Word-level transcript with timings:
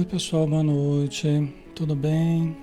Oi 0.00 0.06
pessoal, 0.06 0.46
boa 0.46 0.62
noite. 0.62 1.28
Tudo 1.74 1.94
bem? 1.94 2.56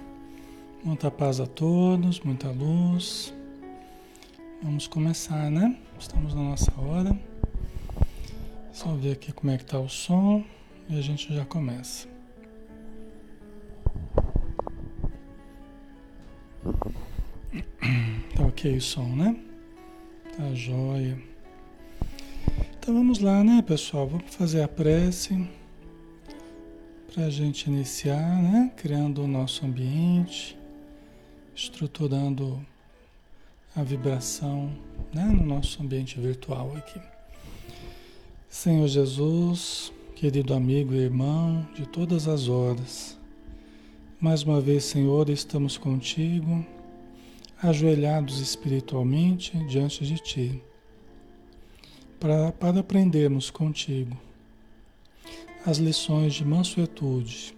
Muita 0.83 1.11
paz 1.11 1.39
a 1.39 1.45
todos, 1.45 2.19
muita 2.21 2.49
luz. 2.49 3.31
Vamos 4.63 4.87
começar, 4.87 5.51
né? 5.51 5.77
Estamos 5.99 6.33
na 6.33 6.41
nossa 6.41 6.73
hora. 6.81 7.15
Só 8.73 8.95
ver 8.95 9.11
aqui 9.11 9.31
como 9.31 9.51
é 9.51 9.57
que 9.59 9.65
tá 9.65 9.79
o 9.79 9.87
som 9.87 10.43
e 10.89 10.97
a 10.97 11.01
gente 11.03 11.31
já 11.31 11.45
começa. 11.45 12.07
Tá 18.35 18.45
ok 18.47 18.77
o 18.77 18.81
som, 18.81 19.15
né? 19.15 19.35
Tá 20.35 20.55
jóia. 20.55 21.21
Então 22.79 22.95
vamos 22.95 23.19
lá, 23.19 23.43
né, 23.43 23.61
pessoal? 23.61 24.07
Vamos 24.07 24.33
fazer 24.33 24.63
a 24.63 24.67
prece 24.67 25.47
para 27.13 27.25
a 27.25 27.29
gente 27.29 27.67
iniciar, 27.67 28.41
né? 28.41 28.71
Criando 28.75 29.23
o 29.23 29.27
nosso 29.27 29.65
ambiente, 29.65 30.57
estruturando 31.55 32.63
a 33.75 33.83
vibração 33.83 34.71
né? 35.13 35.23
no 35.23 35.45
nosso 35.45 35.81
ambiente 35.81 36.19
virtual 36.19 36.75
aqui. 36.75 36.99
Senhor 38.49 38.87
Jesus, 38.87 39.91
querido 40.15 40.53
amigo 40.53 40.93
e 40.93 40.97
irmão 40.97 41.67
de 41.75 41.87
todas 41.87 42.27
as 42.27 42.47
horas, 42.47 43.17
mais 44.19 44.43
uma 44.43 44.59
vez, 44.59 44.83
Senhor, 44.83 45.29
estamos 45.29 45.77
contigo, 45.77 46.65
ajoelhados 47.61 48.39
espiritualmente 48.39 49.57
diante 49.65 50.05
de 50.05 50.17
Ti, 50.17 50.63
para, 52.19 52.51
para 52.51 52.79
aprendermos 52.79 53.49
contigo 53.49 54.26
as 55.67 55.79
lições 55.79 56.33
de 56.33 56.45
mansuetude, 56.45 57.53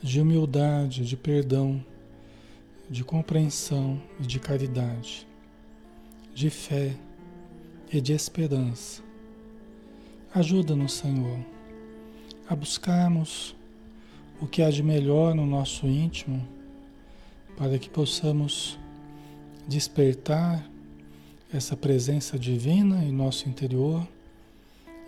de 0.00 0.20
humildade, 0.20 1.04
de 1.04 1.16
perdão, 1.16 1.84
de 2.88 3.02
compreensão 3.02 4.00
e 4.20 4.22
de 4.22 4.38
caridade, 4.38 5.26
de 6.32 6.48
fé 6.48 6.94
e 7.92 8.00
de 8.00 8.12
esperança. 8.12 9.02
Ajuda-nos, 10.32 10.92
Senhor, 10.92 11.40
a 12.48 12.54
buscarmos 12.54 13.52
o 14.40 14.46
que 14.46 14.62
há 14.62 14.70
de 14.70 14.84
melhor 14.84 15.34
no 15.34 15.44
nosso 15.44 15.88
íntimo, 15.88 16.46
para 17.56 17.80
que 17.80 17.90
possamos 17.90 18.78
despertar 19.66 20.64
essa 21.52 21.76
presença 21.76 22.38
divina 22.38 23.02
em 23.02 23.10
nosso 23.10 23.48
interior 23.48 24.06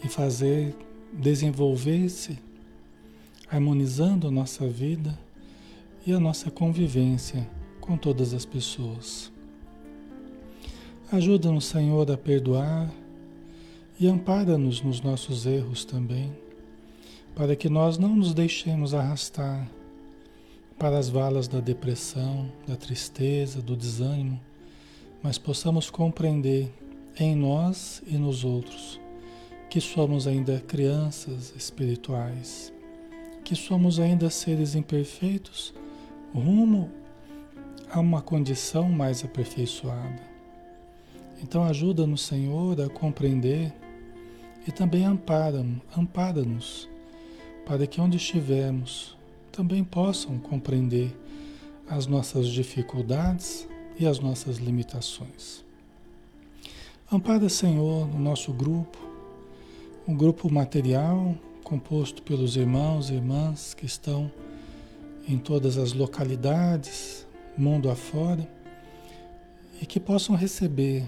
e 0.02 0.08
fazer 0.08 0.74
desenvolver-se, 1.12 2.38
harmonizando 3.50 4.28
a 4.28 4.30
nossa 4.30 4.66
vida 4.66 5.18
e 6.06 6.12
a 6.12 6.18
nossa 6.18 6.50
convivência 6.50 7.48
com 7.80 7.96
todas 7.96 8.32
as 8.32 8.46
pessoas. 8.46 9.30
Ajuda-nos, 11.10 11.66
Senhor, 11.66 12.10
a 12.10 12.16
perdoar 12.16 12.90
e 14.00 14.06
ampara-nos 14.06 14.80
nos 14.80 15.00
nossos 15.02 15.44
erros 15.44 15.84
também, 15.84 16.32
para 17.34 17.54
que 17.54 17.68
nós 17.68 17.98
não 17.98 18.16
nos 18.16 18.32
deixemos 18.32 18.94
arrastar 18.94 19.68
para 20.78 20.98
as 20.98 21.08
valas 21.08 21.46
da 21.46 21.60
depressão, 21.60 22.50
da 22.66 22.76
tristeza, 22.76 23.60
do 23.60 23.76
desânimo, 23.76 24.40
mas 25.22 25.38
possamos 25.38 25.90
compreender 25.90 26.72
em 27.18 27.36
nós 27.36 28.02
e 28.06 28.16
nos 28.16 28.42
outros 28.42 29.01
que 29.72 29.80
somos 29.80 30.26
ainda 30.26 30.60
crianças 30.60 31.54
espirituais, 31.56 32.70
que 33.42 33.56
somos 33.56 33.98
ainda 33.98 34.28
seres 34.28 34.74
imperfeitos, 34.74 35.72
rumo 36.34 36.90
a 37.90 37.98
uma 37.98 38.20
condição 38.20 38.90
mais 38.90 39.24
aperfeiçoada. 39.24 40.20
Então 41.42 41.64
ajuda-nos, 41.64 42.20
Senhor, 42.20 42.78
a 42.82 42.90
compreender 42.90 43.72
e 44.68 44.70
também 44.70 45.06
ampara-nos 45.06 45.80
ampara 45.96 46.44
para 47.64 47.86
que 47.86 47.98
onde 47.98 48.18
estivermos 48.18 49.16
também 49.50 49.82
possam 49.82 50.38
compreender 50.38 51.16
as 51.88 52.06
nossas 52.06 52.46
dificuldades 52.48 53.66
e 53.98 54.06
as 54.06 54.20
nossas 54.20 54.58
limitações. 54.58 55.64
Ampara, 57.10 57.48
Senhor, 57.48 58.06
o 58.14 58.18
nosso 58.18 58.52
grupo, 58.52 59.11
um 60.06 60.16
grupo 60.16 60.52
material 60.52 61.36
composto 61.62 62.22
pelos 62.22 62.56
irmãos 62.56 63.08
e 63.08 63.14
irmãs 63.14 63.72
que 63.72 63.86
estão 63.86 64.30
em 65.28 65.38
todas 65.38 65.78
as 65.78 65.92
localidades, 65.92 67.24
mundo 67.56 67.88
afora, 67.88 68.48
e 69.80 69.86
que 69.86 70.00
possam 70.00 70.34
receber 70.34 71.04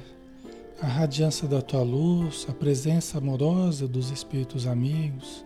a 0.80 0.86
radiância 0.86 1.48
da 1.48 1.60
tua 1.60 1.82
luz, 1.82 2.46
a 2.48 2.52
presença 2.52 3.18
amorosa 3.18 3.88
dos 3.88 4.10
espíritos 4.10 4.66
amigos. 4.66 5.44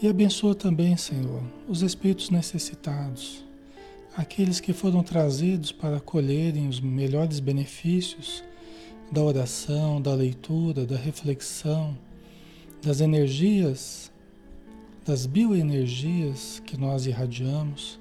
E 0.00 0.08
abençoa 0.08 0.54
também, 0.54 0.96
Senhor, 0.96 1.42
os 1.68 1.82
espíritos 1.82 2.28
necessitados, 2.28 3.44
aqueles 4.16 4.58
que 4.58 4.72
foram 4.72 5.04
trazidos 5.04 5.70
para 5.70 6.00
colherem 6.00 6.66
os 6.66 6.80
melhores 6.80 7.38
benefícios 7.38 8.42
da 9.12 9.22
oração, 9.22 10.02
da 10.02 10.12
leitura, 10.12 10.84
da 10.84 10.96
reflexão 10.96 11.96
das 12.82 13.00
energias, 13.00 14.10
das 15.06 15.24
bioenergias 15.24 16.60
que 16.66 16.76
nós 16.76 17.06
irradiamos, 17.06 17.98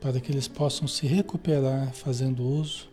para 0.00 0.20
que 0.20 0.32
eles 0.32 0.48
possam 0.48 0.88
se 0.88 1.06
recuperar 1.06 1.92
fazendo 1.92 2.42
uso 2.42 2.88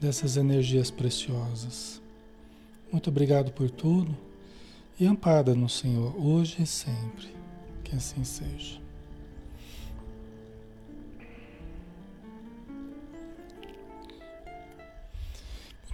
dessas 0.00 0.36
energias 0.36 0.90
preciosas. 0.90 2.00
Muito 2.92 3.10
obrigado 3.10 3.50
por 3.52 3.70
tudo 3.70 4.16
e 5.00 5.06
ampara-nos, 5.06 5.78
Senhor, 5.78 6.14
hoje 6.16 6.62
e 6.62 6.66
sempre. 6.66 7.28
Que 7.82 7.96
assim 7.96 8.24
seja. 8.24 8.85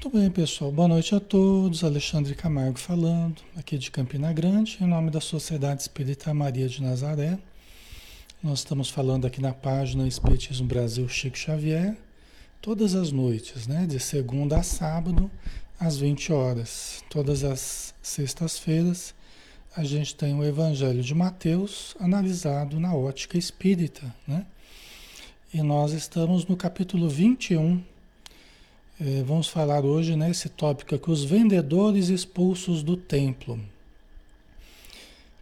Muito 0.05 0.19
bem, 0.19 0.29
pessoal. 0.33 0.73
Boa 0.73 0.89
noite 0.89 1.15
a 1.15 1.21
todos. 1.21 1.85
Alexandre 1.85 2.35
Camargo 2.35 2.77
falando, 2.77 3.41
aqui 3.55 3.79
de 3.79 3.89
Campina 3.89 4.33
Grande, 4.33 4.77
em 4.81 4.85
nome 4.85 5.13
da 5.13 5.21
Sociedade 5.21 5.83
Espírita 5.83 6.35
Maria 6.35 6.69
de 6.69 6.83
Nazaré. 6.83 7.39
Nós 8.43 8.59
estamos 8.59 8.91
falando 8.91 9.29
aqui 9.29 9.41
na 9.41 9.53
página 9.53 10.09
Espiritismo 10.09 10.67
Brasil 10.67 11.09
Chico 11.09 11.39
Xavier, 11.39 11.97
todas 12.61 12.97
as 12.97 13.13
noites, 13.13 13.69
né, 13.69 13.87
de 13.87 14.01
segunda 14.01 14.59
a 14.59 14.65
sábado, 14.65 15.31
às 15.79 15.99
20 15.99 16.33
horas. 16.33 17.05
Todas 17.09 17.45
as 17.45 17.95
sextas-feiras, 18.03 19.15
a 19.77 19.85
gente 19.85 20.17
tem 20.17 20.35
o 20.35 20.43
Evangelho 20.43 21.01
de 21.01 21.15
Mateus 21.15 21.95
analisado 22.01 22.81
na 22.81 22.93
ótica 22.93 23.39
espírita, 23.39 24.13
né? 24.27 24.47
E 25.55 25.63
nós 25.63 25.93
estamos 25.93 26.45
no 26.45 26.57
capítulo 26.57 27.09
21 27.09 27.77
é, 27.77 27.92
vamos 29.25 29.49
falar 29.49 29.85
hoje 29.85 30.15
nesse 30.15 30.49
né, 30.49 30.55
tópico 30.57 30.95
aqui, 30.95 31.11
os 31.11 31.25
vendedores 31.25 32.09
expulsos 32.09 32.83
do 32.85 32.97
templo. 32.97 33.59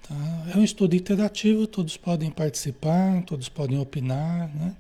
Tá? 0.08 0.14
É 0.54 0.56
um 0.56 0.64
estudo 0.64 0.96
interativo, 0.96 1.66
todos 1.66 1.96
podem 1.96 2.30
participar, 2.30 3.22
todos 3.24 3.50
podem 3.50 3.78
opinar. 3.78 4.50
Né? 4.54 4.74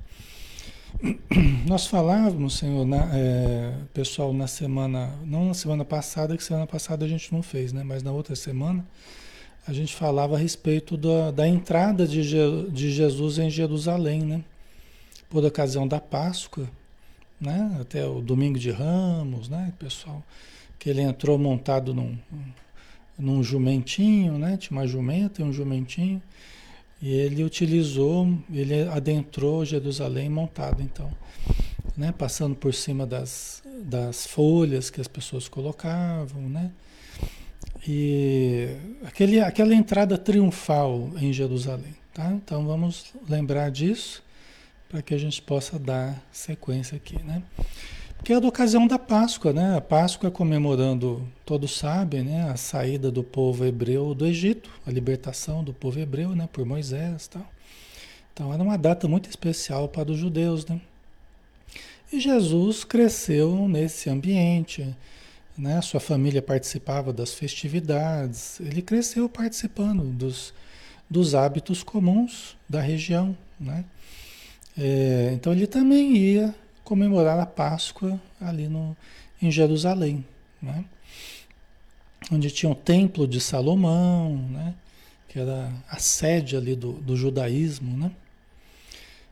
Nós 1.66 1.86
falávamos, 1.86 2.54
Senhor, 2.54 2.86
na, 2.86 3.10
é, 3.12 3.74
pessoal, 3.92 4.32
na 4.32 4.46
semana, 4.46 5.14
não 5.26 5.48
na 5.48 5.54
semana 5.54 5.84
passada, 5.84 6.34
que 6.34 6.42
semana 6.42 6.66
passada 6.66 7.04
a 7.04 7.08
gente 7.08 7.30
não 7.34 7.42
fez, 7.42 7.74
né? 7.74 7.82
mas 7.84 8.02
na 8.02 8.12
outra 8.12 8.34
semana, 8.34 8.82
a 9.66 9.74
gente 9.74 9.94
falava 9.94 10.36
a 10.36 10.38
respeito 10.38 10.96
da, 10.96 11.30
da 11.30 11.46
entrada 11.46 12.06
de, 12.06 12.22
Je, 12.22 12.70
de 12.70 12.90
Jesus 12.90 13.36
em 13.36 13.50
Jerusalém, 13.50 14.22
né? 14.22 14.42
por 15.28 15.44
ocasião 15.44 15.86
da 15.86 16.00
Páscoa 16.00 16.66
né? 17.40 17.78
Até 17.80 18.06
o 18.06 18.20
domingo 18.20 18.58
de 18.58 18.70
Ramos, 18.70 19.48
né, 19.48 19.72
pessoal? 19.78 20.22
Que 20.78 20.90
ele 20.90 21.00
entrou 21.00 21.38
montado 21.38 21.94
num, 21.94 22.18
num 23.18 23.42
jumentinho, 23.42 24.38
né? 24.38 24.56
Tinha 24.56 24.78
uma 24.78 24.86
jumenta 24.86 25.40
e 25.40 25.44
um 25.44 25.52
jumentinho. 25.52 26.22
E 27.00 27.10
ele 27.12 27.42
utilizou, 27.42 28.28
ele 28.52 28.82
adentrou 28.88 29.64
Jerusalém 29.64 30.28
montado, 30.28 30.82
então, 30.82 31.10
né? 31.96 32.12
Passando 32.12 32.54
por 32.54 32.74
cima 32.74 33.06
das, 33.06 33.62
das 33.84 34.26
folhas 34.26 34.90
que 34.90 35.00
as 35.00 35.08
pessoas 35.08 35.48
colocavam, 35.48 36.42
né? 36.42 36.70
E 37.88 38.68
aquele, 39.04 39.40
aquela 39.40 39.74
entrada 39.74 40.18
triunfal 40.18 41.10
em 41.16 41.32
Jerusalém, 41.32 41.94
tá? 42.12 42.30
Então 42.32 42.66
vamos 42.66 43.14
lembrar 43.26 43.70
disso 43.70 44.22
para 44.90 45.00
que 45.00 45.14
a 45.14 45.18
gente 45.18 45.40
possa 45.40 45.78
dar 45.78 46.20
sequência 46.32 46.96
aqui, 46.96 47.22
né? 47.22 47.42
que 48.22 48.32
é 48.32 48.40
da 48.40 48.46
ocasião 48.46 48.86
da 48.86 48.98
Páscoa, 48.98 49.52
né? 49.52 49.76
A 49.76 49.80
Páscoa 49.80 50.30
comemorando, 50.30 51.26
todos 51.44 51.76
sabem, 51.76 52.22
né? 52.22 52.50
A 52.50 52.56
saída 52.56 53.10
do 53.10 53.22
povo 53.22 53.64
hebreu 53.64 54.14
do 54.14 54.26
Egito, 54.26 54.70
a 54.86 54.90
libertação 54.90 55.64
do 55.64 55.72
povo 55.72 55.98
hebreu, 55.98 56.34
né? 56.36 56.48
Por 56.52 56.66
Moisés 56.66 57.26
e 57.26 57.30
tal. 57.30 57.46
Então 58.32 58.52
era 58.52 58.62
uma 58.62 58.76
data 58.76 59.08
muito 59.08 59.28
especial 59.28 59.88
para 59.88 60.10
os 60.10 60.18
judeus, 60.18 60.66
né? 60.66 60.80
E 62.12 62.20
Jesus 62.20 62.84
cresceu 62.84 63.68
nesse 63.68 64.10
ambiente, 64.10 64.94
né? 65.56 65.80
Sua 65.80 66.00
família 66.00 66.42
participava 66.42 67.12
das 67.12 67.32
festividades, 67.32 68.60
ele 68.60 68.82
cresceu 68.82 69.28
participando 69.28 70.04
dos, 70.04 70.52
dos 71.08 71.34
hábitos 71.34 71.82
comuns 71.82 72.56
da 72.68 72.80
região, 72.80 73.36
né? 73.58 73.84
É, 74.82 75.32
então 75.34 75.52
ele 75.52 75.66
também 75.66 76.16
ia 76.16 76.54
comemorar 76.82 77.38
a 77.38 77.44
Páscoa 77.44 78.18
ali 78.40 78.66
no, 78.66 78.96
em 79.42 79.50
Jerusalém, 79.50 80.24
né? 80.60 80.86
onde 82.32 82.50
tinha 82.50 82.72
o 82.72 82.74
Templo 82.74 83.28
de 83.28 83.42
Salomão, 83.42 84.38
né? 84.50 84.74
que 85.28 85.38
era 85.38 85.70
a 85.86 85.98
sede 85.98 86.56
ali 86.56 86.74
do, 86.74 86.92
do 86.92 87.14
judaísmo. 87.14 87.94
Né? 87.94 88.10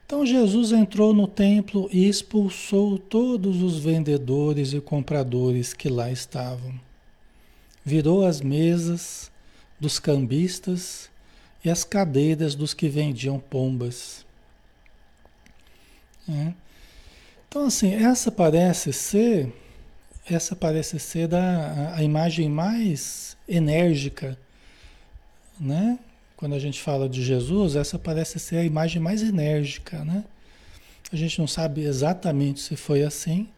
Então 0.05 0.26
Jesus 0.26 0.71
entrou 0.71 1.14
no 1.14 1.26
templo 1.26 1.88
e 1.90 2.07
expulsou 2.07 2.99
todos 2.99 3.62
os 3.62 3.78
vendedores 3.78 4.75
e 4.75 4.83
compradores 4.83 5.73
que 5.73 5.88
lá 5.88 6.11
estavam. 6.11 6.78
Virou 7.83 8.26
as 8.26 8.43
mesas 8.43 9.33
dos 9.81 9.99
cambistas 9.99 11.09
e 11.64 11.71
as 11.71 11.85
cadeiras 11.85 12.55
dos 12.55 12.75
que 12.75 12.87
vendiam 12.87 13.40
pombas. 13.40 14.27
É. 16.28 16.52
Então, 17.49 17.66
assim, 17.66 17.94
essa 17.94 18.30
parece 18.30 18.92
ser, 18.92 19.52
essa 20.28 20.54
parece 20.54 20.99
ser 20.99 21.26
da, 21.28 21.94
a, 21.94 22.02
imagem 22.02 22.49
mais 22.49 23.37
enérgica, 23.49 24.38
né? 25.58 25.99
Quando 26.37 26.54
a 26.54 26.58
gente 26.58 26.80
fala 26.80 27.08
de 27.08 27.23
Jesus, 27.23 27.75
essa 27.75 27.99
parece 27.99 28.38
ser 28.38 28.56
a 28.56 28.64
imagem 28.64 29.00
mais 29.00 29.23
enérgica, 29.23 30.04
né? 30.04 30.25
A 31.11 31.16
gente 31.16 31.38
não 31.38 31.47
sabe 31.47 31.82
exatamente 31.82 32.61
se 32.61 32.76
foi 32.76 33.02
assim, 33.02 33.49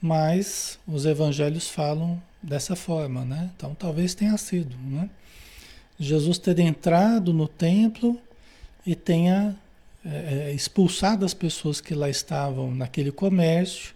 mas 0.00 0.78
os 0.86 1.04
evangelhos 1.04 1.68
falam 1.68 2.22
dessa 2.40 2.76
forma, 2.76 3.24
né? 3.24 3.50
Então 3.56 3.74
talvez 3.74 4.14
tenha 4.14 4.36
sido, 4.36 4.76
né? 4.76 5.10
Jesus 5.98 6.38
ter 6.38 6.58
entrado 6.60 7.32
no 7.32 7.48
templo 7.48 8.20
e 8.86 8.94
tenha 8.94 9.56
é, 10.04 10.50
é, 10.50 10.52
expulsado 10.52 11.24
as 11.24 11.32
pessoas 11.32 11.80
que 11.80 11.94
lá 11.94 12.10
estavam 12.10 12.74
naquele 12.74 13.10
comércio, 13.10 13.94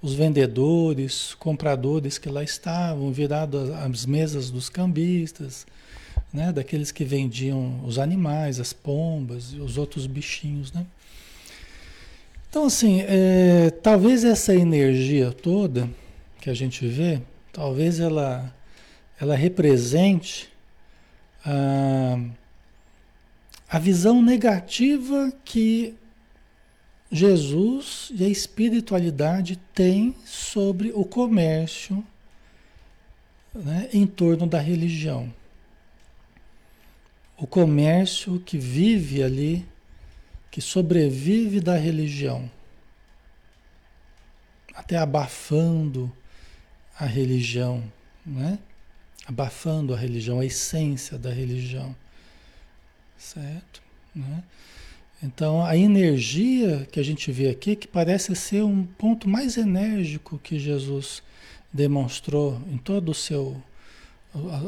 os 0.00 0.14
vendedores, 0.14 1.34
compradores 1.34 2.18
que 2.18 2.28
lá 2.28 2.42
estavam, 2.42 3.12
virado 3.12 3.74
as 3.74 4.06
mesas 4.06 4.50
dos 4.50 4.68
cambistas, 4.68 5.66
né, 6.32 6.52
daqueles 6.52 6.92
que 6.92 7.04
vendiam 7.04 7.84
os 7.84 7.98
animais, 7.98 8.60
as 8.60 8.72
pombas 8.72 9.52
e 9.52 9.58
os 9.58 9.76
outros 9.76 10.06
bichinhos, 10.06 10.72
né? 10.72 10.86
Então, 12.48 12.66
assim, 12.66 13.00
é, 13.02 13.70
talvez 13.82 14.24
essa 14.24 14.54
energia 14.54 15.30
toda 15.32 15.88
que 16.40 16.48
a 16.48 16.54
gente 16.54 16.86
vê, 16.86 17.20
talvez 17.52 18.00
ela, 18.00 18.52
ela 19.20 19.36
represente 19.36 20.48
a 21.44 22.18
a 23.70 23.78
visão 23.78 24.20
negativa 24.20 25.32
que 25.44 25.94
Jesus 27.10 28.10
e 28.12 28.24
a 28.24 28.28
espiritualidade 28.28 29.54
têm 29.72 30.16
sobre 30.24 30.90
o 30.92 31.04
comércio 31.04 32.04
né, 33.54 33.88
em 33.92 34.08
torno 34.08 34.44
da 34.44 34.58
religião. 34.58 35.32
O 37.36 37.46
comércio 37.46 38.40
que 38.40 38.58
vive 38.58 39.22
ali, 39.22 39.64
que 40.50 40.60
sobrevive 40.60 41.60
da 41.60 41.76
religião, 41.76 42.50
até 44.74 44.96
abafando 44.96 46.12
a 46.98 47.06
religião, 47.06 47.84
né? 48.26 48.58
abafando 49.26 49.94
a 49.94 49.96
religião, 49.96 50.40
a 50.40 50.44
essência 50.44 51.16
da 51.16 51.30
religião. 51.30 51.94
Certo? 53.20 53.82
Né? 54.16 54.42
Então, 55.22 55.62
a 55.62 55.76
energia 55.76 56.88
que 56.90 56.98
a 56.98 57.02
gente 57.02 57.30
vê 57.30 57.50
aqui, 57.50 57.76
que 57.76 57.86
parece 57.86 58.34
ser 58.34 58.64
um 58.64 58.84
ponto 58.84 59.28
mais 59.28 59.58
enérgico 59.58 60.40
que 60.42 60.58
Jesus 60.58 61.22
demonstrou 61.70 62.60
em 62.72 62.78
todo 62.78 63.10
o 63.10 63.14
seu 63.14 63.62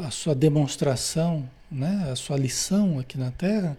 a, 0.05 0.11
sua 0.11 0.35
demonstração, 0.35 1.49
né, 1.71 2.09
a 2.11 2.17
sua 2.17 2.37
lição 2.37 2.99
aqui 2.99 3.17
na 3.17 3.31
Terra, 3.31 3.79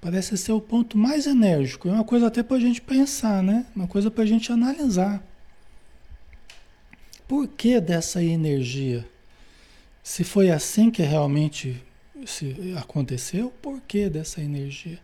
parece 0.00 0.36
ser 0.36 0.52
o 0.52 0.60
ponto 0.60 0.96
mais 0.96 1.26
enérgico. 1.26 1.88
É 1.88 1.92
uma 1.92 2.04
coisa 2.04 2.28
até 2.28 2.42
para 2.42 2.58
a 2.58 2.60
gente 2.60 2.80
pensar, 2.80 3.42
né? 3.42 3.66
Uma 3.74 3.88
coisa 3.88 4.10
para 4.10 4.22
a 4.22 4.26
gente 4.26 4.52
analisar. 4.52 5.22
Por 7.26 7.48
que 7.48 7.80
dessa 7.80 8.22
energia? 8.22 9.08
Se 10.02 10.22
foi 10.22 10.50
assim 10.50 10.90
que 10.90 11.02
realmente 11.02 11.82
se 12.26 12.74
aconteceu, 12.76 13.46
o 13.46 13.50
porquê 13.50 14.08
dessa 14.08 14.40
energia. 14.40 14.98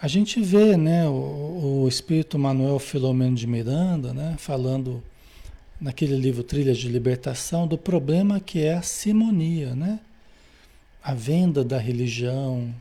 A 0.00 0.08
gente 0.08 0.40
vê, 0.40 0.76
né, 0.76 1.06
o, 1.08 1.82
o 1.82 1.88
espírito 1.88 2.38
Manuel 2.38 2.78
Filomeno 2.78 3.36
de 3.36 3.46
Miranda, 3.46 4.14
né, 4.14 4.34
falando 4.38 5.02
naquele 5.80 6.16
livro 6.16 6.42
Trilhas 6.42 6.78
de 6.78 6.88
Libertação 6.88 7.66
do 7.66 7.78
problema 7.78 8.38
que 8.38 8.62
é 8.62 8.74
a 8.74 8.82
simonia, 8.82 9.74
né? 9.74 9.98
A 11.02 11.14
venda 11.14 11.64
da 11.64 11.78
religião, 11.78 12.74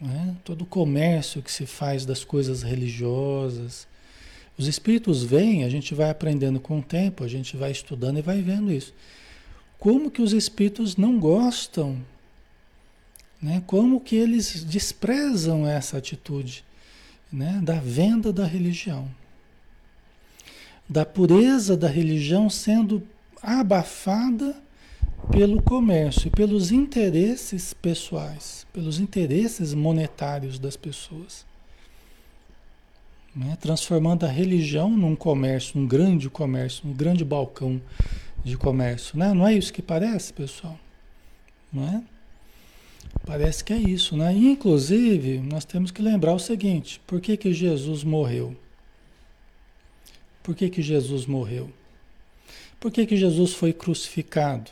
né? 0.00 0.34
todo 0.44 0.62
o 0.62 0.66
comércio 0.66 1.40
que 1.40 1.52
se 1.52 1.64
faz 1.64 2.04
das 2.04 2.24
coisas 2.24 2.62
religiosas. 2.62 3.86
Os 4.58 4.66
espíritos 4.66 5.22
vêm, 5.22 5.62
a 5.62 5.68
gente 5.68 5.94
vai 5.94 6.10
aprendendo 6.10 6.58
com 6.58 6.80
o 6.80 6.82
tempo, 6.82 7.22
a 7.22 7.28
gente 7.28 7.56
vai 7.56 7.70
estudando 7.70 8.18
e 8.18 8.22
vai 8.22 8.42
vendo 8.42 8.72
isso. 8.72 8.92
Como 9.78 10.10
que 10.10 10.22
os 10.22 10.32
espíritos 10.32 10.96
não 10.96 11.20
gostam 11.20 11.98
né? 13.40 13.62
Como 13.66 14.00
que 14.00 14.16
eles 14.16 14.64
desprezam 14.64 15.66
essa 15.66 15.98
atitude 15.98 16.64
né? 17.32 17.60
da 17.62 17.74
venda 17.74 18.32
da 18.32 18.46
religião, 18.46 19.08
da 20.88 21.04
pureza 21.04 21.76
da 21.76 21.88
religião 21.88 22.48
sendo 22.48 23.02
abafada 23.42 24.56
pelo 25.30 25.60
comércio, 25.60 26.30
pelos 26.30 26.70
interesses 26.70 27.74
pessoais, 27.74 28.66
pelos 28.72 28.98
interesses 28.98 29.74
monetários 29.74 30.58
das 30.58 30.76
pessoas. 30.76 31.44
Né? 33.34 33.56
Transformando 33.60 34.24
a 34.24 34.28
religião 34.28 34.88
num 34.88 35.14
comércio, 35.14 35.78
num 35.78 35.86
grande 35.86 36.30
comércio, 36.30 36.88
um 36.88 36.92
grande 36.92 37.24
balcão 37.24 37.80
de 38.44 38.56
comércio. 38.56 39.18
Né? 39.18 39.34
Não 39.34 39.46
é 39.46 39.52
isso 39.52 39.72
que 39.72 39.82
parece, 39.82 40.32
pessoal? 40.32 40.78
Não 41.72 41.84
é? 41.86 42.15
Parece 43.24 43.64
que 43.64 43.72
é 43.72 43.78
isso, 43.78 44.16
né? 44.16 44.32
Inclusive, 44.32 45.38
nós 45.38 45.64
temos 45.64 45.90
que 45.90 46.00
lembrar 46.00 46.32
o 46.32 46.38
seguinte: 46.38 47.00
por 47.06 47.20
que, 47.20 47.36
que 47.36 47.52
Jesus 47.52 48.04
morreu? 48.04 48.56
Por 50.42 50.54
que, 50.54 50.70
que 50.70 50.80
Jesus 50.80 51.26
morreu? 51.26 51.70
Por 52.78 52.92
que, 52.92 53.04
que 53.04 53.16
Jesus 53.16 53.52
foi 53.52 53.72
crucificado? 53.72 54.70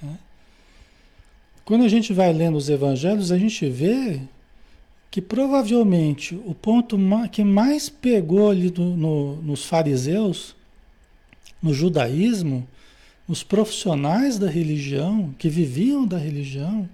Né? 0.00 0.16
Quando 1.64 1.84
a 1.84 1.88
gente 1.88 2.12
vai 2.12 2.32
lendo 2.32 2.56
os 2.56 2.68
evangelhos, 2.68 3.32
a 3.32 3.38
gente 3.38 3.68
vê 3.68 4.20
que 5.10 5.20
provavelmente 5.20 6.34
o 6.44 6.54
ponto 6.54 6.96
que 7.32 7.42
mais 7.42 7.88
pegou 7.88 8.50
ali 8.50 8.70
no, 8.70 8.96
no, 8.96 9.42
nos 9.42 9.64
fariseus, 9.64 10.54
no 11.60 11.74
judaísmo, 11.74 12.68
nos 13.26 13.42
profissionais 13.42 14.38
da 14.38 14.48
religião, 14.48 15.34
que 15.38 15.48
viviam 15.48 16.06
da 16.06 16.18
religião, 16.18 16.88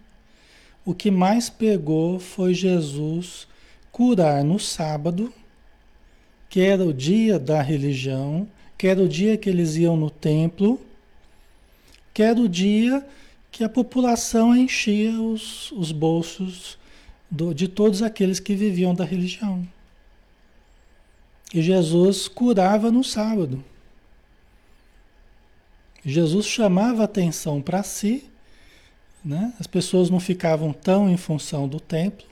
o 0.84 0.94
que 0.94 1.10
mais 1.10 1.48
pegou 1.48 2.18
foi 2.18 2.54
Jesus 2.54 3.46
curar 3.90 4.42
no 4.42 4.58
sábado, 4.58 5.32
que 6.48 6.60
era 6.60 6.84
o 6.84 6.92
dia 6.92 7.38
da 7.38 7.62
religião, 7.62 8.48
que 8.76 8.86
era 8.86 9.00
o 9.00 9.08
dia 9.08 9.36
que 9.36 9.48
eles 9.48 9.76
iam 9.76 9.96
no 9.96 10.10
templo, 10.10 10.80
que 12.12 12.22
era 12.22 12.40
o 12.40 12.48
dia 12.48 13.06
que 13.50 13.62
a 13.62 13.68
população 13.68 14.56
enchia 14.56 15.12
os, 15.20 15.70
os 15.72 15.92
bolsos 15.92 16.78
do, 17.30 17.54
de 17.54 17.68
todos 17.68 18.02
aqueles 18.02 18.40
que 18.40 18.54
viviam 18.54 18.94
da 18.94 19.04
religião. 19.04 19.66
E 21.54 21.62
Jesus 21.62 22.26
curava 22.28 22.90
no 22.90 23.04
sábado. 23.04 23.62
Jesus 26.04 26.46
chamava 26.46 27.04
atenção 27.04 27.62
para 27.62 27.82
si 27.82 28.31
né? 29.24 29.52
As 29.58 29.66
pessoas 29.66 30.10
não 30.10 30.20
ficavam 30.20 30.72
tão 30.72 31.08
em 31.08 31.16
função 31.16 31.68
do 31.68 31.78
templo, 31.78 32.26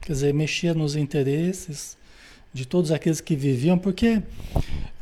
quer 0.00 0.12
dizer, 0.12 0.34
mexia 0.34 0.74
nos 0.74 0.96
interesses 0.96 1.96
de 2.52 2.66
todos 2.66 2.90
aqueles 2.90 3.20
que 3.20 3.36
viviam, 3.36 3.78
porque 3.78 4.22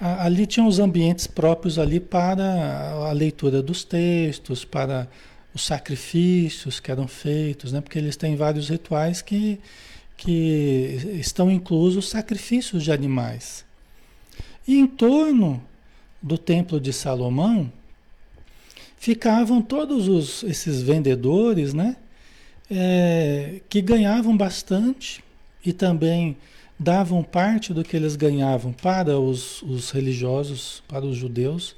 ali 0.01 0.47
tinham 0.47 0.67
os 0.67 0.79
ambientes 0.79 1.27
próprios 1.27 1.79
ali 1.79 2.01
para 2.01 2.91
a 3.09 3.13
leitura 3.13 3.63
dos 3.63 3.85
textos, 3.85 4.65
para 4.65 5.09
os 5.55 5.65
sacrifícios 5.65 6.81
que 6.81 6.91
eram 6.91 7.07
feitos, 7.07 7.73
né? 7.73 7.81
porque 7.81 7.99
eles 7.99 8.17
têm 8.17 8.35
vários 8.35 8.69
rituais 8.69 9.23
que, 9.23 9.61
que 10.17 10.99
estão 11.21 11.49
inclusos 11.49 12.09
sacrifícios 12.09 12.83
de 12.83 12.91
animais. 12.91 13.65
E 14.67 14.77
em 14.79 14.87
torno 14.87 15.63
do 16.21 16.37
templo 16.37 16.81
de 16.81 16.93
Salomão 16.93 17.71
ficavam 19.05 19.61
todos 19.61 20.09
os, 20.09 20.43
esses 20.45 20.81
vendedores, 20.81 21.75
né? 21.75 21.95
É, 22.71 23.61
que 23.69 23.83
ganhavam 23.83 24.35
bastante 24.35 25.23
e 25.63 25.75
também 25.75 26.35
davam 26.81 27.23
parte 27.23 27.75
do 27.75 27.85
que 27.85 27.95
eles 27.95 28.17
ganhavam 28.17 28.73
para 28.73 29.21
os, 29.21 29.61
os 29.61 29.91
religiosos, 29.91 30.83
para 30.89 31.05
os 31.05 31.19
judeus, 31.19 31.77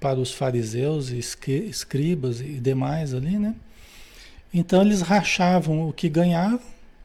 para 0.00 0.18
os 0.18 0.32
fariseus 0.32 1.10
escribas 1.10 2.40
e 2.40 2.54
demais 2.54 3.12
ali, 3.12 3.38
né? 3.38 3.54
Então 4.52 4.80
eles 4.80 5.02
rachavam 5.02 5.86
o 5.86 5.92
que 5.92 6.08
ganhavam, 6.08 6.62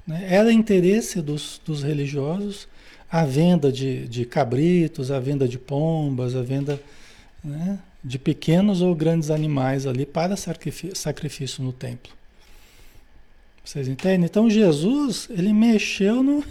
né? 0.08 0.28
era 0.30 0.50
interesse 0.50 1.22
dos, 1.22 1.60
dos 1.66 1.84
religiosos 1.84 2.70
a 3.12 3.26
venda 3.26 3.70
de, 3.70 4.08
de 4.08 4.24
cabritos, 4.24 5.12
a 5.12 5.20
venda 5.20 5.46
de 5.46 5.60
pombas, 5.60 6.38
a 6.38 6.42
venda 6.42 6.82
né? 7.44 7.80
De 8.08 8.18
pequenos 8.18 8.82
ou 8.82 8.96
grandes 8.96 9.30
animais 9.30 9.86
ali 9.86 10.06
para 10.06 10.38
sacrifício, 10.38 11.62
no 11.62 11.74
templo. 11.74 12.14
Vocês 13.64 13.90
entendem? 13.90 14.24
Então 14.24 14.50
Jesus, 14.50 15.28
ele 15.30 15.52
mexeu 15.52 16.24
no, 16.24 16.42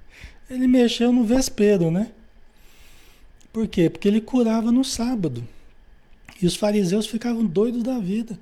ele 0.50 0.66
mexeu 0.66 1.10
no 1.10 1.24
vespeiro, 1.24 1.90
né? 1.90 2.12
Por 3.50 3.66
quê? 3.66 3.88
Porque 3.88 4.06
ele 4.06 4.20
curava 4.20 4.70
no 4.70 4.84
sábado. 4.84 5.42
E 6.42 6.46
os 6.46 6.54
fariseus 6.54 7.06
ficavam 7.06 7.46
doidos 7.46 7.82
da 7.82 7.98
vida, 7.98 8.38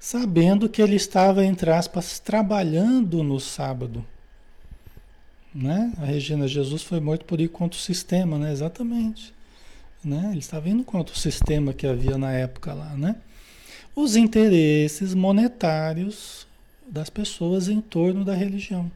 sabendo 0.00 0.66
que 0.66 0.80
ele 0.80 0.96
estava, 0.96 1.44
entre 1.44 1.70
aspas, 1.70 2.18
trabalhando 2.18 3.22
no 3.22 3.38
sábado. 3.38 4.02
Né? 5.54 5.92
A 5.98 6.06
Regina, 6.06 6.48
Jesus 6.48 6.82
foi 6.82 7.00
morto 7.00 7.26
por 7.26 7.38
ir 7.38 7.48
contra 7.48 7.78
o 7.78 7.82
sistema, 7.82 8.38
né? 8.38 8.50
Exatamente. 8.50 9.34
Né? 10.04 10.28
Ele 10.30 10.40
estava 10.40 10.68
indo 10.68 10.84
contra 10.84 11.14
o 11.14 11.18
sistema 11.18 11.72
que 11.72 11.86
havia 11.86 12.18
na 12.18 12.32
época 12.32 12.74
lá, 12.74 12.94
né? 12.96 13.16
Os 13.96 14.16
interesses 14.16 15.14
monetários 15.14 16.46
das 16.86 17.08
pessoas 17.08 17.68
em 17.68 17.80
torno 17.80 18.24
da 18.24 18.34
religião 18.34 18.90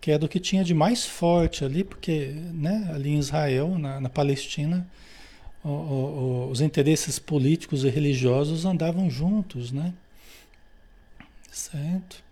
que 0.00 0.10
era 0.10 0.24
o 0.24 0.28
que 0.28 0.40
tinha 0.40 0.64
de 0.64 0.72
mais 0.72 1.04
forte 1.04 1.64
ali, 1.64 1.84
porque 1.84 2.28
né, 2.54 2.90
ali 2.92 3.10
em 3.10 3.18
Israel, 3.18 3.78
na, 3.78 4.00
na 4.00 4.08
Palestina, 4.08 4.86
o, 5.62 5.68
o, 5.68 6.48
os 6.50 6.62
interesses 6.62 7.18
políticos 7.18 7.84
e 7.84 7.90
religiosos 7.90 8.64
andavam 8.64 9.10
juntos, 9.10 9.70
né? 9.70 9.92
Certo? 11.52 12.22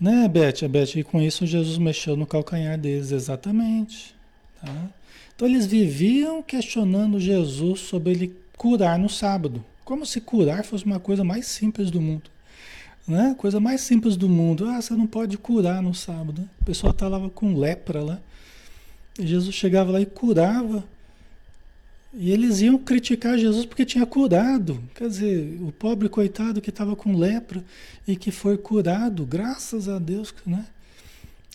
Né, 0.00 0.26
Beth? 0.28 0.66
Beth, 0.68 0.96
e 0.96 1.04
com 1.04 1.20
isso 1.20 1.46
Jesus 1.46 1.76
mexeu 1.76 2.16
no 2.16 2.26
calcanhar 2.26 2.78
deles, 2.78 3.12
exatamente. 3.12 4.14
Tá? 4.60 4.88
Então 5.34 5.48
eles 5.48 5.66
viviam 5.66 6.42
questionando 6.42 7.18
Jesus 7.18 7.80
sobre 7.80 8.12
ele 8.12 8.36
curar 8.56 8.98
no 8.98 9.08
sábado. 9.08 9.64
Como 9.84 10.06
se 10.06 10.20
curar 10.20 10.64
fosse 10.64 10.84
uma 10.84 11.00
coisa 11.00 11.24
mais 11.24 11.46
simples 11.46 11.90
do 11.90 12.00
mundo. 12.00 12.30
Né? 13.06 13.34
Coisa 13.36 13.58
mais 13.58 13.80
simples 13.80 14.16
do 14.16 14.28
mundo. 14.28 14.66
Ah, 14.66 14.80
você 14.80 14.94
não 14.94 15.06
pode 15.06 15.36
curar 15.36 15.82
no 15.82 15.94
sábado. 15.94 16.48
A 16.60 16.64
pessoa 16.64 16.92
estava 16.92 17.20
tá 17.20 17.30
com 17.34 17.56
lepra 17.56 18.02
lá. 18.02 18.20
E 19.18 19.26
Jesus 19.26 19.54
chegava 19.54 19.90
lá 19.92 20.00
e 20.00 20.06
curava. 20.06 20.84
E 22.14 22.30
eles 22.30 22.60
iam 22.60 22.76
criticar 22.78 23.38
Jesus 23.38 23.64
porque 23.64 23.86
tinha 23.86 24.04
curado. 24.04 24.82
Quer 24.94 25.08
dizer, 25.08 25.58
o 25.62 25.72
pobre 25.72 26.08
coitado 26.08 26.60
que 26.60 26.70
estava 26.70 26.94
com 26.94 27.16
lepra 27.16 27.64
e 28.06 28.16
que 28.16 28.30
foi 28.30 28.58
curado, 28.58 29.24
graças 29.24 29.88
a 29.88 29.98
Deus, 29.98 30.34
né? 30.46 30.66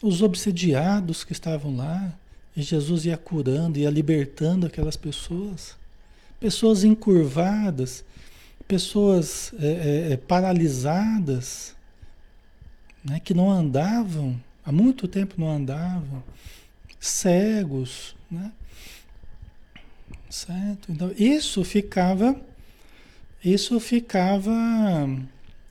Os 0.02 0.22
obsediados 0.22 1.24
que 1.24 1.32
estavam 1.32 1.76
lá. 1.76 2.12
E 2.58 2.62
Jesus 2.62 3.06
ia 3.06 3.16
curando, 3.16 3.80
ia 3.80 3.90
libertando 3.90 4.68
aquelas 4.68 4.98
pessoas. 4.98 5.78
Pessoas 6.40 6.84
encurvadas 6.84 8.04
pessoas 8.68 9.54
é, 9.60 9.68
é, 9.68 10.14
é, 10.14 10.18
paralisadas, 10.18 11.76
né, 13.04 13.20
que 13.20 13.34
não 13.34 13.50
andavam, 13.50 14.40
há 14.66 14.72
muito 14.72 15.08
tempo 15.08 15.36
não 15.38 15.50
andavam, 15.50 16.22
cegos, 17.00 18.16
né? 18.30 18.52
Certo? 20.30 20.92
Então, 20.92 21.12
isso 21.18 21.64
ficava, 21.64 22.36
isso 23.44 23.80
ficava 23.80 24.52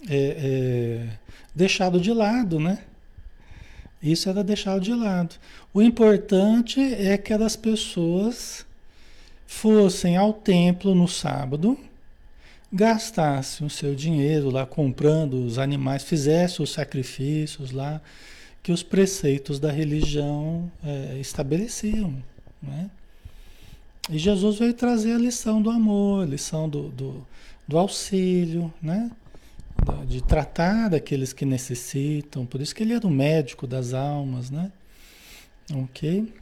é, 0.08 0.16
é, 0.16 1.18
deixado 1.54 2.00
de 2.00 2.10
lado, 2.12 2.58
né? 2.58 2.84
Isso 4.02 4.28
era 4.28 4.44
deixado 4.44 4.80
de 4.80 4.92
lado. 4.92 5.34
O 5.72 5.82
importante 5.82 6.80
é 6.80 7.16
que 7.16 7.32
as 7.32 7.56
pessoas 7.56 8.66
fossem 9.46 10.16
ao 10.16 10.32
templo 10.32 10.94
no 10.94 11.08
sábado, 11.08 11.78
gastasse 12.72 13.64
o 13.64 13.70
seu 13.70 13.94
dinheiro 13.94 14.50
lá 14.50 14.66
comprando 14.66 15.44
os 15.44 15.58
animais, 15.58 16.02
fizesse 16.02 16.62
os 16.62 16.70
sacrifícios 16.72 17.70
lá 17.70 18.00
que 18.62 18.72
os 18.72 18.82
preceitos 18.82 19.60
da 19.60 19.70
religião 19.70 20.70
é, 20.84 21.18
estabeleciam. 21.20 22.14
Né? 22.60 22.90
E 24.10 24.18
Jesus 24.18 24.58
veio 24.58 24.74
trazer 24.74 25.12
a 25.12 25.18
lição 25.18 25.62
do 25.62 25.70
amor, 25.70 26.26
lição 26.28 26.68
do, 26.68 26.88
do, 26.88 27.26
do 27.66 27.78
auxílio, 27.78 28.72
né? 28.82 29.10
De 30.06 30.22
tratar 30.22 30.88
daqueles 30.90 31.32
que 31.32 31.44
necessitam. 31.44 32.46
Por 32.46 32.60
isso 32.60 32.74
que 32.74 32.82
ele 32.82 32.92
era 32.92 33.06
o 33.06 33.10
médico 33.10 33.66
das 33.66 33.92
almas, 33.94 34.50
né? 34.50 34.70
Ok? 35.72 36.32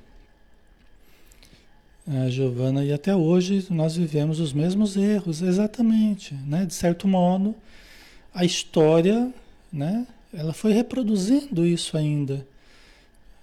a 2.06 2.28
Giovana, 2.28 2.84
e 2.84 2.92
até 2.92 3.16
hoje 3.16 3.66
nós 3.70 3.96
vivemos 3.96 4.38
os 4.38 4.52
mesmos 4.52 4.96
erros, 4.96 5.40
exatamente, 5.40 6.34
né? 6.46 6.66
De 6.66 6.74
certo 6.74 7.08
modo, 7.08 7.54
a 8.34 8.44
história, 8.44 9.32
né? 9.72 10.06
Ela 10.32 10.52
foi 10.52 10.72
reproduzindo 10.72 11.66
isso 11.66 11.96
ainda, 11.96 12.46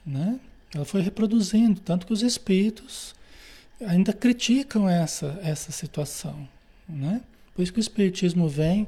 né? 0.05 0.39
Ela 0.75 0.85
foi 0.85 1.01
reproduzindo, 1.01 1.81
tanto 1.81 2.05
que 2.05 2.13
os 2.13 2.21
espíritos 2.21 3.15
ainda 3.81 4.13
criticam 4.13 4.87
essa, 4.87 5.39
essa 5.43 5.71
situação, 5.71 6.47
né? 6.87 7.21
Por 7.55 7.63
isso 7.63 7.73
que 7.73 7.79
o 7.79 7.81
espiritismo 7.81 8.47
vem 8.47 8.87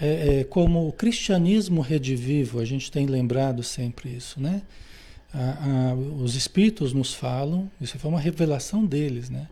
é, 0.00 0.40
é, 0.40 0.44
como 0.44 0.88
o 0.88 0.92
cristianismo 0.92 1.80
redivivo, 1.80 2.60
a 2.60 2.64
gente 2.64 2.90
tem 2.90 3.06
lembrado 3.06 3.62
sempre 3.62 4.10
isso, 4.10 4.40
né? 4.40 4.62
a, 5.32 5.90
a, 5.90 5.94
os 5.94 6.34
espíritos 6.34 6.92
nos 6.92 7.14
falam, 7.14 7.70
isso 7.80 7.98
foi 7.98 8.10
uma 8.10 8.20
revelação 8.20 8.84
deles, 8.84 9.28
né? 9.28 9.48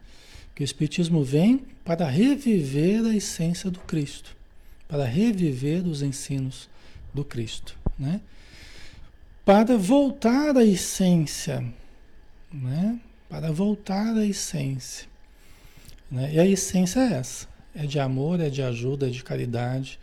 Que 0.54 0.62
o 0.62 0.64
espiritismo 0.64 1.22
vem 1.22 1.58
para 1.84 2.08
reviver 2.08 3.04
a 3.04 3.14
essência 3.14 3.70
do 3.70 3.78
Cristo, 3.80 4.34
para 4.88 5.04
reviver 5.04 5.86
os 5.86 6.02
ensinos 6.02 6.68
do 7.12 7.24
Cristo, 7.24 7.76
né? 7.98 8.20
Para 9.44 9.76
voltar 9.76 10.56
à 10.56 10.64
essência, 10.64 11.64
né? 12.52 12.98
Para 13.28 13.52
voltar 13.52 14.16
à 14.16 14.24
essência. 14.24 15.06
Né? 16.10 16.34
E 16.34 16.40
a 16.40 16.46
essência 16.46 17.00
é 17.00 17.12
essa: 17.14 17.46
é 17.74 17.86
de 17.86 18.00
amor, 18.00 18.40
é 18.40 18.48
de 18.48 18.62
ajuda, 18.62 19.08
é 19.08 19.10
de 19.10 19.22
caridade, 19.22 19.98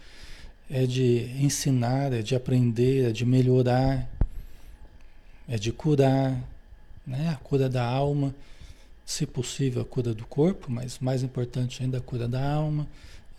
é 0.69 0.85
de 0.85 1.29
ensinar, 1.39 2.13
é 2.13 2.21
de 2.21 2.35
aprender, 2.35 3.09
é 3.09 3.11
de 3.11 3.25
melhorar, 3.25 4.09
é 5.47 5.57
de 5.57 5.71
curar, 5.71 6.41
né? 7.05 7.29
a 7.29 7.35
cura 7.35 7.69
da 7.69 7.85
alma, 7.85 8.33
se 9.05 9.25
possível 9.25 9.81
a 9.81 9.85
cura 9.85 10.13
do 10.13 10.25
corpo, 10.25 10.71
mas 10.71 10.99
mais 10.99 11.23
importante 11.23 11.83
ainda 11.83 11.97
a 11.97 12.01
cura 12.01 12.27
da 12.27 12.53
alma, 12.53 12.87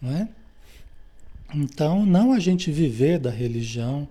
não 0.00 0.12
é? 0.12 0.28
Então, 1.54 2.04
não 2.04 2.32
a 2.32 2.38
gente 2.38 2.70
viver 2.70 3.18
da 3.18 3.30
religião, 3.30 4.08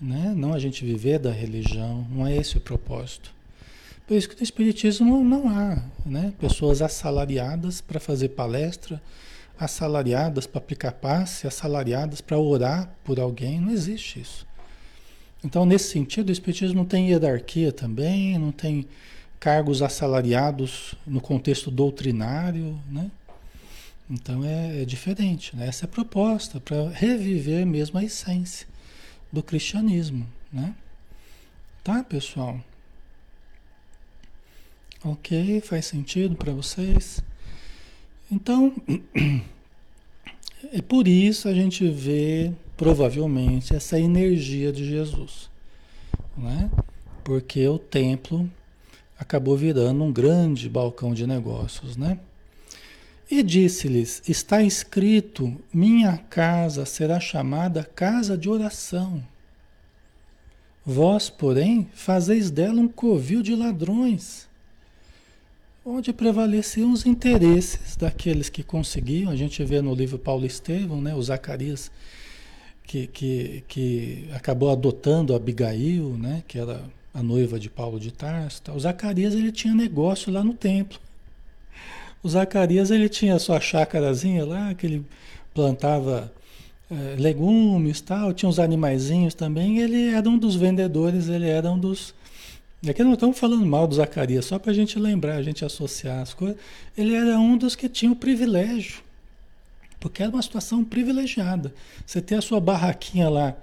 né? 0.00 0.34
não 0.36 0.52
a 0.52 0.58
gente 0.58 0.84
viver 0.84 1.18
da 1.18 1.30
religião, 1.30 2.06
não 2.10 2.26
é 2.26 2.36
esse 2.36 2.56
o 2.56 2.60
propósito. 2.60 3.32
Por 4.06 4.16
isso 4.16 4.28
que 4.28 4.36
no 4.36 4.42
Espiritismo 4.42 5.24
não 5.24 5.48
há 5.48 5.82
né? 6.04 6.32
pessoas 6.38 6.82
assalariadas 6.82 7.80
para 7.80 7.98
fazer 7.98 8.30
palestra, 8.30 9.00
assalariadas 9.58 10.46
para 10.46 10.58
aplicar 10.58 10.92
passe, 10.92 11.46
assalariadas 11.46 12.20
para 12.20 12.38
orar 12.38 12.90
por 13.04 13.20
alguém, 13.20 13.60
não 13.60 13.70
existe 13.70 14.20
isso. 14.20 14.46
Então, 15.44 15.66
nesse 15.66 15.90
sentido, 15.90 16.30
o 16.30 16.32
Espiritismo 16.32 16.76
não 16.76 16.84
tem 16.84 17.10
hierarquia 17.10 17.70
também, 17.70 18.38
não 18.38 18.50
tem 18.50 18.86
cargos 19.38 19.82
assalariados 19.82 20.94
no 21.06 21.20
contexto 21.20 21.70
doutrinário, 21.70 22.80
né? 22.90 23.10
Então 24.08 24.44
é, 24.44 24.82
é 24.82 24.84
diferente, 24.84 25.54
né? 25.54 25.66
Essa 25.66 25.84
é 25.84 25.86
a 25.86 25.90
proposta 25.90 26.60
para 26.60 26.88
reviver 26.88 27.66
mesmo 27.66 27.98
a 27.98 28.04
essência 28.04 28.66
do 29.32 29.42
cristianismo, 29.42 30.26
né? 30.52 30.74
Tá, 31.82 32.02
pessoal? 32.02 32.58
Ok? 35.04 35.60
Faz 35.60 35.86
sentido 35.86 36.34
para 36.36 36.52
vocês? 36.52 37.22
Então, 38.30 38.74
é 40.72 40.80
por 40.82 41.06
isso 41.06 41.48
a 41.48 41.54
gente 41.54 41.88
vê 41.88 42.52
provavelmente 42.76 43.74
essa 43.74 43.98
energia 43.98 44.72
de 44.72 44.84
Jesus, 44.84 45.50
né? 46.36 46.70
Porque 47.22 47.66
o 47.68 47.78
templo 47.78 48.50
acabou 49.18 49.56
virando 49.56 50.02
um 50.02 50.12
grande 50.12 50.68
balcão 50.68 51.14
de 51.14 51.26
negócios, 51.26 51.96
né? 51.96 52.18
E 53.30 53.42
disse-lhes: 53.42 54.22
Está 54.28 54.62
escrito: 54.62 55.56
Minha 55.72 56.18
casa 56.18 56.84
será 56.84 57.18
chamada 57.18 57.84
casa 57.84 58.36
de 58.36 58.48
oração. 58.48 59.22
Vós, 60.84 61.30
porém, 61.30 61.88
fazeis 61.94 62.50
dela 62.50 62.80
um 62.80 62.88
covil 62.88 63.42
de 63.42 63.54
ladrões, 63.54 64.46
onde 65.84 66.12
prevaleciam 66.12 66.92
os 66.92 67.04
interesses 67.04 67.96
daqueles 67.96 68.48
que 68.48 68.62
conseguiam. 68.62 69.30
A 69.30 69.36
gente 69.36 69.62
vê 69.64 69.82
no 69.82 69.94
livro 69.94 70.18
Paulo 70.18 70.46
Estevão, 70.46 71.00
né, 71.00 71.14
o 71.14 71.22
Zacarias, 71.22 71.90
que, 72.86 73.06
que, 73.06 73.64
que 73.68 74.28
acabou 74.32 74.70
adotando 74.70 75.34
Abigail, 75.34 76.16
né, 76.16 76.42
que 76.48 76.58
era 76.58 76.82
a 77.12 77.22
noiva 77.22 77.58
de 77.58 77.70
Paulo 77.70 78.00
de 78.00 78.10
Tarso. 78.10 78.62
O 78.74 78.80
Zacarias 78.80 79.34
ele 79.34 79.52
tinha 79.52 79.74
negócio 79.74 80.32
lá 80.32 80.42
no 80.42 80.54
templo. 80.54 80.98
O 82.22 82.28
Zacarias 82.28 82.90
ele 82.90 83.08
tinha 83.08 83.38
sua 83.38 83.60
chácarazinha 83.60 84.44
lá, 84.44 84.74
que 84.74 84.86
ele 84.86 85.06
plantava 85.52 86.32
é, 86.90 87.16
legumes 87.18 88.00
tal, 88.00 88.32
tinha 88.32 88.48
uns 88.48 88.58
animaizinhos 88.58 89.34
também. 89.34 89.78
Ele 89.78 90.08
era 90.08 90.28
um 90.28 90.38
dos 90.38 90.56
vendedores, 90.56 91.28
ele 91.28 91.48
era 91.48 91.70
um 91.70 91.78
dos. 91.78 92.14
Aqui 92.88 93.02
não 93.02 93.14
estamos 93.14 93.38
falando 93.38 93.64
mal 93.64 93.86
do 93.86 93.94
Zacarias, 93.94 94.44
só 94.44 94.58
para 94.58 94.70
a 94.70 94.74
gente 94.74 94.98
lembrar, 94.98 95.36
a 95.36 95.42
gente 95.42 95.64
associar 95.64 96.20
as 96.20 96.34
coisas. 96.34 96.56
Ele 96.96 97.14
era 97.14 97.38
um 97.38 97.56
dos 97.56 97.74
que 97.74 97.88
tinha 97.88 98.10
o 98.12 98.16
privilégio, 98.16 99.02
porque 99.98 100.22
era 100.22 100.30
uma 100.30 100.42
situação 100.42 100.84
privilegiada. 100.84 101.72
Você 102.04 102.20
ter 102.20 102.34
a 102.34 102.42
sua 102.42 102.60
barraquinha 102.60 103.28
lá 103.28 103.56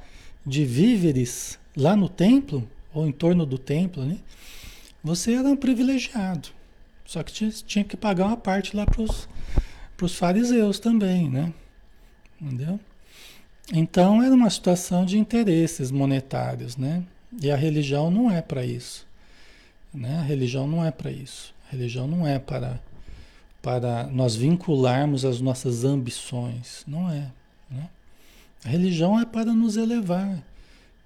de 0.45 0.65
víveres 0.65 1.59
lá 1.75 1.95
no 1.95 2.09
templo, 2.09 2.67
ou 2.93 3.07
em 3.07 3.11
torno 3.11 3.45
do 3.45 3.57
templo, 3.57 4.03
né? 4.03 4.17
Você 5.03 5.33
era 5.33 5.47
um 5.47 5.55
privilegiado. 5.55 6.49
Só 7.05 7.23
que 7.23 7.31
tinha, 7.31 7.51
tinha 7.51 7.83
que 7.83 7.97
pagar 7.97 8.25
uma 8.25 8.37
parte 8.37 8.75
lá 8.75 8.85
para 8.85 10.05
os 10.05 10.15
fariseus 10.15 10.79
também, 10.79 11.29
né? 11.29 11.53
Entendeu? 12.41 12.79
Então 13.73 14.21
era 14.21 14.33
uma 14.33 14.49
situação 14.49 15.05
de 15.05 15.17
interesses 15.17 15.91
monetários, 15.91 16.75
né? 16.75 17.03
E 17.41 17.49
a 17.49 17.55
religião 17.55 18.11
não 18.11 18.29
é 18.29 18.41
para 18.41 18.65
isso. 18.65 19.07
Né? 19.93 20.19
A 20.19 20.23
religião 20.23 20.67
não 20.67 20.85
é 20.85 20.91
para 20.91 21.11
isso. 21.11 21.53
A 21.67 21.71
religião 21.71 22.07
não 22.07 22.25
é 22.27 22.39
para, 22.39 22.81
para 23.61 24.07
nós 24.07 24.35
vincularmos 24.35 25.25
as 25.25 25.41
nossas 25.41 25.83
ambições. 25.83 26.83
Não 26.87 27.09
é. 27.09 27.31
Né? 27.69 27.89
A 28.63 28.69
religião 28.69 29.19
é 29.19 29.25
para 29.25 29.53
nos 29.53 29.75
elevar, 29.75 30.43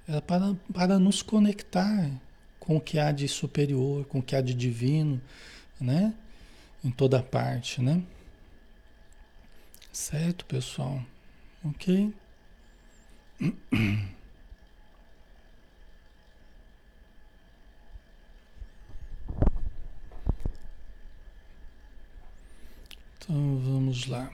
é 0.07 0.19
para, 0.21 0.55
para 0.73 0.99
nos 0.99 1.21
conectar 1.21 2.11
com 2.59 2.77
o 2.77 2.81
que 2.81 2.99
há 2.99 3.11
de 3.11 3.27
superior, 3.27 4.05
com 4.05 4.19
o 4.19 4.23
que 4.23 4.35
há 4.35 4.41
de 4.41 4.53
divino, 4.53 5.21
né? 5.79 6.13
Em 6.83 6.91
toda 6.91 7.21
parte, 7.21 7.81
né? 7.81 8.03
Certo, 9.91 10.45
pessoal? 10.45 11.01
Ok? 11.63 12.13
Então 23.25 23.57
vamos 23.57 24.05
lá. 24.05 24.29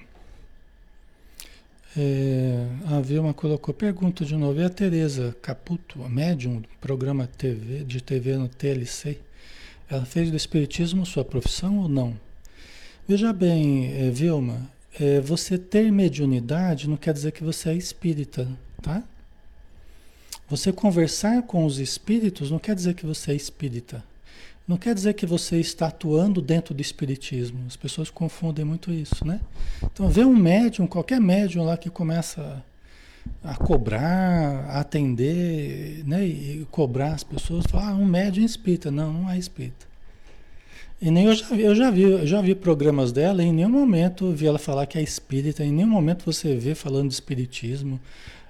É, 1.96 2.68
a 2.88 3.00
Vilma 3.00 3.34
colocou 3.34 3.74
pergunta 3.74 4.26
de 4.26 4.36
novo. 4.36 4.60
E 4.60 4.66
a 4.66 4.70
Tereza 4.70 5.34
Caputo, 5.42 6.04
a 6.04 6.10
médium 6.10 6.60
do 6.60 6.68
programa 6.82 7.26
TV, 7.26 7.86
de 7.86 8.02
TV 8.02 8.36
no 8.36 8.50
TLC? 8.50 9.18
Ela 9.90 10.04
fez 10.04 10.30
do 10.30 10.36
Espiritismo 10.36 11.06
sua 11.06 11.24
profissão 11.24 11.80
ou 11.80 11.88
não? 11.88 12.20
Veja 13.08 13.32
bem, 13.32 13.94
é, 13.94 14.10
Vilma, 14.10 14.70
é, 15.00 15.22
você 15.22 15.58
ter 15.58 15.90
mediunidade 15.90 16.90
não 16.90 16.98
quer 16.98 17.14
dizer 17.14 17.32
que 17.32 17.46
você 17.46 17.70
é 17.70 17.76
espírita, 17.76 18.46
tá? 18.82 19.04
Você 20.50 20.74
conversar 20.74 21.44
com 21.44 21.66
os 21.66 21.80
espíritos 21.80 22.52
não 22.52 22.60
quer 22.60 22.76
dizer 22.76 22.94
que 22.94 23.06
você 23.06 23.32
é 23.32 23.36
espírita. 23.36 24.04
Não 24.68 24.78
quer 24.78 24.94
dizer 24.94 25.14
que 25.14 25.26
você 25.26 25.60
está 25.60 25.88
atuando 25.88 26.42
dentro 26.42 26.74
do 26.74 26.82
espiritismo. 26.82 27.60
As 27.68 27.76
pessoas 27.76 28.10
confundem 28.10 28.64
muito 28.64 28.92
isso, 28.92 29.26
né? 29.26 29.42
Então, 29.84 30.08
vê 30.08 30.24
um 30.24 30.36
médium, 30.36 30.88
qualquer 30.88 31.20
médium 31.20 31.64
lá 31.66 31.76
que 31.76 31.90
começa 31.90 32.64
a 33.44 33.56
cobrar, 33.56 34.66
a 34.70 34.80
atender, 34.80 36.04
né, 36.06 36.26
e 36.26 36.66
cobrar 36.72 37.14
as 37.14 37.24
pessoas, 37.24 37.66
falar, 37.66 37.90
ah, 37.90 37.96
um 37.96 38.06
médium 38.06 38.46
espírita. 38.46 38.92
Não, 38.92 39.12
não 39.12 39.30
é 39.30 39.38
espírita. 39.38 39.92
E 41.02 41.10
nem 41.10 41.26
eu 41.26 41.34
já 41.34 41.48
vi, 41.48 41.62
eu 41.64 41.76
já 41.76 41.90
vi, 41.90 42.04
eu 42.04 42.28
já 42.28 42.42
vi 42.42 42.54
programas 42.54 43.12
dela, 43.12 43.42
e 43.44 43.48
em 43.48 43.54
nenhum 43.54 43.70
momento 43.70 44.32
vi 44.32 44.46
ela 44.46 44.60
falar 44.60 44.86
que 44.86 45.00
é 45.00 45.02
espírita, 45.02 45.64
em 45.64 45.72
nenhum 45.72 45.90
momento 45.90 46.24
você 46.24 46.56
vê 46.56 46.76
falando 46.76 47.08
de 47.08 47.16
espiritismo. 47.16 48.00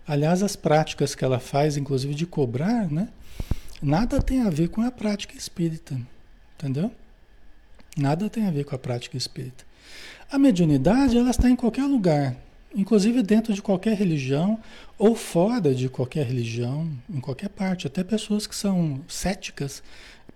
Aliás, 0.06 0.44
as 0.44 0.58
práticas 0.58 1.16
que 1.16 1.24
ela 1.24 1.40
faz, 1.40 1.78
inclusive 1.78 2.14
de 2.14 2.26
cobrar, 2.26 2.92
né, 2.92 3.08
nada 3.82 4.22
tem 4.22 4.42
a 4.42 4.50
ver 4.50 4.70
com 4.70 4.82
a 4.82 4.92
prática 4.92 5.36
espírita, 5.36 6.00
entendeu? 6.56 6.92
Nada 7.98 8.30
tem 8.30 8.46
a 8.46 8.52
ver 8.52 8.64
com 8.64 8.76
a 8.76 8.80
prática 8.80 9.18
espírita. 9.18 9.66
A 10.32 10.38
mediunidade, 10.38 11.18
ela 11.18 11.32
está 11.32 11.50
em 11.50 11.56
qualquer 11.56 11.86
lugar 11.86 12.38
inclusive 12.76 13.22
dentro 13.22 13.54
de 13.54 13.62
qualquer 13.62 13.96
religião 13.96 14.60
ou 14.98 15.16
fora 15.16 15.74
de 15.74 15.90
qualquer 15.90 16.26
religião, 16.26 16.90
em 17.10 17.20
qualquer 17.20 17.50
parte. 17.50 17.88
Até 17.88 18.04
pessoas 18.04 18.48
que 18.48 18.56
são 18.56 19.02
céticas 19.08 19.84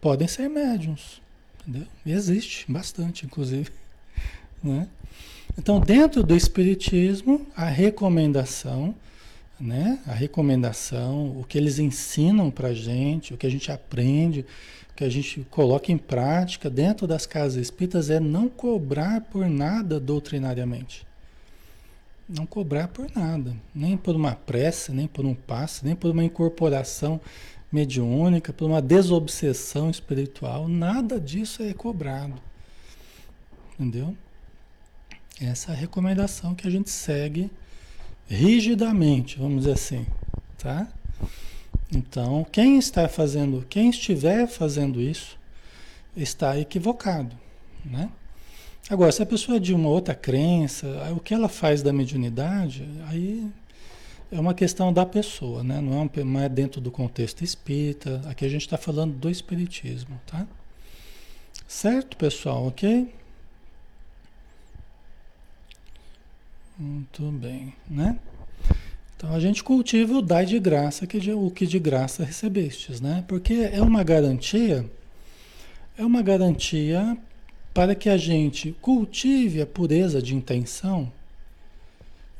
podem 0.01 0.27
ser 0.27 0.49
médiums. 0.49 1.21
Entendeu? 1.61 1.87
E 2.05 2.11
existe 2.11 2.71
bastante, 2.71 3.25
inclusive. 3.25 3.69
Né? 4.63 4.87
Então, 5.59 5.79
dentro 5.79 6.23
do 6.23 6.35
Espiritismo, 6.35 7.45
a 7.55 7.65
recomendação, 7.65 8.95
né? 9.59 9.99
a 10.05 10.13
recomendação, 10.13 11.37
o 11.39 11.43
que 11.43 11.57
eles 11.57 11.79
ensinam 11.79 12.51
para 12.51 12.73
gente, 12.73 13.33
o 13.33 13.37
que 13.37 13.47
a 13.47 13.49
gente 13.49 13.71
aprende, 13.71 14.45
o 14.91 14.95
que 14.95 15.03
a 15.03 15.09
gente 15.09 15.45
coloca 15.49 15.91
em 15.91 15.97
prática 15.97 16.69
dentro 16.69 17.07
das 17.07 17.25
casas 17.25 17.61
espíritas 17.61 18.09
é 18.09 18.19
não 18.19 18.47
cobrar 18.49 19.21
por 19.21 19.47
nada 19.49 19.99
doutrinariamente. 19.99 21.05
Não 22.27 22.45
cobrar 22.45 22.87
por 22.87 23.09
nada, 23.15 23.55
nem 23.73 23.95
por 23.95 24.15
uma 24.15 24.33
prece, 24.33 24.91
nem 24.91 25.07
por 25.07 25.25
um 25.25 25.35
passe, 25.35 25.85
nem 25.85 25.95
por 25.95 26.11
uma 26.11 26.23
incorporação 26.23 27.21
mediúnica, 27.71 28.53
por 28.53 28.65
uma 28.65 28.81
desobsessão 28.81 29.89
espiritual, 29.89 30.67
nada 30.67 31.19
disso 31.19 31.61
é 31.61 31.73
cobrado. 31.73 32.35
Entendeu? 33.73 34.15
Essa 35.41 35.71
é 35.71 35.75
a 35.75 35.77
recomendação 35.77 36.55
que 36.55 36.67
a 36.67 36.71
gente 36.71 36.89
segue 36.89 37.51
rigidamente, 38.27 39.37
vamos 39.37 39.59
dizer 39.59 39.73
assim, 39.73 40.05
tá? 40.57 40.87
Então, 41.93 42.45
quem 42.51 42.77
está 42.77 43.07
fazendo, 43.07 43.65
quem 43.69 43.89
estiver 43.89 44.47
fazendo 44.47 44.99
isso, 44.99 45.37
está 46.15 46.57
equivocado, 46.57 47.35
né? 47.83 48.09
Agora, 48.89 49.11
se 49.11 49.21
a 49.21 49.25
pessoa 49.25 49.57
é 49.57 49.59
de 49.59 49.73
uma 49.73 49.89
outra 49.89 50.13
crença, 50.13 50.87
o 51.15 51.19
que 51.19 51.33
ela 51.33 51.49
faz 51.49 51.81
da 51.81 51.91
mediunidade, 51.91 52.87
aí 53.07 53.49
é 54.31 54.39
uma 54.39 54.53
questão 54.53 54.93
da 54.93 55.05
pessoa, 55.05 55.63
né? 55.63 55.81
Não 55.81 56.03
é, 56.03 56.23
não 56.23 56.39
é 56.39 56.49
dentro 56.49 56.79
do 56.81 56.91
contexto 56.91 57.43
espírita. 57.43 58.21
Aqui 58.27 58.45
a 58.45 58.49
gente 58.49 58.61
está 58.61 58.77
falando 58.77 59.13
do 59.15 59.29
espiritismo, 59.29 60.19
tá? 60.27 60.45
Certo, 61.67 62.15
pessoal? 62.15 62.67
Ok? 62.67 63.11
Muito 66.77 67.31
bem, 67.31 67.73
né? 67.89 68.19
Então 69.15 69.33
a 69.33 69.39
gente 69.39 69.63
cultiva 69.63 70.17
o 70.17 70.21
dai 70.21 70.45
de 70.45 70.59
graça, 70.59 71.07
que 71.07 71.19
de, 71.19 71.31
o 71.31 71.49
que 71.49 71.65
de 71.65 71.79
graça 71.79 72.25
recebestes, 72.25 72.99
né? 72.99 73.23
Porque 73.27 73.69
é 73.71 73.81
uma 73.81 74.03
garantia, 74.03 74.85
é 75.97 76.05
uma 76.05 76.21
garantia 76.21 77.17
para 77.73 77.95
que 77.95 78.09
a 78.09 78.17
gente 78.17 78.73
cultive 78.81 79.61
a 79.61 79.65
pureza 79.65 80.21
de 80.21 80.35
intenção 80.35 81.11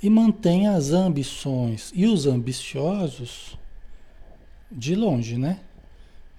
e 0.03 0.09
mantenha 0.09 0.73
as 0.73 0.91
ambições 0.91 1.91
e 1.95 2.05
os 2.05 2.25
ambiciosos 2.25 3.57
de 4.69 4.95
longe, 4.95 5.37
né? 5.37 5.61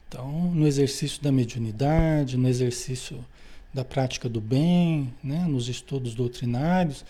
Então, 0.07 0.31
no 0.55 0.67
exercício 0.67 1.23
da 1.23 1.33
mediunidade, 1.33 2.37
no 2.37 2.49
exercício 2.49 3.25
da 3.73 3.85
prática 3.85 4.29
do 4.29 4.41
bem, 4.41 5.13
né? 5.23 5.45
nos 5.49 5.69
estudos 5.69 6.15
doutrinários, 6.15 7.05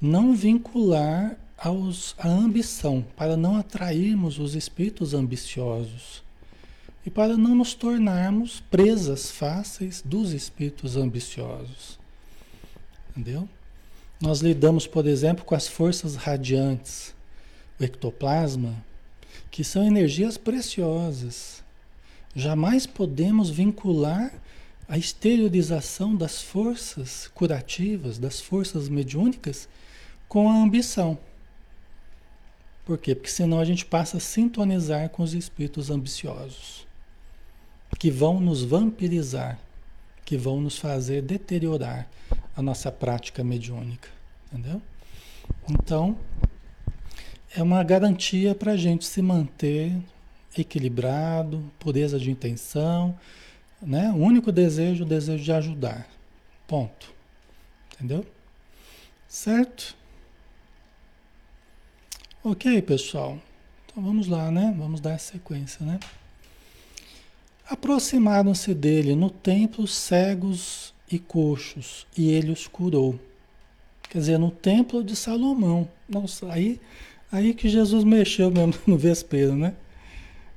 não 0.00 0.34
vincular 0.34 1.36
aos, 1.56 2.14
a 2.18 2.28
ambição, 2.28 3.04
para 3.16 3.36
não 3.36 3.56
atrairmos 3.56 4.38
os 4.38 4.54
espíritos 4.54 5.14
ambiciosos 5.14 6.22
e 7.04 7.10
para 7.10 7.36
não 7.36 7.54
nos 7.54 7.72
tornarmos 7.72 8.60
presas 8.70 9.30
fáceis 9.30 10.02
dos 10.04 10.32
espíritos 10.32 10.96
ambiciosos. 10.96 11.98
Entendeu? 13.10 13.48
Nós 14.20 14.40
lidamos, 14.40 14.86
por 14.86 15.06
exemplo, 15.06 15.44
com 15.44 15.54
as 15.54 15.68
forças 15.68 16.16
radiantes, 16.16 17.14
o 17.78 17.84
ectoplasma, 17.84 18.74
que 19.50 19.62
são 19.62 19.84
energias 19.84 20.36
preciosas. 20.36 21.62
Jamais 22.34 22.86
podemos 22.86 23.50
vincular 23.50 24.32
a 24.88 24.98
exteriorização 24.98 26.14
das 26.14 26.42
forças 26.42 27.28
curativas, 27.34 28.18
das 28.18 28.40
forças 28.40 28.88
mediúnicas, 28.88 29.68
com 30.28 30.48
a 30.48 30.54
ambição. 30.54 31.18
Por 32.84 32.98
quê? 32.98 33.14
Porque 33.14 33.30
senão 33.30 33.58
a 33.58 33.64
gente 33.64 33.84
passa 33.84 34.18
a 34.18 34.20
sintonizar 34.20 35.08
com 35.10 35.22
os 35.22 35.34
espíritos 35.34 35.90
ambiciosos, 35.90 36.86
que 37.98 38.10
vão 38.10 38.40
nos 38.40 38.62
vampirizar, 38.62 39.58
que 40.24 40.36
vão 40.36 40.60
nos 40.60 40.78
fazer 40.78 41.22
deteriorar 41.22 42.08
a 42.56 42.62
nossa 42.62 42.92
prática 42.92 43.42
mediúnica. 43.42 44.08
Entendeu? 44.52 44.80
Então, 45.68 46.16
é 47.54 47.62
uma 47.62 47.82
garantia 47.82 48.54
para 48.54 48.72
a 48.72 48.76
gente 48.76 49.04
se 49.04 49.20
manter 49.20 49.96
equilibrado, 50.56 51.70
pureza 51.78 52.18
de 52.18 52.30
intenção, 52.30 53.18
né? 53.82 54.10
O 54.10 54.16
único 54.16 54.52
desejo, 54.52 55.04
o 55.04 55.06
desejo 55.06 55.42
de 55.42 55.52
ajudar. 55.52 56.08
Ponto. 56.66 57.12
Entendeu? 57.94 58.24
Certo? 59.28 59.96
Ok, 62.48 62.80
pessoal. 62.82 63.40
Então 63.84 64.00
vamos 64.00 64.28
lá, 64.28 64.52
né? 64.52 64.72
Vamos 64.78 65.00
dar 65.00 65.18
sequência, 65.18 65.84
né? 65.84 65.98
Aproximaram-se 67.68 68.72
dele 68.72 69.16
no 69.16 69.28
templo 69.30 69.84
cegos 69.84 70.94
e 71.10 71.18
coxos, 71.18 72.06
e 72.16 72.30
ele 72.30 72.52
os 72.52 72.68
curou. 72.68 73.18
Quer 74.08 74.18
dizer, 74.18 74.38
no 74.38 74.52
templo 74.52 75.02
de 75.02 75.16
Salomão. 75.16 75.88
Nossa, 76.08 76.52
aí, 76.52 76.80
aí 77.32 77.52
que 77.52 77.68
Jesus 77.68 78.04
mexeu 78.04 78.48
mesmo 78.48 78.74
no 78.86 78.96
vespeiro, 78.96 79.56
né? 79.56 79.74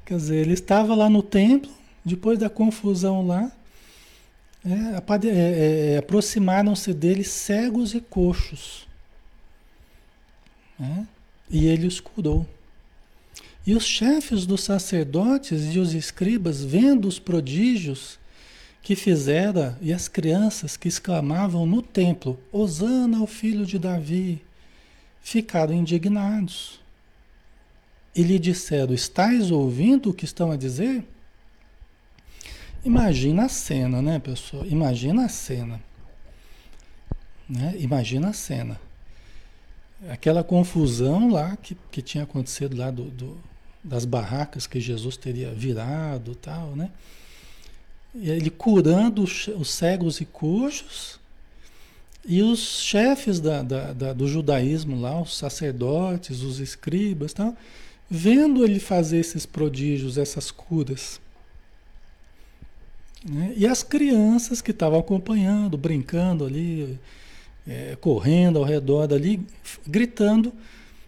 Quer 0.05 0.17
dizer, 0.17 0.35
ele 0.41 0.53
estava 0.53 0.93
lá 0.93 1.09
no 1.09 1.23
templo, 1.23 1.71
depois 2.05 2.37
da 2.37 2.51
confusão 2.51 3.25
lá, 3.25 3.51
é, 4.63 5.27
é, 5.27 5.93
é, 5.95 5.97
aproximaram-se 5.97 6.93
dele 6.93 7.23
cegos 7.23 7.95
e 7.95 7.99
coxos. 7.99 8.87
Né? 10.77 11.07
E 11.49 11.65
ele 11.65 11.87
os 11.87 11.99
curou. 11.99 12.45
E 13.65 13.75
os 13.75 13.83
chefes 13.83 14.45
dos 14.45 14.63
sacerdotes 14.63 15.75
e 15.75 15.79
os 15.79 15.93
escribas, 15.93 16.63
vendo 16.63 17.07
os 17.07 17.19
prodígios 17.19 18.17
que 18.81 18.95
fizera 18.95 19.77
e 19.81 19.91
as 19.91 20.07
crianças 20.07 20.77
que 20.77 20.87
exclamavam 20.87 21.65
no 21.65 21.81
templo: 21.81 22.39
Hosana 22.51 23.19
ao 23.19 23.27
filho 23.27 23.65
de 23.65 23.77
Davi, 23.77 24.41
ficaram 25.21 25.73
indignados. 25.73 26.79
E 28.15 28.23
lhe 28.23 28.39
disseram: 28.39 28.93
Estais 28.93 29.51
ouvindo 29.51 30.09
o 30.09 30.13
que 30.13 30.25
estão 30.25 30.51
a 30.51 30.57
dizer? 30.57 31.03
Imagina 32.83 33.45
a 33.45 33.49
cena, 33.49 34.01
né, 34.01 34.19
pessoal? 34.19 34.65
Imagina 34.65 35.25
a 35.25 35.29
cena. 35.29 35.81
Né? 37.47 37.75
Imagina 37.77 38.29
a 38.29 38.33
cena 38.33 38.79
aquela 40.07 40.43
confusão 40.43 41.29
lá 41.29 41.57
que, 41.57 41.75
que 41.91 42.01
tinha 42.01 42.23
acontecido 42.23 42.77
lá 42.77 42.89
do, 42.91 43.05
do, 43.05 43.37
das 43.83 44.05
barracas 44.05 44.67
que 44.67 44.79
Jesus 44.79 45.17
teria 45.17 45.51
virado 45.51 46.35
tal, 46.35 46.75
né? 46.75 46.89
E 48.15 48.29
ele 48.29 48.49
curando 48.49 49.23
os, 49.23 49.47
os 49.47 49.69
cegos 49.69 50.19
e 50.19 50.25
coxos 50.25 51.19
e 52.25 52.41
os 52.41 52.59
chefes 52.59 53.39
da, 53.39 53.61
da, 53.61 53.93
da, 53.93 54.13
do 54.13 54.27
judaísmo 54.27 54.99
lá, 54.99 55.21
os 55.21 55.37
sacerdotes, 55.37 56.41
os 56.41 56.59
escribas 56.59 57.33
tal, 57.33 57.55
vendo 58.09 58.63
ele 58.63 58.79
fazer 58.79 59.19
esses 59.19 59.45
prodígios, 59.45 60.17
essas 60.17 60.51
curas. 60.51 61.19
Né? 63.23 63.53
E 63.55 63.67
as 63.67 63.83
crianças 63.83 64.61
que 64.61 64.71
estavam 64.71 64.99
acompanhando, 64.99 65.77
brincando 65.77 66.45
ali, 66.45 66.99
é, 67.67 67.95
correndo 67.99 68.59
ao 68.59 68.65
redor 68.65 69.07
dali, 69.07 69.45
gritando, 69.87 70.51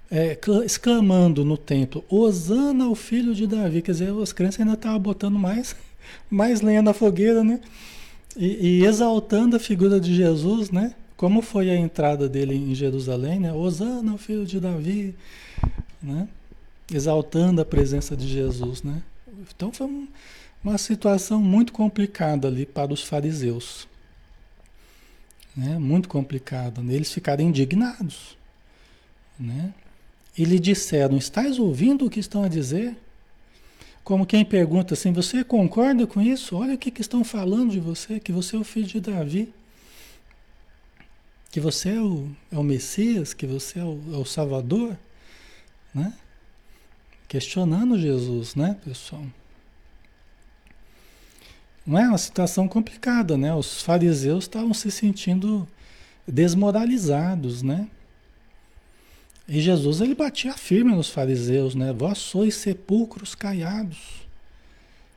é, 0.10 0.38
exclamando 0.66 1.44
no 1.46 1.58
templo: 1.58 2.04
Osana 2.10 2.86
ao 2.86 2.96
filho 2.96 3.34
de 3.34 3.48
Davi. 3.48 3.82
Quer 3.82 3.92
dizer, 3.92 4.14
as 4.22 4.34
crianças 4.34 4.60
ainda 4.60 4.74
estavam 4.74 5.00
botando 5.00 5.40
mais, 5.40 5.76
mais 6.30 6.62
lenha 6.62 6.82
na 6.82 6.94
fogueira, 6.94 7.44
né? 7.44 7.60
E, 8.38 8.80
e, 8.80 8.86
exaltando 8.86 9.56
a 9.56 9.60
figura 9.60 10.00
de 10.00 10.14
Jesus, 10.14 10.72
né? 10.72 10.94
Como 11.18 11.42
foi 11.42 11.70
a 11.70 11.76
entrada 11.76 12.28
dele 12.28 12.56
em 12.56 12.74
Jerusalém, 12.74 13.40
né? 13.40 13.54
Osana 13.54 14.12
ao 14.12 14.18
filho 14.18 14.46
de 14.46 14.60
Davi, 14.60 15.16
né? 16.02 16.28
Exaltando 16.94 17.62
a 17.62 17.66
presença 17.66 18.16
de 18.16 18.28
Jesus, 18.28 18.84
né? 18.84 19.02
Então 19.56 19.72
foi 19.72 20.08
uma 20.64 20.78
situação 20.78 21.42
muito 21.42 21.74
complicada 21.74 22.48
ali 22.48 22.66
para 22.66 22.94
os 22.94 23.04
fariseus. 23.04 23.88
Né? 25.56 25.78
Muito 25.78 26.08
complicado. 26.08 26.82
Eles 26.92 27.12
ficaram 27.12 27.44
indignados. 27.44 28.38
Né? 29.40 29.74
E 30.38 30.46
lhe 30.46 30.60
disseram: 30.60 31.18
Estás 31.18 31.60
ouvindo 31.60 32.06
o 32.06 32.10
que 32.10 32.20
estão 32.20 32.44
a 32.44 32.48
dizer? 32.48 32.96
Como 34.04 34.26
quem 34.26 34.46
pergunta 34.46 34.94
assim: 34.94 35.12
Você 35.12 35.44
concorda 35.44 36.08
com 36.08 36.22
isso? 36.22 36.56
Olha 36.56 36.76
o 36.76 36.78
que, 36.78 36.92
que 36.92 37.02
estão 37.02 37.24
falando 37.24 37.72
de 37.72 37.80
você, 37.80 38.20
que 38.20 38.32
você 38.32 38.56
é 38.56 38.60
o 38.60 38.64
filho 38.64 38.88
de 38.88 39.00
Davi, 39.00 39.54
que 41.52 41.60
você 41.60 41.90
é 41.90 42.02
o, 42.02 42.30
é 42.52 42.58
o 42.58 42.64
Messias, 42.64 43.34
que 43.34 43.46
você 43.46 43.80
é 43.80 43.84
o, 43.84 44.00
é 44.14 44.18
o 44.18 44.26
Salvador, 44.26 44.98
né? 45.94 46.14
Questionando 47.28 47.98
Jesus, 47.98 48.56
né, 48.56 48.78
pessoal? 48.84 49.24
Não 51.86 51.98
é 51.98 52.08
uma 52.08 52.18
situação 52.18 52.68
complicada, 52.68 53.38
né? 53.38 53.54
Os 53.54 53.82
fariseus 53.82 54.44
estavam 54.44 54.74
se 54.74 54.92
sentindo 54.92 55.68
desmoralizados, 56.28 57.62
né? 57.64 57.88
E 59.48 59.60
Jesus 59.60 60.00
ele 60.00 60.16
batia 60.16 60.54
firme 60.54 60.96
nos 60.96 61.10
fariseus, 61.10 61.76
né? 61.76 61.92
Vós 61.92 62.20
sois 62.20 62.56
sepulcros 62.56 63.34
caiados, 63.36 64.22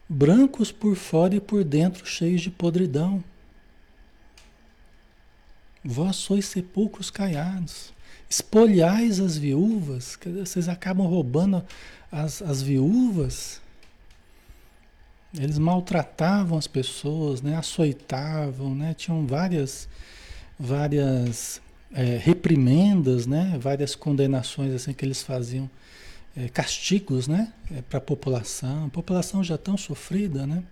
brancos 0.08 0.72
por 0.72 0.96
fora 0.96 1.36
e 1.36 1.40
por 1.40 1.62
dentro 1.62 2.06
cheios 2.06 2.40
de 2.40 2.50
podridão. 2.50 3.22
Vós 5.84 6.16
sois 6.16 6.46
sepulcros 6.46 7.10
caiados, 7.10 7.92
espoliais 8.28 9.20
as 9.20 9.36
viúvas, 9.36 10.18
vocês 10.40 10.66
acabam 10.66 11.06
roubando 11.06 11.62
as, 12.10 12.40
as 12.40 12.62
viúvas, 12.62 13.60
eles 15.38 15.58
maltratavam 15.58 16.56
as 16.56 16.66
pessoas, 16.66 17.42
né? 17.42 17.56
açoitavam, 17.56 18.74
né? 18.74 18.94
tinham 18.94 19.26
várias, 19.26 19.88
várias 20.58 21.60
é, 21.92 22.16
reprimendas, 22.16 23.26
né? 23.26 23.58
várias 23.60 23.94
condenações 23.94 24.72
assim 24.72 24.92
que 24.92 25.04
eles 25.04 25.22
faziam, 25.22 25.68
é, 26.36 26.48
castigos 26.48 27.28
né? 27.28 27.52
É, 27.76 27.82
para 27.82 27.98
a 27.98 28.00
população, 28.00 28.88
população 28.90 29.42
já 29.42 29.58
tão 29.58 29.76
sofrida. 29.76 30.46
Né? 30.46 30.62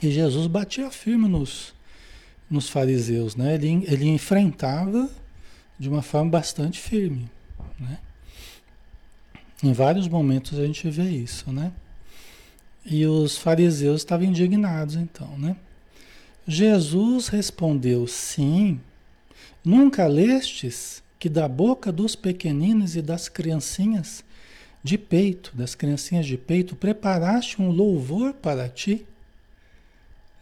E 0.00 0.10
Jesus 0.10 0.46
batia 0.46 0.90
firme 0.90 1.28
nos, 1.28 1.74
nos 2.48 2.68
fariseus, 2.68 3.34
né? 3.34 3.54
ele, 3.54 3.84
ele 3.88 4.08
enfrentava 4.08 5.10
de 5.76 5.88
uma 5.88 6.02
forma 6.02 6.30
bastante 6.30 6.80
firme. 6.80 7.28
Né? 7.80 7.98
Em 9.60 9.72
vários 9.72 10.06
momentos 10.06 10.56
a 10.56 10.66
gente 10.66 10.88
vê 10.88 11.08
isso, 11.08 11.50
né? 11.52 11.72
E 12.84 13.06
os 13.06 13.38
fariseus 13.38 14.02
estavam 14.02 14.26
indignados, 14.26 14.96
então, 14.96 15.38
né? 15.38 15.56
Jesus 16.46 17.28
respondeu: 17.28 18.06
Sim, 18.06 18.80
nunca 19.64 20.06
lestes 20.06 21.02
que 21.18 21.28
da 21.28 21.48
boca 21.48 21.90
dos 21.90 22.14
pequeninos 22.14 22.96
e 22.96 23.00
das 23.00 23.28
criancinhas 23.28 24.22
de 24.82 24.98
peito, 24.98 25.50
das 25.54 25.74
criancinhas 25.74 26.26
de 26.26 26.36
peito, 26.36 26.76
preparaste 26.76 27.62
um 27.62 27.70
louvor 27.70 28.34
para 28.34 28.68
ti? 28.68 29.06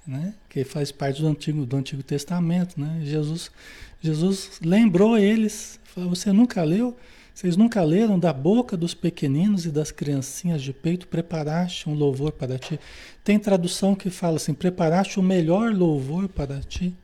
Né? 0.04 0.34
Que 0.48 0.64
faz 0.64 0.90
parte 0.90 1.20
do 1.20 1.28
Antigo, 1.28 1.64
do 1.64 1.76
Antigo 1.76 2.02
Testamento, 2.02 2.80
né? 2.80 3.00
Jesus, 3.04 3.52
Jesus 4.00 4.58
lembrou 4.60 5.16
eles, 5.16 5.78
falou, 5.84 6.10
você 6.10 6.32
nunca 6.32 6.64
leu? 6.64 6.96
Vocês 7.34 7.56
nunca 7.56 7.82
leram 7.82 8.18
da 8.18 8.32
boca 8.32 8.76
dos 8.76 8.94
pequeninos 8.94 9.64
e 9.64 9.70
das 9.70 9.90
criancinhas 9.90 10.62
de 10.62 10.72
peito, 10.72 11.08
preparaste 11.08 11.88
um 11.88 11.94
louvor 11.94 12.32
para 12.32 12.58
ti? 12.58 12.78
Tem 13.24 13.38
tradução 13.38 13.94
que 13.94 14.10
fala 14.10 14.36
assim: 14.36 14.52
preparaste 14.52 15.18
o 15.18 15.22
melhor 15.22 15.72
louvor 15.72 16.28
para 16.28 16.60
ti. 16.60 16.94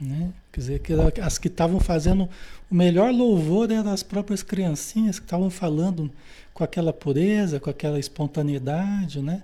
Né? 0.00 0.32
Quer 0.52 0.60
dizer, 0.60 0.78
que 0.80 0.92
as 1.20 1.38
que 1.38 1.48
estavam 1.48 1.78
fazendo 1.78 2.28
o 2.70 2.74
melhor 2.74 3.12
louvor 3.12 3.70
eram 3.70 3.90
as 3.90 4.02
próprias 4.02 4.42
criancinhas 4.42 5.18
que 5.18 5.26
estavam 5.26 5.50
falando 5.50 6.10
com 6.54 6.64
aquela 6.64 6.92
pureza, 6.92 7.60
com 7.60 7.68
aquela 7.68 7.98
espontaneidade, 7.98 9.20
né? 9.20 9.42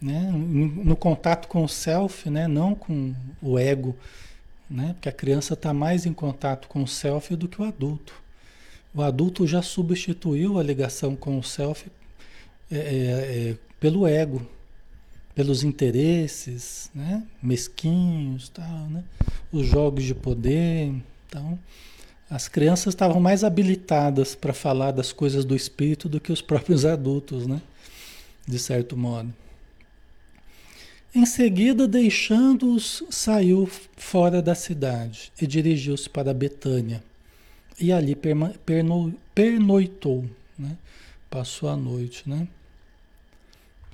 né? 0.00 0.30
No 0.32 0.96
contato 0.96 1.46
com 1.46 1.62
o 1.64 1.68
self, 1.68 2.28
né? 2.28 2.48
Não 2.48 2.74
com 2.74 3.14
o 3.40 3.58
ego, 3.58 3.96
né? 4.68 4.92
Porque 4.94 5.08
a 5.08 5.12
criança 5.12 5.54
está 5.54 5.72
mais 5.72 6.06
em 6.06 6.12
contato 6.12 6.68
com 6.68 6.82
o 6.82 6.88
self 6.88 7.34
do 7.36 7.48
que 7.48 7.60
o 7.60 7.64
adulto. 7.64 8.14
O 8.94 9.02
adulto 9.02 9.46
já 9.46 9.62
substituiu 9.62 10.58
a 10.58 10.62
ligação 10.62 11.14
com 11.14 11.38
o 11.38 11.42
self 11.42 11.86
é, 12.70 12.76
é, 12.76 12.80
é, 12.80 13.56
pelo 13.78 14.06
ego, 14.06 14.46
pelos 15.34 15.62
interesses, 15.62 16.90
né? 16.94 17.22
Mesquinhos, 17.42 18.48
tal, 18.48 18.88
né? 18.88 19.04
Os 19.52 19.66
jogos 19.66 20.04
de 20.04 20.14
poder, 20.14 20.92
então 21.26 21.58
as 22.28 22.48
crianças 22.48 22.94
estavam 22.94 23.20
mais 23.20 23.44
habilitadas 23.44 24.34
para 24.34 24.52
falar 24.52 24.90
das 24.90 25.12
coisas 25.12 25.44
do 25.44 25.54
espírito 25.54 26.08
do 26.08 26.18
que 26.18 26.32
os 26.32 26.40
próprios 26.42 26.84
adultos, 26.84 27.46
né? 27.46 27.60
De 28.46 28.58
certo 28.58 28.96
modo. 28.96 29.32
Em 31.16 31.24
seguida, 31.24 31.88
deixando-os, 31.88 33.02
saiu 33.08 33.66
fora 33.96 34.42
da 34.42 34.54
cidade 34.54 35.32
e 35.40 35.46
dirigiu-se 35.46 36.10
para 36.10 36.34
Betânia. 36.34 37.02
E 37.80 37.90
ali 37.90 38.14
perno, 38.14 39.14
pernoitou, 39.34 40.28
né? 40.58 40.76
Passou 41.30 41.70
a 41.70 41.76
noite, 41.76 42.28
né? 42.28 42.46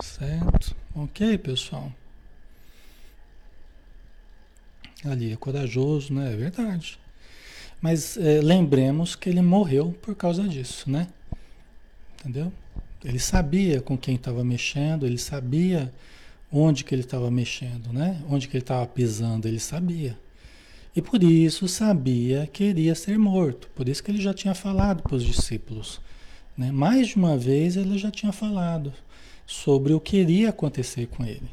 Certo? 0.00 0.74
Ok, 0.96 1.38
pessoal? 1.38 1.92
Ali 5.04 5.32
é 5.32 5.36
corajoso, 5.36 6.12
né? 6.12 6.32
É 6.32 6.36
verdade. 6.36 6.98
Mas 7.80 8.16
é, 8.16 8.40
lembremos 8.40 9.14
que 9.14 9.28
ele 9.28 9.42
morreu 9.42 9.96
por 10.02 10.16
causa 10.16 10.42
disso, 10.48 10.90
né? 10.90 11.06
Entendeu? 12.18 12.52
Ele 13.04 13.20
sabia 13.20 13.80
com 13.80 13.96
quem 13.96 14.16
estava 14.16 14.42
mexendo, 14.42 15.06
ele 15.06 15.18
sabia 15.18 15.92
onde 16.52 16.84
que 16.84 16.94
ele 16.94 17.02
estava 17.02 17.30
mexendo, 17.30 17.92
né? 17.92 18.22
Onde 18.28 18.46
que 18.46 18.56
ele 18.56 18.62
estava 18.62 18.86
pisando, 18.86 19.48
ele 19.48 19.58
sabia. 19.58 20.18
E 20.94 21.00
por 21.00 21.22
isso 21.22 21.66
sabia 21.66 22.48
que 22.52 22.64
iria 22.64 22.94
ser 22.94 23.18
morto. 23.18 23.68
Por 23.74 23.88
isso 23.88 24.02
que 24.02 24.10
ele 24.10 24.20
já 24.20 24.34
tinha 24.34 24.54
falado 24.54 25.02
para 25.02 25.16
os 25.16 25.24
discípulos. 25.24 26.00
Né? 26.56 26.70
Mais 26.70 27.08
de 27.08 27.16
uma 27.16 27.36
vez 27.36 27.76
ele 27.76 27.96
já 27.96 28.10
tinha 28.10 28.32
falado 28.32 28.92
sobre 29.46 29.94
o 29.94 30.00
que 30.00 30.18
iria 30.18 30.50
acontecer 30.50 31.06
com 31.06 31.24
ele. 31.24 31.50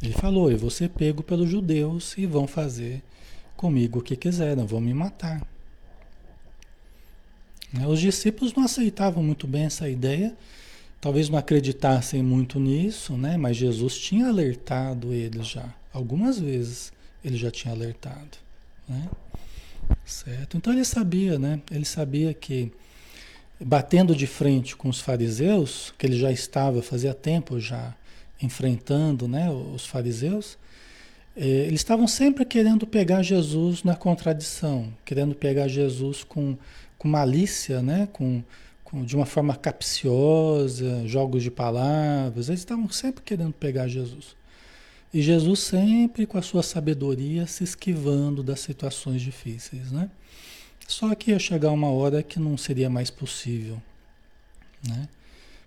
Ele 0.00 0.12
falou: 0.12 0.50
Eu 0.50 0.58
vou 0.58 0.70
ser 0.70 0.90
pego 0.90 1.22
pelos 1.22 1.50
judeus 1.50 2.16
e 2.16 2.26
vão 2.26 2.46
fazer 2.46 3.02
comigo 3.56 3.98
o 3.98 4.02
que 4.02 4.14
quiseram, 4.14 4.66
vão 4.66 4.80
me 4.80 4.94
matar. 4.94 5.44
Né, 7.72 7.86
os 7.86 8.00
discípulos 8.00 8.54
não 8.54 8.64
aceitavam 8.64 9.22
muito 9.22 9.46
bem 9.46 9.64
essa 9.64 9.88
ideia, 9.88 10.36
talvez 11.06 11.28
não 11.28 11.38
acreditassem 11.38 12.20
muito 12.20 12.58
nisso, 12.58 13.16
né? 13.16 13.36
mas 13.36 13.56
Jesus 13.56 13.96
tinha 13.96 14.26
alertado 14.26 15.12
eles 15.12 15.46
já, 15.46 15.72
algumas 15.92 16.36
vezes 16.36 16.92
ele 17.24 17.36
já 17.36 17.48
tinha 17.48 17.72
alertado. 17.72 18.38
Né? 18.88 19.08
Certo? 20.04 20.56
Então 20.56 20.72
ele 20.72 20.84
sabia, 20.84 21.38
né? 21.38 21.60
Ele 21.70 21.84
sabia 21.84 22.34
que 22.34 22.72
batendo 23.60 24.16
de 24.16 24.26
frente 24.26 24.74
com 24.74 24.88
os 24.88 24.98
fariseus, 24.98 25.94
que 25.96 26.06
ele 26.08 26.18
já 26.18 26.32
estava 26.32 26.82
fazia 26.82 27.14
tempo 27.14 27.60
já 27.60 27.94
enfrentando 28.42 29.28
né, 29.28 29.48
os 29.48 29.86
fariseus, 29.86 30.58
é, 31.36 31.46
eles 31.46 31.78
estavam 31.82 32.08
sempre 32.08 32.44
querendo 32.44 32.84
pegar 32.84 33.22
Jesus 33.22 33.84
na 33.84 33.94
contradição, 33.94 34.92
querendo 35.04 35.36
pegar 35.36 35.68
Jesus 35.68 36.24
com, 36.24 36.58
com 36.98 37.06
malícia, 37.06 37.80
né? 37.80 38.08
com, 38.12 38.42
de 39.04 39.16
uma 39.16 39.26
forma 39.26 39.54
capciosa, 39.56 41.06
jogos 41.06 41.42
de 41.42 41.50
palavras. 41.50 42.48
Eles 42.48 42.60
estavam 42.60 42.88
sempre 42.90 43.22
querendo 43.22 43.52
pegar 43.52 43.88
Jesus. 43.88 44.36
E 45.12 45.22
Jesus 45.22 45.60
sempre 45.60 46.26
com 46.26 46.38
a 46.38 46.42
sua 46.42 46.62
sabedoria 46.62 47.46
se 47.46 47.64
esquivando 47.64 48.42
das 48.42 48.60
situações 48.60 49.22
difíceis. 49.22 49.90
Né? 49.90 50.10
Só 50.86 51.14
que 51.14 51.30
ia 51.30 51.38
chegar 51.38 51.70
uma 51.72 51.90
hora 51.90 52.22
que 52.22 52.38
não 52.38 52.56
seria 52.56 52.90
mais 52.90 53.10
possível. 53.10 53.80
Né? 54.86 55.08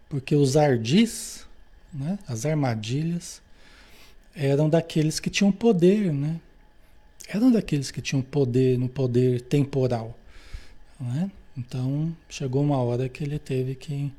Porque 0.08 0.36
os 0.36 0.56
ardis, 0.56 1.46
né? 1.94 2.18
as 2.28 2.46
armadilhas, 2.46 3.42
eram 4.36 4.70
daqueles 4.70 5.20
que 5.20 5.30
tinham 5.30 5.52
poder, 5.52 6.14
né? 6.14 6.40
Eram 7.28 7.52
daqueles 7.52 7.92
que 7.92 8.02
tinham 8.02 8.22
poder 8.22 8.78
no 8.78 8.88
poder 8.88 9.42
temporal, 9.42 10.18
né? 11.00 11.30
Então 11.60 12.16
chegou 12.30 12.64
uma 12.64 12.78
hora 12.78 13.10
que 13.10 13.22
ele 13.22 13.38
teve 13.38 13.76
que 13.76 14.12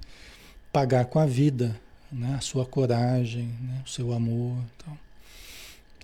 pagar 0.70 1.07
com 1.07 1.18
a 1.18 1.24
vida, 1.24 1.81
né? 2.12 2.35
A 2.37 2.40
sua 2.40 2.66
coragem, 2.66 3.46
né? 3.62 3.83
o 3.85 3.88
seu 3.88 4.12
amor, 4.12 4.59
então, 4.76 4.98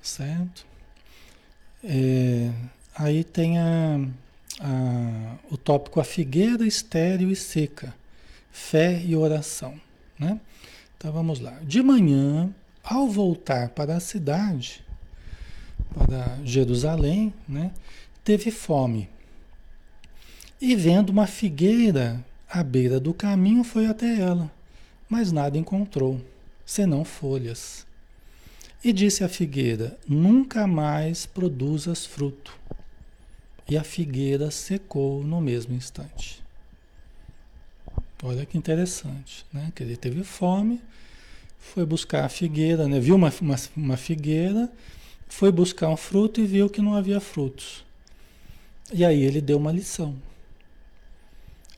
certo? 0.00 0.66
É, 1.84 2.50
aí 2.94 3.22
tem 3.22 3.58
a, 3.58 4.00
a, 4.60 5.36
o 5.50 5.58
tópico 5.58 6.00
a 6.00 6.04
figueira 6.04 6.66
estéril 6.66 7.30
e 7.30 7.36
seca, 7.36 7.94
fé 8.50 9.02
e 9.04 9.14
oração, 9.14 9.78
né? 10.18 10.40
Então 10.96 11.12
vamos 11.12 11.38
lá. 11.38 11.60
De 11.62 11.82
manhã 11.82 12.50
ao 12.82 13.08
voltar 13.08 13.68
para 13.70 13.96
a 13.96 14.00
cidade, 14.00 14.82
para 15.92 16.38
Jerusalém, 16.44 17.34
né, 17.46 17.72
teve 18.24 18.50
fome. 18.50 19.08
E 20.60 20.74
vendo 20.74 21.10
uma 21.10 21.26
figueira 21.26 22.24
à 22.48 22.62
beira 22.62 22.98
do 22.98 23.12
caminho, 23.12 23.62
foi 23.62 23.86
até 23.86 24.18
ela, 24.18 24.50
mas 25.08 25.30
nada 25.30 25.58
encontrou, 25.58 26.20
senão 26.64 27.04
folhas. 27.04 27.86
E 28.82 28.92
disse 28.92 29.22
à 29.22 29.28
figueira: 29.28 29.98
Nunca 30.08 30.66
mais 30.66 31.26
produzas 31.26 32.06
fruto. 32.06 32.56
E 33.68 33.76
a 33.76 33.82
figueira 33.84 34.50
secou 34.50 35.22
no 35.22 35.40
mesmo 35.40 35.74
instante. 35.74 36.42
Olha 38.22 38.46
que 38.46 38.56
interessante, 38.56 39.44
né? 39.52 39.70
Que 39.74 39.82
ele 39.82 39.96
teve 39.96 40.24
fome, 40.24 40.80
foi 41.58 41.84
buscar 41.84 42.24
a 42.24 42.28
figueira, 42.28 42.88
né? 42.88 42.98
viu 42.98 43.16
uma, 43.16 43.32
uma, 43.42 43.56
uma 43.76 43.96
figueira, 43.96 44.70
foi 45.28 45.52
buscar 45.52 45.88
um 45.90 45.96
fruto 45.96 46.40
e 46.40 46.46
viu 46.46 46.70
que 46.70 46.80
não 46.80 46.94
havia 46.94 47.20
frutos. 47.20 47.84
E 48.92 49.04
aí 49.04 49.20
ele 49.22 49.40
deu 49.40 49.58
uma 49.58 49.72
lição. 49.72 50.14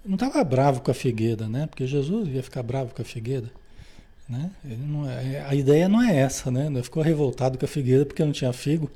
Não 0.08 0.14
estava 0.14 0.42
bravo 0.42 0.80
com 0.80 0.90
a 0.90 0.94
figueira, 0.94 1.46
né? 1.46 1.66
Porque 1.66 1.86
Jesus 1.86 2.28
ia 2.28 2.42
ficar 2.42 2.62
bravo 2.62 2.94
com 2.94 3.02
a 3.02 3.04
figueira. 3.04 3.52
Né? 4.26 4.50
Não, 4.64 5.06
é, 5.06 5.44
a 5.46 5.54
ideia 5.54 5.86
não 5.86 6.00
é 6.00 6.16
essa, 6.16 6.50
né? 6.50 6.70
Não 6.70 6.82
ficou 6.82 7.02
revoltado 7.02 7.58
com 7.58 7.66
a 7.66 7.68
figueira 7.68 8.06
porque 8.06 8.24
não 8.24 8.32
tinha 8.32 8.50
figo. 8.54 8.90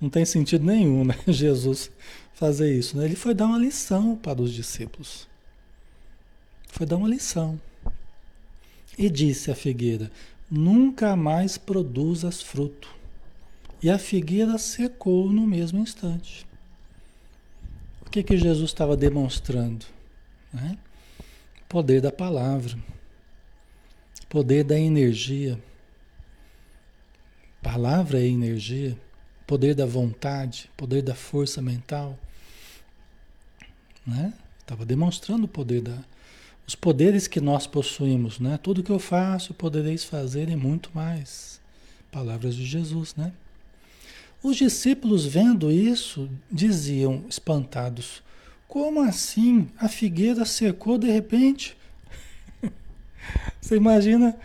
Não 0.00 0.10
tem 0.10 0.24
sentido 0.24 0.66
nenhum, 0.66 1.04
né? 1.04 1.14
Jesus 1.28 1.88
fazer 2.34 2.76
isso. 2.76 2.98
Né? 2.98 3.04
Ele 3.04 3.14
foi 3.14 3.32
dar 3.32 3.46
uma 3.46 3.58
lição 3.58 4.16
para 4.16 4.42
os 4.42 4.52
discípulos. 4.52 5.28
Foi 6.66 6.84
dar 6.84 6.96
uma 6.96 7.08
lição. 7.08 7.60
E 8.98 9.08
disse 9.08 9.52
a 9.52 9.54
figueira: 9.54 10.10
nunca 10.50 11.14
mais 11.14 11.56
produzas 11.56 12.42
fruto. 12.42 12.92
E 13.80 13.88
a 13.88 14.00
figueira 14.00 14.58
secou 14.58 15.30
no 15.30 15.46
mesmo 15.46 15.78
instante. 15.78 16.44
O 18.04 18.10
que, 18.10 18.24
que 18.24 18.36
Jesus 18.36 18.70
estava 18.70 18.96
demonstrando? 18.96 19.94
Né? 20.56 20.78
Poder 21.68 22.00
da 22.00 22.10
palavra, 22.10 22.78
poder 24.26 24.64
da 24.64 24.78
energia. 24.78 25.60
Palavra 27.62 28.18
é 28.18 28.26
energia, 28.26 28.96
poder 29.46 29.74
da 29.74 29.84
vontade, 29.84 30.70
poder 30.76 31.02
da 31.02 31.14
força 31.14 31.60
mental. 31.60 32.18
Né? 34.06 34.32
Estava 34.60 34.86
demonstrando 34.86 35.44
o 35.44 35.48
poder 35.48 35.82
da, 35.82 35.98
os 36.66 36.74
poderes 36.74 37.28
que 37.28 37.40
nós 37.40 37.66
possuímos, 37.66 38.40
né? 38.40 38.58
Tudo 38.60 38.82
que 38.82 38.90
eu 38.90 38.98
faço, 38.98 39.52
podereis 39.52 40.04
fazer 40.04 40.48
e 40.48 40.56
muito 40.56 40.90
mais. 40.94 41.60
Palavras 42.10 42.54
de 42.56 42.64
Jesus, 42.64 43.14
né? 43.14 43.32
Os 44.42 44.56
discípulos, 44.56 45.26
vendo 45.26 45.70
isso, 45.70 46.28
diziam 46.50 47.24
espantados: 47.28 48.22
Como 48.68 49.00
assim? 49.02 49.68
A 49.78 49.88
figueira 49.88 50.44
secou 50.44 50.98
de 50.98 51.10
repente? 51.10 51.76
Você 53.60 53.76
imagina 53.76 54.36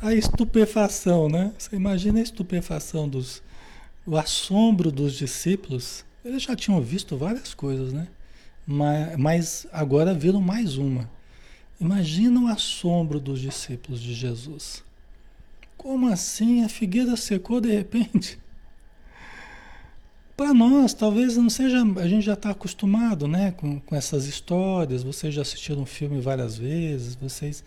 a 0.00 0.12
estupefação, 0.12 1.28
né? 1.28 1.52
Você 1.58 1.74
imagina 1.76 2.18
a 2.18 2.22
estupefação 2.22 3.08
dos. 3.08 3.42
o 4.06 4.16
assombro 4.16 4.90
dos 4.90 5.14
discípulos. 5.14 6.04
Eles 6.24 6.42
já 6.42 6.54
tinham 6.54 6.80
visto 6.80 7.16
várias 7.16 7.54
coisas, 7.54 7.92
né? 7.92 8.08
Mas, 8.66 9.16
mas 9.16 9.66
agora 9.72 10.12
viram 10.12 10.40
mais 10.42 10.76
uma 10.76 11.08
Imagina 11.80 12.40
o 12.40 12.48
assombro 12.48 13.20
dos 13.20 13.40
discípulos 13.40 14.00
de 14.00 14.12
Jesus. 14.12 14.82
Como 15.76 16.08
assim? 16.08 16.64
A 16.64 16.68
figueira 16.68 17.16
secou 17.16 17.60
de 17.60 17.70
repente? 17.70 18.36
Para 20.38 20.54
nós, 20.54 20.94
talvez 20.94 21.36
não 21.36 21.50
seja. 21.50 21.82
A 21.96 22.06
gente 22.06 22.24
já 22.24 22.34
está 22.34 22.50
acostumado 22.50 23.26
né, 23.26 23.50
com, 23.56 23.80
com 23.80 23.96
essas 23.96 24.26
histórias. 24.26 25.02
Vocês 25.02 25.34
já 25.34 25.42
assistiram 25.42 25.82
o 25.82 25.86
filme 25.86 26.20
várias 26.20 26.56
vezes, 26.56 27.16
vocês 27.16 27.64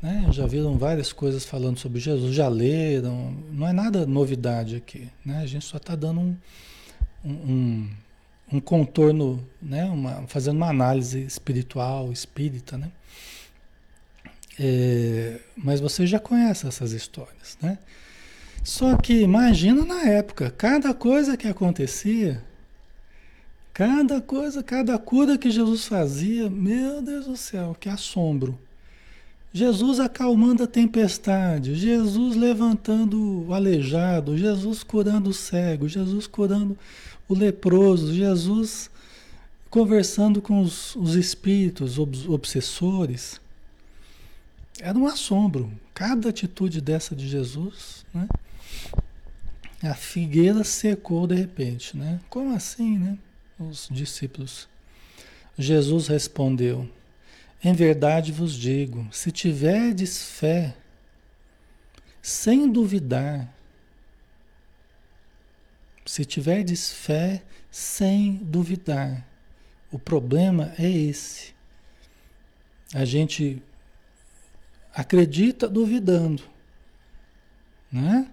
né, 0.00 0.28
já 0.30 0.46
viram 0.46 0.78
várias 0.78 1.12
coisas 1.12 1.44
falando 1.44 1.76
sobre 1.76 1.98
Jesus, 1.98 2.32
já 2.32 2.46
leram. 2.46 3.36
Não 3.50 3.66
é 3.66 3.72
nada 3.72 4.06
novidade 4.06 4.76
aqui. 4.76 5.08
Né? 5.24 5.38
A 5.38 5.46
gente 5.46 5.64
só 5.64 5.76
está 5.76 5.96
dando 5.96 6.20
um, 6.20 6.36
um, 7.24 7.90
um, 8.52 8.60
contorno, 8.60 9.44
né, 9.60 9.84
uma, 9.86 10.24
fazendo 10.28 10.56
uma 10.56 10.68
análise 10.68 11.20
espiritual, 11.24 12.12
espírita. 12.12 12.78
Né? 12.78 12.92
É, 14.56 15.40
mas 15.56 15.80
vocês 15.80 16.08
já 16.08 16.20
conhecem 16.20 16.68
essas 16.68 16.92
histórias. 16.92 17.58
Né? 17.60 17.76
Só 18.62 18.96
que 18.96 19.22
imagina 19.22 19.84
na 19.84 20.02
época, 20.02 20.50
cada 20.50 20.92
coisa 20.92 21.36
que 21.36 21.48
acontecia, 21.48 22.42
cada 23.72 24.20
coisa, 24.20 24.62
cada 24.62 24.98
cura 24.98 25.38
que 25.38 25.50
Jesus 25.50 25.86
fazia, 25.86 26.50
meu 26.50 27.00
Deus 27.00 27.26
do 27.26 27.36
céu, 27.36 27.76
que 27.78 27.88
assombro. 27.88 28.58
Jesus 29.52 29.98
acalmando 29.98 30.62
a 30.62 30.66
tempestade, 30.66 31.74
Jesus 31.74 32.36
levantando 32.36 33.46
o 33.46 33.54
aleijado, 33.54 34.36
Jesus 34.36 34.82
curando 34.82 35.30
o 35.30 35.34
cego, 35.34 35.88
Jesus 35.88 36.26
curando 36.26 36.76
o 37.28 37.34
leproso, 37.34 38.12
Jesus 38.12 38.90
conversando 39.70 40.42
com 40.42 40.60
os, 40.60 40.94
os 40.96 41.14
espíritos 41.14 41.98
obsessores. 41.98 43.40
Era 44.80 44.98
um 44.98 45.06
assombro. 45.06 45.70
Cada 45.94 46.28
atitude 46.28 46.80
dessa 46.80 47.16
de 47.16 47.26
Jesus, 47.26 48.04
né? 48.14 48.28
A 49.82 49.94
figueira 49.94 50.64
secou 50.64 51.26
de 51.26 51.36
repente, 51.36 51.96
né? 51.96 52.20
Como 52.28 52.54
assim, 52.54 52.98
né? 52.98 53.18
Os 53.58 53.88
discípulos. 53.90 54.68
Jesus 55.56 56.08
respondeu: 56.08 56.88
Em 57.62 57.72
verdade 57.72 58.32
vos 58.32 58.54
digo, 58.54 59.06
se 59.12 59.30
tiverdes 59.30 60.22
fé, 60.22 60.76
sem 62.20 62.70
duvidar, 62.70 63.52
se 66.04 66.24
tiverdes 66.24 66.90
fé 66.90 67.42
sem 67.70 68.36
duvidar, 68.36 69.24
o 69.92 69.98
problema 69.98 70.72
é 70.78 70.88
esse. 70.90 71.54
A 72.94 73.04
gente 73.04 73.62
acredita 74.92 75.68
duvidando, 75.68 76.42
né? 77.92 78.28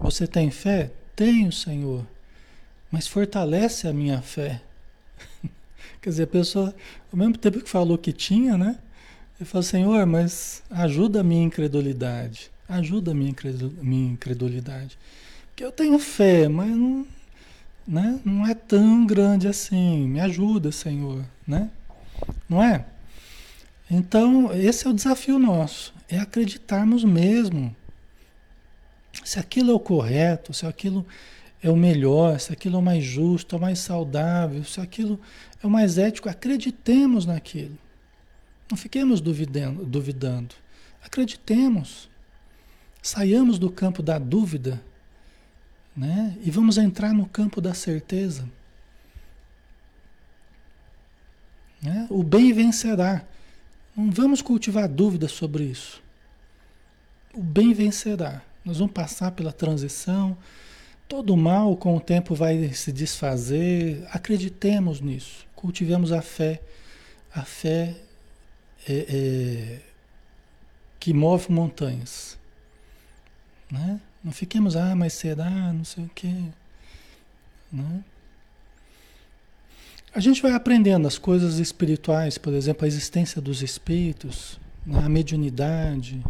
Você 0.00 0.26
tem 0.26 0.50
fé? 0.50 0.90
Tenho, 1.16 1.50
Senhor. 1.50 2.06
Mas 2.90 3.06
fortalece 3.06 3.88
a 3.88 3.92
minha 3.92 4.22
fé. 4.22 4.62
Quer 6.00 6.10
dizer, 6.10 6.22
a 6.22 6.28
pessoa, 6.28 6.74
ao 7.12 7.18
mesmo 7.18 7.36
tempo 7.36 7.60
que 7.60 7.68
falou 7.68 7.98
que 7.98 8.12
tinha, 8.12 8.56
né? 8.56 8.78
Ele 9.38 9.48
falou, 9.48 9.62
Senhor, 9.62 10.06
mas 10.06 10.62
ajuda 10.70 11.20
a 11.20 11.24
minha 11.24 11.42
incredulidade. 11.42 12.50
Ajuda 12.68 13.10
a 13.10 13.14
minha 13.14 14.12
incredulidade. 14.12 14.98
Porque 15.48 15.64
eu 15.64 15.72
tenho 15.72 15.98
fé, 15.98 16.48
mas 16.48 16.70
não, 16.70 17.06
né? 17.86 18.20
não 18.24 18.46
é 18.46 18.54
tão 18.54 19.06
grande 19.06 19.48
assim. 19.48 20.06
Me 20.06 20.20
ajuda, 20.20 20.70
Senhor. 20.70 21.24
Né? 21.46 21.70
Não 22.48 22.62
é? 22.62 22.84
Então, 23.90 24.52
esse 24.54 24.86
é 24.86 24.90
o 24.90 24.94
desafio 24.94 25.38
nosso. 25.38 25.94
É 26.08 26.18
acreditarmos 26.18 27.04
mesmo 27.04 27.74
se 29.24 29.38
aquilo 29.38 29.70
é 29.70 29.74
o 29.74 29.80
correto, 29.80 30.52
se 30.52 30.66
aquilo 30.66 31.06
é 31.62 31.70
o 31.70 31.76
melhor, 31.76 32.38
se 32.38 32.52
aquilo 32.52 32.76
é 32.76 32.78
o 32.78 32.82
mais 32.82 33.04
justo, 33.04 33.54
é 33.54 33.58
o 33.58 33.60
mais 33.60 33.78
saudável, 33.78 34.62
se 34.64 34.80
aquilo 34.80 35.20
é 35.62 35.66
o 35.66 35.70
mais 35.70 35.98
ético, 35.98 36.28
acreditemos 36.28 37.26
naquilo. 37.26 37.76
Não 38.70 38.76
fiquemos 38.76 39.20
duvidando, 39.20 39.84
duvidando. 39.84 40.54
Acreditemos. 41.02 42.08
Saiamos 43.02 43.58
do 43.58 43.70
campo 43.70 44.02
da 44.02 44.18
dúvida 44.18 44.82
né? 45.96 46.36
e 46.42 46.50
vamos 46.50 46.78
entrar 46.78 47.12
no 47.12 47.26
campo 47.26 47.60
da 47.60 47.74
certeza. 47.74 48.48
Né? 51.82 52.06
O 52.10 52.22
bem 52.22 52.52
vencerá. 52.52 53.24
Não 53.96 54.10
vamos 54.10 54.42
cultivar 54.42 54.88
dúvidas 54.88 55.32
sobre 55.32 55.64
isso. 55.64 56.02
O 57.34 57.42
bem 57.42 57.72
vencerá. 57.72 58.42
Nós 58.68 58.76
vamos 58.76 58.92
passar 58.92 59.30
pela 59.32 59.50
transição. 59.50 60.36
Todo 61.08 61.34
mal 61.38 61.74
com 61.74 61.96
o 61.96 62.00
tempo 62.00 62.34
vai 62.34 62.70
se 62.74 62.92
desfazer. 62.92 64.06
Acreditemos 64.10 65.00
nisso. 65.00 65.46
Cultivemos 65.56 66.12
a 66.12 66.20
fé. 66.20 66.60
A 67.34 67.44
fé 67.44 67.96
é, 68.86 69.06
é, 69.08 69.80
que 71.00 71.14
move 71.14 71.50
montanhas. 71.50 72.36
Né? 73.70 73.98
Não 74.22 74.32
fiquemos, 74.32 74.76
ah, 74.76 74.94
mas 74.94 75.14
será, 75.14 75.72
não 75.72 75.84
sei 75.84 76.04
o 76.04 76.10
quê. 76.14 76.34
Né? 77.72 78.04
A 80.14 80.20
gente 80.20 80.42
vai 80.42 80.52
aprendendo 80.52 81.08
as 81.08 81.16
coisas 81.16 81.58
espirituais, 81.58 82.36
por 82.36 82.52
exemplo, 82.52 82.84
a 82.84 82.88
existência 82.88 83.40
dos 83.40 83.62
espíritos, 83.62 84.60
né? 84.84 85.00
a 85.02 85.08
mediunidade? 85.08 86.22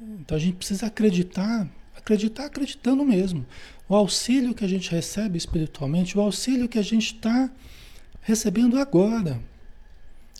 Então 0.00 0.36
a 0.36 0.40
gente 0.40 0.56
precisa 0.56 0.86
acreditar, 0.86 1.68
acreditar 1.94 2.46
acreditando 2.46 3.04
mesmo. 3.04 3.44
O 3.88 3.94
auxílio 3.94 4.54
que 4.54 4.64
a 4.64 4.68
gente 4.68 4.90
recebe 4.90 5.36
espiritualmente, 5.36 6.16
o 6.16 6.20
auxílio 6.20 6.68
que 6.68 6.78
a 6.78 6.82
gente 6.82 7.14
está 7.14 7.50
recebendo 8.22 8.78
agora, 8.78 9.40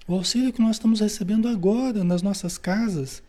o 0.08 0.14
auxílio 0.14 0.52
que 0.52 0.62
nós 0.62 0.76
estamos 0.76 1.00
recebendo 1.00 1.46
agora 1.46 2.02
nas 2.02 2.22
nossas 2.22 2.56
casas, 2.56 3.22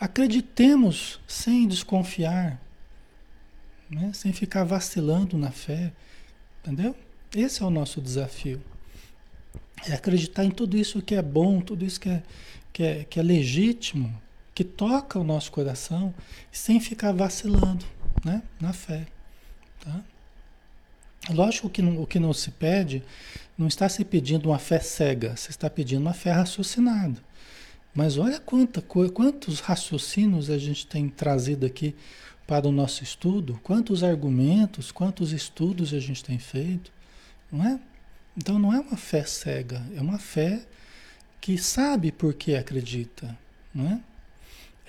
acreditemos 0.00 1.20
sem 1.28 1.68
desconfiar, 1.68 2.60
né? 3.88 4.10
sem 4.12 4.32
ficar 4.32 4.64
vacilando 4.64 5.38
na 5.38 5.52
fé, 5.52 5.92
entendeu? 6.60 6.94
Esse 7.34 7.62
é 7.62 7.66
o 7.66 7.70
nosso 7.70 8.00
desafio. 8.00 8.60
É 9.88 9.92
acreditar 9.92 10.44
em 10.44 10.50
tudo 10.50 10.76
isso 10.76 11.00
que 11.00 11.14
é 11.14 11.22
bom, 11.22 11.60
tudo 11.60 11.84
isso 11.84 12.00
que 12.00 12.08
é, 12.08 12.22
que 12.72 12.82
é, 12.82 13.04
que 13.04 13.20
é 13.20 13.22
legítimo 13.22 14.25
que 14.56 14.64
toca 14.64 15.18
o 15.18 15.22
nosso 15.22 15.52
coração 15.52 16.14
sem 16.50 16.80
ficar 16.80 17.12
vacilando 17.12 17.84
né? 18.24 18.42
na 18.58 18.72
fé. 18.72 19.06
Tá? 19.78 20.02
Lógico 21.28 21.68
que 21.68 21.82
o 21.82 22.06
que 22.06 22.18
não 22.18 22.32
se 22.32 22.50
pede, 22.52 23.04
não 23.58 23.68
está 23.68 23.86
se 23.86 24.02
pedindo 24.02 24.48
uma 24.48 24.58
fé 24.58 24.80
cega, 24.80 25.36
você 25.36 25.50
está 25.50 25.68
pedindo 25.68 26.00
uma 26.00 26.14
fé 26.14 26.32
raciocinada. 26.32 27.22
Mas 27.94 28.16
olha 28.16 28.40
quanta, 28.40 28.80
quantos 28.80 29.60
raciocínios 29.60 30.48
a 30.48 30.56
gente 30.56 30.86
tem 30.86 31.06
trazido 31.06 31.66
aqui 31.66 31.94
para 32.46 32.66
o 32.66 32.72
nosso 32.72 33.04
estudo, 33.04 33.60
quantos 33.62 34.02
argumentos, 34.02 34.90
quantos 34.90 35.32
estudos 35.32 35.92
a 35.92 36.00
gente 36.00 36.24
tem 36.24 36.38
feito, 36.38 36.90
não 37.52 37.62
é? 37.62 37.78
Então 38.34 38.58
não 38.58 38.72
é 38.72 38.80
uma 38.80 38.96
fé 38.96 39.22
cega, 39.22 39.84
é 39.94 40.00
uma 40.00 40.18
fé 40.18 40.64
que 41.42 41.58
sabe 41.58 42.10
por 42.10 42.32
que 42.32 42.54
acredita, 42.54 43.36
não 43.74 43.86
é? 43.86 44.15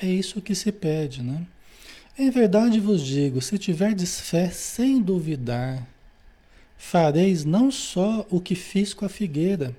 É 0.02 0.06
isso 0.06 0.42
que 0.42 0.54
se 0.54 0.72
pede, 0.72 1.24
né? 1.24 1.46
Em 2.18 2.30
verdade 2.30 2.80
vos 2.80 3.02
digo: 3.02 3.42
se 3.42 3.58
tiverdes 3.58 4.20
fé 4.20 4.50
sem 4.50 5.02
duvidar, 5.02 5.88
fareis 6.78 7.46
não 7.46 7.72
só 7.72 8.26
o 8.30 8.40
que 8.40 8.56
fiz 8.56 8.94
com 8.94 9.06
a 9.06 9.10
figueira, 9.10 9.76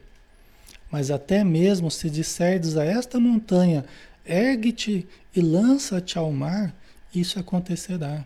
mas 0.91 1.11
até 1.11 1.45
mesmo 1.45 1.91
se 1.91 2.09
disserdes 2.09 2.77
a 2.77 2.85
esta 2.85 3.21
montanha: 3.21 3.85
ergue-te 4.25 5.07
e 5.35 5.41
lança-te 5.41 6.19
ao 6.19 6.33
mar, 6.33 6.75
isso 7.14 7.39
acontecerá. 7.39 8.25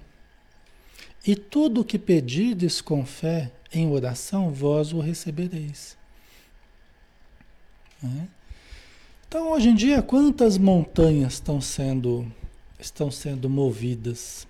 E 1.26 1.36
tudo 1.36 1.82
o 1.82 1.84
que 1.84 1.99
pedirdes 1.99 2.80
com 2.80 3.07
fé 3.07 3.51
em 3.72 3.88
oração, 3.88 4.51
vós 4.51 4.93
o 4.93 5.01
recebereis. 5.01 5.97
É? 8.03 8.41
Então, 9.33 9.51
hoje 9.51 9.70
em 9.70 9.74
dia, 9.74 10.03
quantas 10.03 10.59
montanhas 10.59 11.33
estão 11.33 11.59
sendo, 11.59 12.30
estão 12.78 13.11
sendo 13.11 13.49
movidas 13.49 14.47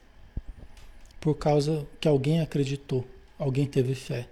por 1.20 1.36
causa 1.36 1.86
que 2.00 2.08
alguém 2.08 2.40
acreditou, 2.40 3.06
alguém 3.38 3.64
teve 3.64 3.94
fé? 3.94 4.26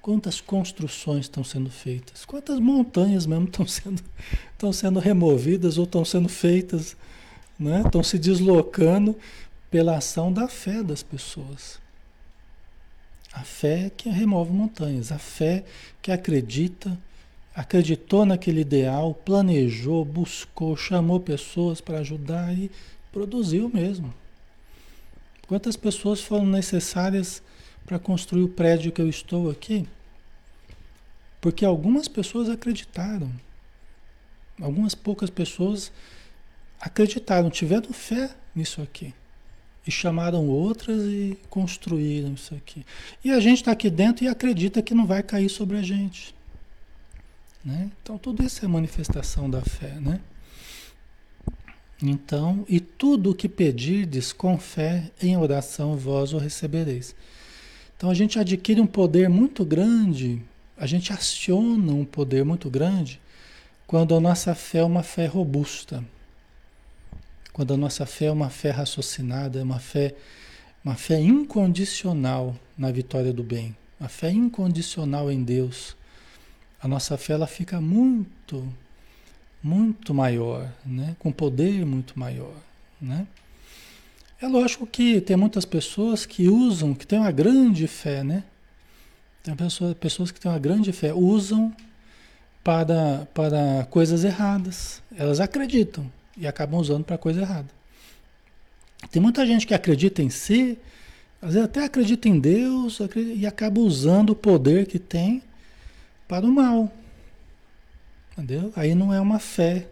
Quantas 0.00 0.40
construções 0.40 1.24
estão 1.24 1.42
sendo 1.42 1.68
feitas? 1.68 2.24
Quantas 2.24 2.60
montanhas 2.60 3.26
mesmo 3.26 3.46
estão 3.46 3.66
sendo, 3.66 4.00
estão 4.52 4.72
sendo 4.72 5.00
removidas 5.00 5.78
ou 5.78 5.84
estão 5.84 6.04
sendo 6.04 6.28
feitas, 6.28 6.96
né? 7.58 7.82
estão 7.84 8.04
se 8.04 8.20
deslocando 8.20 9.16
pela 9.68 9.96
ação 9.96 10.32
da 10.32 10.46
fé 10.46 10.80
das 10.80 11.02
pessoas? 11.02 11.80
A 13.32 13.42
fé 13.42 13.90
que 13.96 14.08
remove 14.10 14.52
montanhas, 14.52 15.10
a 15.10 15.18
fé 15.18 15.64
que 16.00 16.12
acredita 16.12 16.96
acreditou 17.56 18.26
naquele 18.26 18.60
ideal, 18.60 19.14
planejou, 19.14 20.04
buscou, 20.04 20.76
chamou 20.76 21.18
pessoas 21.18 21.80
para 21.80 22.00
ajudar 22.00 22.52
e 22.52 22.70
produziu 23.10 23.70
mesmo. 23.72 24.12
Quantas 25.48 25.74
pessoas 25.74 26.20
foram 26.20 26.44
necessárias 26.44 27.42
para 27.86 27.98
construir 27.98 28.42
o 28.42 28.48
prédio 28.48 28.92
que 28.92 29.00
eu 29.00 29.08
estou 29.08 29.48
aqui? 29.48 29.88
Porque 31.40 31.64
algumas 31.64 32.08
pessoas 32.08 32.50
acreditaram. 32.50 33.32
Algumas 34.60 34.94
poucas 34.94 35.30
pessoas 35.30 35.90
acreditaram, 36.78 37.48
tiveram 37.48 37.90
fé 37.90 38.34
nisso 38.54 38.82
aqui. 38.82 39.14
E 39.86 39.90
chamaram 39.90 40.46
outras 40.46 41.04
e 41.04 41.38
construíram 41.48 42.34
isso 42.34 42.54
aqui. 42.54 42.84
E 43.24 43.30
a 43.30 43.40
gente 43.40 43.58
está 43.58 43.72
aqui 43.72 43.88
dentro 43.88 44.24
e 44.24 44.28
acredita 44.28 44.82
que 44.82 44.94
não 44.94 45.06
vai 45.06 45.22
cair 45.22 45.48
sobre 45.48 45.78
a 45.78 45.82
gente. 45.82 46.34
Né? 47.66 47.90
Então, 48.00 48.16
tudo 48.16 48.44
isso 48.44 48.64
é 48.64 48.68
manifestação 48.68 49.50
da 49.50 49.60
fé. 49.60 49.98
Né? 50.00 50.20
Então, 52.00 52.64
e 52.68 52.78
tudo 52.78 53.32
o 53.32 53.34
que 53.34 53.48
pedirdes 53.48 54.32
com 54.32 54.56
fé, 54.56 55.10
em 55.20 55.36
oração 55.36 55.96
vós 55.96 56.32
o 56.32 56.38
recebereis. 56.38 57.12
Então, 57.96 58.08
a 58.08 58.14
gente 58.14 58.38
adquire 58.38 58.80
um 58.80 58.86
poder 58.86 59.28
muito 59.28 59.64
grande, 59.64 60.40
a 60.76 60.86
gente 60.86 61.12
aciona 61.12 61.92
um 61.92 62.04
poder 62.04 62.44
muito 62.44 62.70
grande 62.70 63.20
quando 63.84 64.14
a 64.14 64.20
nossa 64.20 64.54
fé 64.54 64.78
é 64.78 64.84
uma 64.84 65.02
fé 65.02 65.26
robusta. 65.26 66.04
Quando 67.52 67.74
a 67.74 67.76
nossa 67.76 68.06
fé 68.06 68.26
é 68.26 68.30
uma 68.30 68.50
fé 68.50 68.70
raciocinada, 68.70 69.58
é 69.58 69.62
uma 69.62 69.80
fé, 69.80 70.14
uma 70.84 70.94
fé 70.94 71.18
incondicional 71.20 72.54
na 72.78 72.92
vitória 72.92 73.32
do 73.32 73.42
bem, 73.42 73.74
uma 73.98 74.08
fé 74.08 74.30
incondicional 74.30 75.32
em 75.32 75.42
Deus. 75.42 75.96
A 76.86 76.88
nossa 76.88 77.18
fé 77.18 77.32
ela 77.32 77.48
fica 77.48 77.80
muito, 77.80 78.64
muito 79.60 80.14
maior, 80.14 80.72
né? 80.84 81.16
com 81.18 81.32
poder 81.32 81.84
muito 81.84 82.16
maior. 82.16 82.54
Né? 83.00 83.26
É 84.40 84.46
lógico 84.46 84.86
que 84.86 85.20
tem 85.20 85.36
muitas 85.36 85.64
pessoas 85.64 86.24
que 86.24 86.46
usam, 86.46 86.94
que 86.94 87.04
têm 87.04 87.18
uma 87.18 87.32
grande 87.32 87.88
fé, 87.88 88.22
né? 88.22 88.44
Tem 89.42 89.56
pessoas, 89.56 89.94
pessoas 89.94 90.30
que 90.30 90.38
têm 90.38 90.48
uma 90.48 90.60
grande 90.60 90.92
fé, 90.92 91.12
usam 91.12 91.74
para, 92.62 93.26
para 93.34 93.84
coisas 93.90 94.22
erradas. 94.22 95.02
Elas 95.16 95.40
acreditam, 95.40 96.08
e 96.36 96.46
acabam 96.46 96.78
usando 96.78 97.02
para 97.02 97.18
coisa 97.18 97.40
errada. 97.40 97.68
Tem 99.10 99.20
muita 99.20 99.44
gente 99.44 99.66
que 99.66 99.74
acredita 99.74 100.22
em 100.22 100.30
si, 100.30 100.78
às 101.42 101.54
vezes 101.54 101.64
até 101.64 101.82
acredita 101.82 102.28
em 102.28 102.38
Deus 102.38 103.00
e 103.34 103.44
acaba 103.44 103.80
usando 103.80 104.30
o 104.30 104.36
poder 104.36 104.86
que 104.86 105.00
tem 105.00 105.42
para 106.28 106.46
o 106.46 106.52
mal. 106.52 106.92
Entendeu? 108.32 108.72
Aí 108.76 108.94
não 108.94 109.12
é 109.12 109.20
uma 109.20 109.38
fé, 109.38 109.86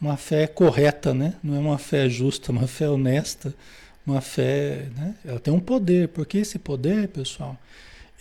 uma 0.00 0.16
fé 0.16 0.46
correta, 0.46 1.12
né? 1.12 1.34
Não 1.42 1.54
é 1.54 1.58
uma 1.58 1.78
fé 1.78 2.08
justa, 2.08 2.52
uma 2.52 2.66
fé 2.66 2.88
honesta, 2.88 3.54
uma 4.06 4.20
fé, 4.20 4.88
né? 4.96 5.14
Ela 5.24 5.40
tem 5.40 5.52
um 5.52 5.60
poder, 5.60 6.08
porque 6.08 6.38
esse 6.38 6.58
poder, 6.58 7.08
pessoal, 7.08 7.58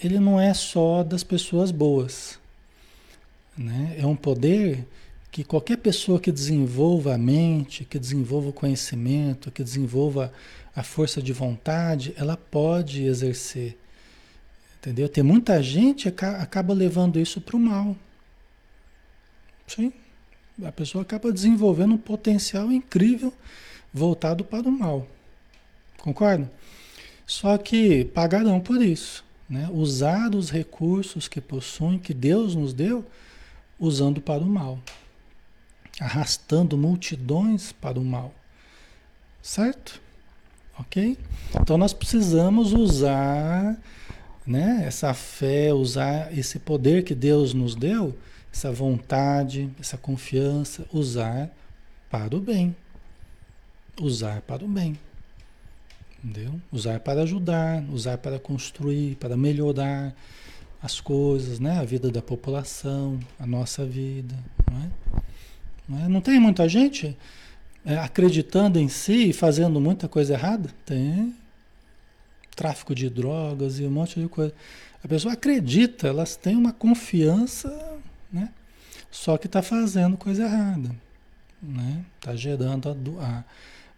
ele 0.04 0.20
não 0.20 0.40
é 0.40 0.54
só 0.54 1.04
das 1.04 1.24
pessoas 1.24 1.72
boas, 1.72 2.38
né? 3.58 3.96
É 3.98 4.06
um 4.06 4.16
poder 4.16 4.86
que 5.32 5.44
qualquer 5.44 5.78
pessoa 5.78 6.20
que 6.20 6.32
desenvolva 6.32 7.14
a 7.14 7.18
mente, 7.18 7.86
que 7.86 8.00
desenvolva 8.00 8.50
o 8.50 8.54
conhecimento, 8.54 9.52
que 9.52 9.64
desenvolva 9.64 10.32
a 10.76 10.84
força 10.84 11.22
de 11.22 11.32
vontade, 11.32 12.14
ela 12.18 12.36
pode 12.36 13.04
exercer. 13.04 13.78
Entendeu? 14.86 15.10
Tem 15.10 15.24
muita 15.24 15.64
gente 15.64 16.12
que 16.12 16.24
acaba 16.24 16.74
levando 16.74 17.20
isso 17.20 17.42
para 17.42 17.56
o 17.56 17.60
mal. 17.60 17.96
Sim. 19.66 19.92
A 20.64 20.72
pessoa 20.72 21.02
acaba 21.02 21.32
desenvolvendo 21.32 21.96
um 21.96 21.98
potencial 21.98 22.72
incrível 22.72 23.34
voltado 23.92 24.46
para 24.46 24.70
o 24.70 24.72
mal. 24.72 25.08
Concorda? 25.98 26.52
Só 27.26 27.58
que 27.58 28.06
pagarão 28.06 28.60
por 28.60 28.80
isso. 28.82 29.26
Né? 29.50 29.68
Usar 29.74 30.36
os 30.36 30.52
recursos 30.52 31.28
que 31.28 31.42
possuem, 31.42 31.98
que 31.98 32.14
Deus 32.14 32.54
nos 32.54 32.72
deu, 32.72 33.04
usando 33.80 34.22
para 34.22 34.44
o 34.44 34.48
mal 34.48 34.80
arrastando 36.00 36.78
multidões 36.78 37.72
para 37.72 38.00
o 38.00 38.04
mal. 38.04 38.34
Certo? 39.42 40.02
Ok? 40.78 41.18
Então 41.62 41.78
nós 41.78 41.94
precisamos 41.94 42.74
usar 42.74 43.78
né, 44.46 44.84
essa 44.86 45.14
fé, 45.14 45.74
usar 45.74 46.36
esse 46.38 46.60
poder 46.60 47.04
que 47.04 47.16
Deus 47.16 47.54
nos 47.54 47.76
deu, 47.76 48.16
essa 48.52 48.72
vontade, 48.72 49.70
essa 49.80 49.98
confiança, 49.98 50.86
usar 50.94 51.50
para 52.10 52.36
o 52.36 52.40
bem. 52.40 52.76
Usar 54.00 54.42
para 54.42 54.64
o 54.64 54.68
bem. 54.68 54.98
Entendeu? 56.24 56.60
Usar 56.72 57.00
para 57.00 57.22
ajudar, 57.24 57.84
usar 57.92 58.18
para 58.18 58.40
construir, 58.40 59.16
para 59.16 59.36
melhorar 59.36 60.16
as 60.82 61.02
coisas, 61.02 61.60
né? 61.60 61.80
A 61.80 61.84
vida 61.84 62.10
da 62.10 62.22
população, 62.22 63.20
a 63.40 63.46
nossa 63.46 63.86
vida, 63.86 64.36
não 64.72 64.78
é? 64.80 65.22
Não, 65.88 66.06
é? 66.06 66.08
não 66.08 66.22
tem 66.22 66.40
muita 66.40 66.68
gente 66.70 67.18
é, 67.86 67.98
acreditando 67.98 68.80
em 68.80 68.88
si 68.88 69.30
e 69.30 69.34
fazendo 69.34 69.80
muita 69.80 70.08
coisa 70.08 70.34
errada? 70.34 70.70
Tem. 70.86 71.36
Tráfico 72.56 72.96
de 72.96 73.10
drogas 73.10 73.80
e 73.80 73.84
um 73.84 73.92
monte 73.92 74.20
de 74.20 74.28
coisa. 74.28 74.54
A 75.04 75.08
pessoa 75.08 75.34
acredita, 75.34 76.08
elas 76.08 76.36
têm 76.36 76.56
uma 76.56 76.74
confiança, 76.74 77.70
né? 78.32 78.50
Só 79.12 79.38
que 79.38 79.46
está 79.46 79.62
fazendo 79.62 80.18
coisa 80.18 80.44
errada. 80.44 80.96
Né? 81.62 82.04
Está 82.18 82.36
gerando 82.36 82.90
a, 83.20 83.44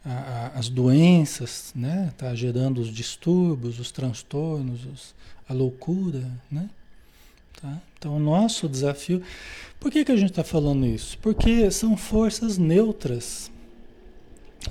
a, 0.05 0.11
a, 0.11 0.47
as 0.59 0.69
doenças, 0.69 1.71
né? 1.75 2.09
Está 2.11 2.35
gerando 2.35 2.79
os 2.79 2.89
distúrbios, 2.89 3.79
os 3.79 3.91
transtornos, 3.91 4.85
os, 4.85 5.15
a 5.47 5.53
loucura, 5.53 6.29
né? 6.51 6.69
Tá? 7.61 7.81
Então, 7.97 8.15
o 8.15 8.19
nosso 8.19 8.69
desafio. 8.69 9.23
Por 9.79 9.91
que, 9.91 10.05
que 10.05 10.11
a 10.11 10.15
gente 10.15 10.29
está 10.29 10.43
falando 10.43 10.85
isso? 10.85 11.17
Porque 11.19 11.71
são 11.71 11.97
forças 11.97 12.57
neutras. 12.57 13.51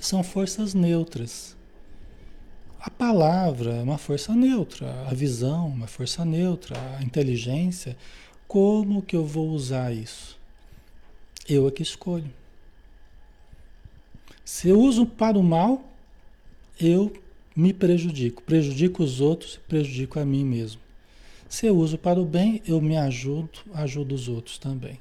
São 0.01 0.23
forças 0.23 0.75
neutras. 0.75 1.56
A 2.87 2.91
palavra 2.91 3.75
é 3.75 3.83
uma 3.83 3.99
força 3.99 4.33
neutra, 4.33 5.09
a 5.09 5.13
visão, 5.13 5.67
uma 5.67 5.89
força 5.89 6.25
neutra, 6.25 6.77
a 6.97 7.03
inteligência. 7.03 7.97
Como 8.47 9.03
que 9.03 9.17
eu 9.17 9.27
vou 9.27 9.49
usar 9.51 9.93
isso? 9.93 10.39
Eu 11.49 11.67
é 11.67 11.71
que 11.73 11.83
escolho. 11.83 12.33
Se 14.45 14.69
eu 14.69 14.81
uso 14.81 15.05
para 15.05 15.37
o 15.37 15.43
mal, 15.43 15.83
eu 16.81 17.13
me 17.57 17.73
prejudico. 17.73 18.41
Prejudico 18.45 19.03
os 19.03 19.21
outros, 19.21 19.59
prejudico 19.67 20.21
a 20.21 20.25
mim 20.25 20.45
mesmo. 20.45 20.81
Se 21.49 21.67
eu 21.67 21.77
uso 21.77 21.99
para 21.99 22.21
o 22.21 22.25
bem, 22.25 22.63
eu 22.65 22.81
me 22.81 22.97
ajudo, 22.97 23.59
ajudo 23.75 24.15
os 24.15 24.29
outros 24.29 24.59
também. 24.59 25.01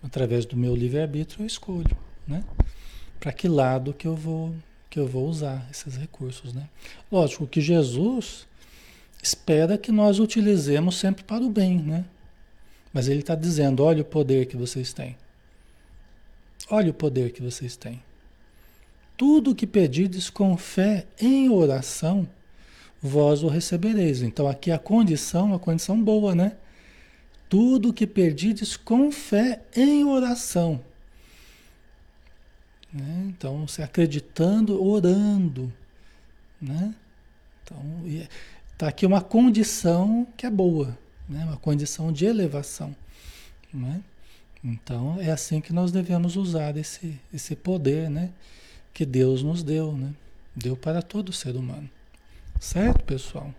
Através 0.00 0.46
do 0.46 0.56
meu 0.56 0.76
livre-arbítrio 0.76 1.42
eu 1.42 1.46
escolho, 1.48 1.96
né? 2.28 2.44
Para 3.18 3.32
que 3.32 3.48
lado 3.48 3.92
que 3.92 4.06
eu 4.06 4.14
vou 4.14 4.54
que 4.90 4.98
eu 4.98 5.06
vou 5.06 5.28
usar 5.28 5.66
esses 5.70 5.96
recursos, 5.96 6.52
né? 6.52 6.68
Lógico 7.10 7.46
que 7.46 7.60
Jesus 7.60 8.46
espera 9.22 9.78
que 9.78 9.92
nós 9.92 10.18
utilizemos 10.18 10.96
sempre 10.96 11.22
para 11.22 11.44
o 11.44 11.48
bem, 11.48 11.78
né? 11.78 12.04
Mas 12.92 13.06
ele 13.06 13.20
está 13.20 13.36
dizendo: 13.36 13.84
olha 13.84 14.02
o 14.02 14.04
poder 14.04 14.46
que 14.46 14.56
vocês 14.56 14.92
têm. 14.92 15.16
Olha 16.68 16.90
o 16.90 16.94
poder 16.94 17.32
que 17.32 17.40
vocês 17.40 17.76
têm. 17.76 18.02
Tudo 19.16 19.54
que 19.54 19.66
pedirdes 19.66 20.28
com 20.28 20.56
fé 20.56 21.06
em 21.20 21.48
oração, 21.48 22.28
vós 23.00 23.42
o 23.42 23.48
recebereis. 23.48 24.22
Então 24.22 24.48
aqui 24.48 24.72
a 24.72 24.78
condição, 24.78 25.46
uma 25.46 25.58
condição 25.58 26.02
boa, 26.02 26.34
né? 26.34 26.56
Tudo 27.48 27.92
que 27.92 28.06
perdides 28.06 28.76
com 28.76 29.12
fé 29.12 29.62
em 29.74 30.04
oração. 30.04 30.80
Né? 32.92 33.26
Então, 33.28 33.66
se 33.68 33.82
acreditando, 33.82 34.82
orando. 34.82 35.72
Né? 36.60 36.94
Então, 37.62 37.82
está 38.72 38.88
aqui 38.88 39.06
uma 39.06 39.20
condição 39.20 40.26
que 40.36 40.44
é 40.44 40.50
boa, 40.50 40.98
né? 41.28 41.44
uma 41.44 41.56
condição 41.56 42.12
de 42.12 42.26
elevação. 42.26 42.94
Né? 43.72 44.02
Então, 44.62 45.20
é 45.20 45.30
assim 45.30 45.60
que 45.60 45.72
nós 45.72 45.92
devemos 45.92 46.36
usar 46.36 46.76
esse, 46.76 47.18
esse 47.32 47.54
poder 47.56 48.10
né? 48.10 48.30
que 48.92 49.06
Deus 49.06 49.42
nos 49.42 49.62
deu. 49.62 49.92
Né? 49.92 50.12
Deu 50.54 50.76
para 50.76 51.00
todo 51.00 51.32
ser 51.32 51.56
humano. 51.56 51.88
Certo, 52.58 53.04
pessoal? 53.04 53.54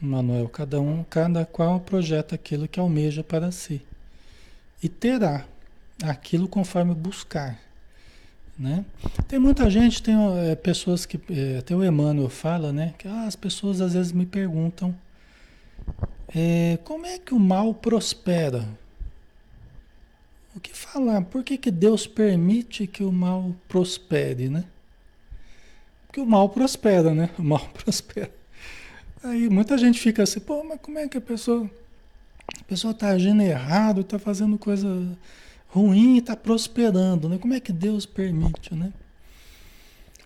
Manuel, 0.00 0.48
cada 0.48 0.80
um, 0.80 1.04
cada 1.04 1.44
qual 1.46 1.80
projeta 1.80 2.34
aquilo 2.34 2.68
que 2.68 2.78
almeja 2.78 3.24
para 3.24 3.50
si. 3.50 3.82
E 4.82 4.88
terá 4.88 5.46
aquilo 6.02 6.46
conforme 6.46 6.94
buscar. 6.94 7.58
Né? 8.58 8.84
Tem 9.28 9.38
muita 9.38 9.68
gente, 9.70 10.02
tem 10.02 10.14
é, 10.48 10.54
pessoas 10.54 11.04
que. 11.04 11.20
É, 11.30 11.58
até 11.58 11.74
o 11.74 11.84
Emmanuel 11.84 12.28
fala, 12.28 12.72
né? 12.72 12.94
Que 12.98 13.06
ah, 13.06 13.24
as 13.26 13.36
pessoas 13.36 13.80
às 13.80 13.92
vezes 13.92 14.12
me 14.12 14.24
perguntam 14.24 14.94
é, 16.34 16.78
como 16.84 17.06
é 17.06 17.18
que 17.18 17.34
o 17.34 17.38
mal 17.38 17.74
prospera? 17.74 18.66
o 20.56 20.60
que 20.60 20.74
falar? 20.74 21.22
Por 21.22 21.44
que, 21.44 21.58
que 21.58 21.70
Deus 21.70 22.06
permite 22.06 22.86
que 22.86 23.04
o 23.04 23.12
mal 23.12 23.54
prospere, 23.68 24.48
né? 24.48 24.64
Porque 26.06 26.18
o 26.18 26.24
mal 26.24 26.48
prospera, 26.48 27.14
né? 27.14 27.28
O 27.38 27.42
mal 27.42 27.60
prospera. 27.84 28.32
Aí 29.26 29.48
muita 29.48 29.76
gente 29.76 29.98
fica 29.98 30.22
assim, 30.22 30.38
pô, 30.38 30.62
mas 30.62 30.80
como 30.80 30.98
é 30.98 31.08
que 31.08 31.18
a 31.18 31.20
pessoa 31.20 31.68
a 32.60 32.64
pessoa 32.64 32.92
está 32.92 33.08
agindo 33.08 33.42
errado, 33.42 34.02
está 34.02 34.18
fazendo 34.18 34.56
coisa 34.56 34.88
ruim 35.68 36.14
e 36.14 36.18
está 36.18 36.36
prosperando, 36.36 37.28
né? 37.28 37.38
Como 37.38 37.52
é 37.52 37.58
que 37.58 37.72
Deus 37.72 38.06
permite, 38.06 38.74
né? 38.74 38.92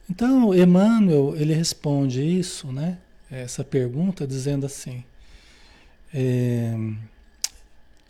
Então, 0.08 0.54
Emmanuel, 0.54 1.34
ele 1.36 1.54
responde 1.54 2.20
isso, 2.20 2.70
né? 2.72 2.98
Essa 3.30 3.64
pergunta 3.64 4.26
dizendo 4.26 4.66
assim, 4.66 5.02
é, 6.12 6.74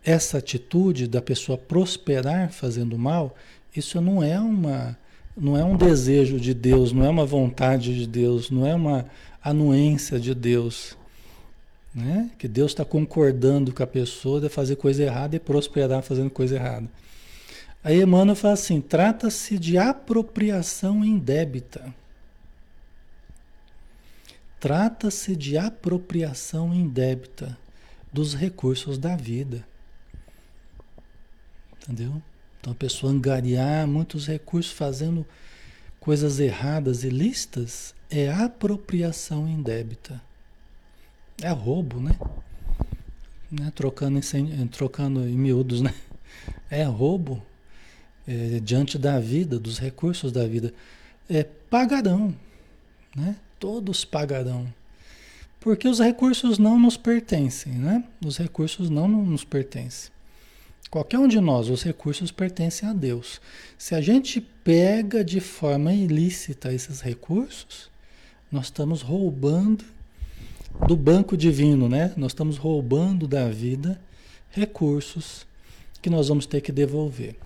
essa 0.05 0.39
atitude 0.39 1.07
da 1.07 1.23
pessoa 1.23 1.57
prosperar 1.57 2.51
fazendo 2.51 2.99
mal, 2.99 3.37
isso 3.77 4.01
não 4.01 4.23
é 4.23 4.41
uma 4.41 4.99
não 5.37 5.57
é 5.57 5.65
um 5.65 5.77
desejo 5.77 6.39
de 6.39 6.53
Deus, 6.53 6.93
não 6.93 7.05
é 7.05 7.09
uma 7.09 7.25
vontade 7.25 7.97
de 7.97 8.07
Deus, 8.07 8.51
não 8.51 8.67
é 8.67 8.75
uma 8.75 9.07
anuência 9.43 10.19
de 10.19 10.35
Deus. 10.35 10.97
Né? 11.95 12.31
Que 12.39 12.47
Deus 12.47 12.71
está 12.73 12.85
concordando 12.85 13.73
com 13.73 13.83
a 13.83 13.87
pessoa 13.87 14.41
de 14.41 14.49
fazer 14.49 14.77
coisa 14.77 15.03
errada 15.03 15.37
e 15.37 15.41
prosperar 15.41 16.03
fazendo 16.03 16.31
coisa 16.31 16.55
errada. 16.57 16.89
Aí 17.83 18.01
Emmanuel 18.01 18.37
fala 18.37 18.55
assim: 18.55 18.81
trata-se 18.81 19.59
de 19.59 19.79
apropriação 19.79 21.05
indébita. 21.05 21.93
Trata-se 24.61 25.35
de 25.35 25.57
apropriação 25.57 26.75
indébita 26.75 27.57
dos 28.13 28.35
recursos 28.35 28.99
da 28.99 29.17
vida. 29.17 29.67
Entendeu? 31.83 32.23
Então 32.61 32.73
a 32.73 32.77
pessoa 32.77 33.11
angariar 33.11 33.87
muitos 33.87 34.27
recursos 34.27 34.73
fazendo 34.73 35.27
coisas 36.01 36.41
erradas, 36.41 37.05
ilícitas, 37.05 37.95
é 38.11 38.33
apropriação 38.33 39.47
indébita. 39.47 40.21
É 41.41 41.51
roubo, 41.51 42.01
né? 42.01 42.19
né? 43.51 43.73
Trocando, 43.75 44.19
em, 44.19 44.67
trocando 44.67 45.27
em 45.27 45.37
miúdos, 45.37 45.81
né? 45.81 45.95
É 46.71 46.85
roubo 46.85 47.43
é, 48.27 48.61
diante 48.61 48.97
da 48.97 49.19
vida, 49.19 49.59
dos 49.59 49.79
recursos 49.79 50.31
da 50.31 50.47
vida. 50.47 50.73
É, 51.29 51.43
pagarão, 51.43 52.35
né? 53.15 53.37
Todos 53.59 54.05
pagarão. 54.05 54.73
Porque 55.59 55.89
os 55.89 55.99
recursos 55.99 56.59
não 56.59 56.79
nos 56.79 56.97
pertencem, 56.97 57.73
né? 57.73 58.05
Os 58.25 58.39
recursos 58.39 58.89
não 58.89 59.09
nos 59.09 59.45
pertencem. 59.45 60.13
Qualquer 60.89 61.19
um 61.19 61.29
de 61.29 61.41
nós, 61.41 61.69
os 61.69 61.83
recursos 61.83 62.31
pertencem 62.31 62.89
a 62.89 62.93
Deus. 62.93 63.41
Se 63.77 63.95
a 63.95 64.01
gente 64.01 64.41
pega 64.41 65.25
de 65.25 65.41
forma 65.41 65.93
ilícita 65.93 66.73
esses 66.73 67.01
recursos, 67.01 67.91
nós 68.51 68.67
estamos 68.67 69.03
roubando 69.03 69.85
do 70.87 70.97
banco 70.97 71.37
divino, 71.37 71.89
né? 71.89 72.13
Nós 72.17 72.33
estamos 72.33 72.57
roubando 72.57 73.29
da 73.29 73.49
vida 73.49 74.01
recursos 74.51 75.47
que 76.03 76.11
nós 76.11 76.29
vamos 76.29 76.47
ter 76.47 76.61
que 76.61 76.73
devolver. 76.73 77.37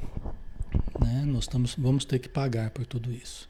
Né? 1.00 1.24
Nós 1.26 1.44
estamos, 1.44 1.74
vamos 1.76 2.04
ter 2.04 2.18
que 2.18 2.28
pagar 2.28 2.70
por 2.70 2.86
tudo 2.86 3.12
isso. 3.12 3.48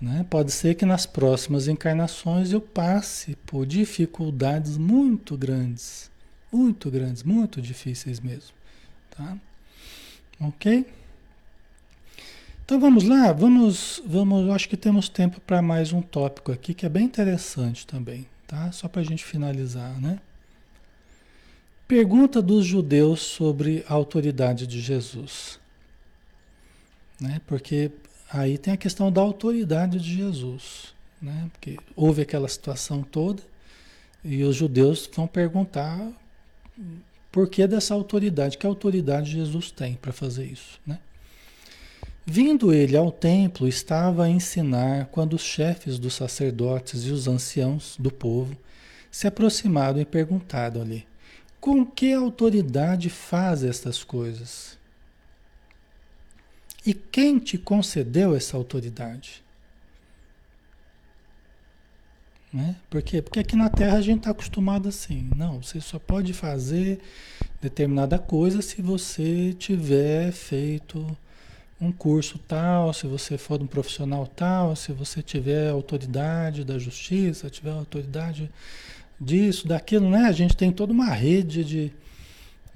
Né? 0.00 0.24
Pode 0.28 0.52
ser 0.52 0.74
que 0.74 0.84
nas 0.84 1.06
próximas 1.06 1.66
encarnações 1.66 2.52
eu 2.52 2.60
passe 2.60 3.36
por 3.46 3.66
dificuldades 3.66 4.76
muito 4.76 5.36
grandes, 5.36 6.10
muito 6.52 6.90
grandes, 6.90 7.22
muito 7.22 7.60
difíceis 7.60 8.20
mesmo. 8.20 8.52
Tá? 9.16 9.36
Ok? 10.40 10.86
Então 12.64 12.80
vamos 12.80 13.04
lá, 13.04 13.30
vamos, 13.32 14.02
vamos. 14.06 14.48
Acho 14.50 14.68
que 14.68 14.76
temos 14.76 15.08
tempo 15.08 15.40
para 15.40 15.60
mais 15.60 15.92
um 15.92 16.00
tópico 16.00 16.50
aqui 16.50 16.72
que 16.72 16.86
é 16.86 16.88
bem 16.88 17.04
interessante 17.04 17.86
também, 17.86 18.26
tá? 18.46 18.72
Só 18.72 18.88
para 18.88 19.02
a 19.02 19.04
gente 19.04 19.22
finalizar, 19.22 20.00
né? 20.00 20.18
Pergunta 21.86 22.40
dos 22.40 22.64
judeus 22.64 23.20
sobre 23.20 23.84
a 23.86 23.92
autoridade 23.92 24.66
de 24.66 24.80
Jesus, 24.80 25.60
né? 27.20 27.40
Porque 27.46 27.92
aí 28.30 28.56
tem 28.56 28.72
a 28.72 28.78
questão 28.78 29.12
da 29.12 29.20
autoridade 29.20 30.00
de 30.00 30.16
Jesus, 30.16 30.94
né? 31.20 31.50
Porque 31.52 31.76
houve 31.94 32.22
aquela 32.22 32.48
situação 32.48 33.02
toda 33.02 33.42
e 34.24 34.42
os 34.42 34.56
judeus 34.56 35.08
vão 35.14 35.26
perguntar 35.26 36.00
por 37.34 37.48
que 37.48 37.66
dessa 37.66 37.92
autoridade, 37.92 38.56
que 38.56 38.64
autoridade 38.64 39.32
Jesus 39.32 39.68
tem 39.68 39.94
para 39.94 40.12
fazer 40.12 40.44
isso, 40.44 40.78
né? 40.86 41.00
Vindo 42.24 42.72
ele 42.72 42.96
ao 42.96 43.10
templo, 43.10 43.66
estava 43.66 44.22
a 44.22 44.30
ensinar 44.30 45.06
quando 45.06 45.32
os 45.32 45.42
chefes 45.42 45.98
dos 45.98 46.14
sacerdotes 46.14 47.04
e 47.04 47.10
os 47.10 47.26
anciãos 47.26 47.96
do 47.98 48.08
povo 48.08 48.56
se 49.10 49.26
aproximaram 49.26 50.00
e 50.00 50.04
perguntaram-lhe: 50.04 51.04
Com 51.60 51.84
que 51.84 52.12
autoridade 52.12 53.10
faz 53.10 53.64
estas 53.64 54.04
coisas? 54.04 54.78
E 56.86 56.94
quem 56.94 57.40
te 57.40 57.58
concedeu 57.58 58.36
essa 58.36 58.56
autoridade? 58.56 59.42
Né? 62.54 62.76
Por 62.88 63.02
quê? 63.02 63.20
Porque 63.20 63.40
aqui 63.40 63.56
na 63.56 63.68
Terra 63.68 63.96
a 63.96 64.00
gente 64.00 64.18
está 64.18 64.30
acostumado 64.30 64.88
assim. 64.88 65.28
Não, 65.34 65.60
você 65.60 65.80
só 65.80 65.98
pode 65.98 66.32
fazer 66.32 67.00
determinada 67.60 68.16
coisa 68.16 68.62
se 68.62 68.80
você 68.80 69.52
tiver 69.58 70.30
feito 70.30 71.04
um 71.80 71.90
curso 71.90 72.38
tal, 72.38 72.92
se 72.92 73.08
você 73.08 73.36
for 73.36 73.60
um 73.60 73.66
profissional 73.66 74.24
tal, 74.24 74.76
se 74.76 74.92
você 74.92 75.20
tiver 75.20 75.68
autoridade 75.68 76.62
da 76.62 76.78
justiça, 76.78 77.50
tiver 77.50 77.72
autoridade 77.72 78.48
disso, 79.20 79.66
daquilo, 79.66 80.08
né? 80.08 80.26
A 80.26 80.32
gente 80.32 80.56
tem 80.56 80.70
toda 80.70 80.92
uma 80.92 81.10
rede 81.10 81.64
de. 81.64 81.92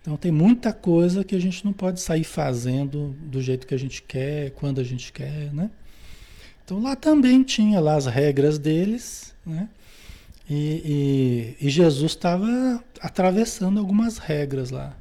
Então 0.00 0.16
tem 0.16 0.32
muita 0.32 0.72
coisa 0.72 1.22
que 1.22 1.36
a 1.36 1.40
gente 1.40 1.64
não 1.64 1.72
pode 1.72 2.00
sair 2.00 2.24
fazendo 2.24 3.14
do 3.22 3.40
jeito 3.40 3.64
que 3.64 3.74
a 3.74 3.78
gente 3.78 4.02
quer, 4.02 4.50
quando 4.50 4.80
a 4.80 4.84
gente 4.84 5.12
quer, 5.12 5.54
né? 5.54 5.70
Então 6.68 6.82
lá 6.82 6.94
também 6.94 7.42
tinha 7.42 7.80
lá 7.80 7.94
as 7.94 8.04
regras 8.04 8.58
deles, 8.58 9.34
né? 9.46 9.70
E, 10.50 11.56
e, 11.60 11.66
e 11.66 11.70
Jesus 11.70 12.12
estava 12.12 12.84
atravessando 13.00 13.80
algumas 13.80 14.18
regras 14.18 14.68
lá, 14.68 14.94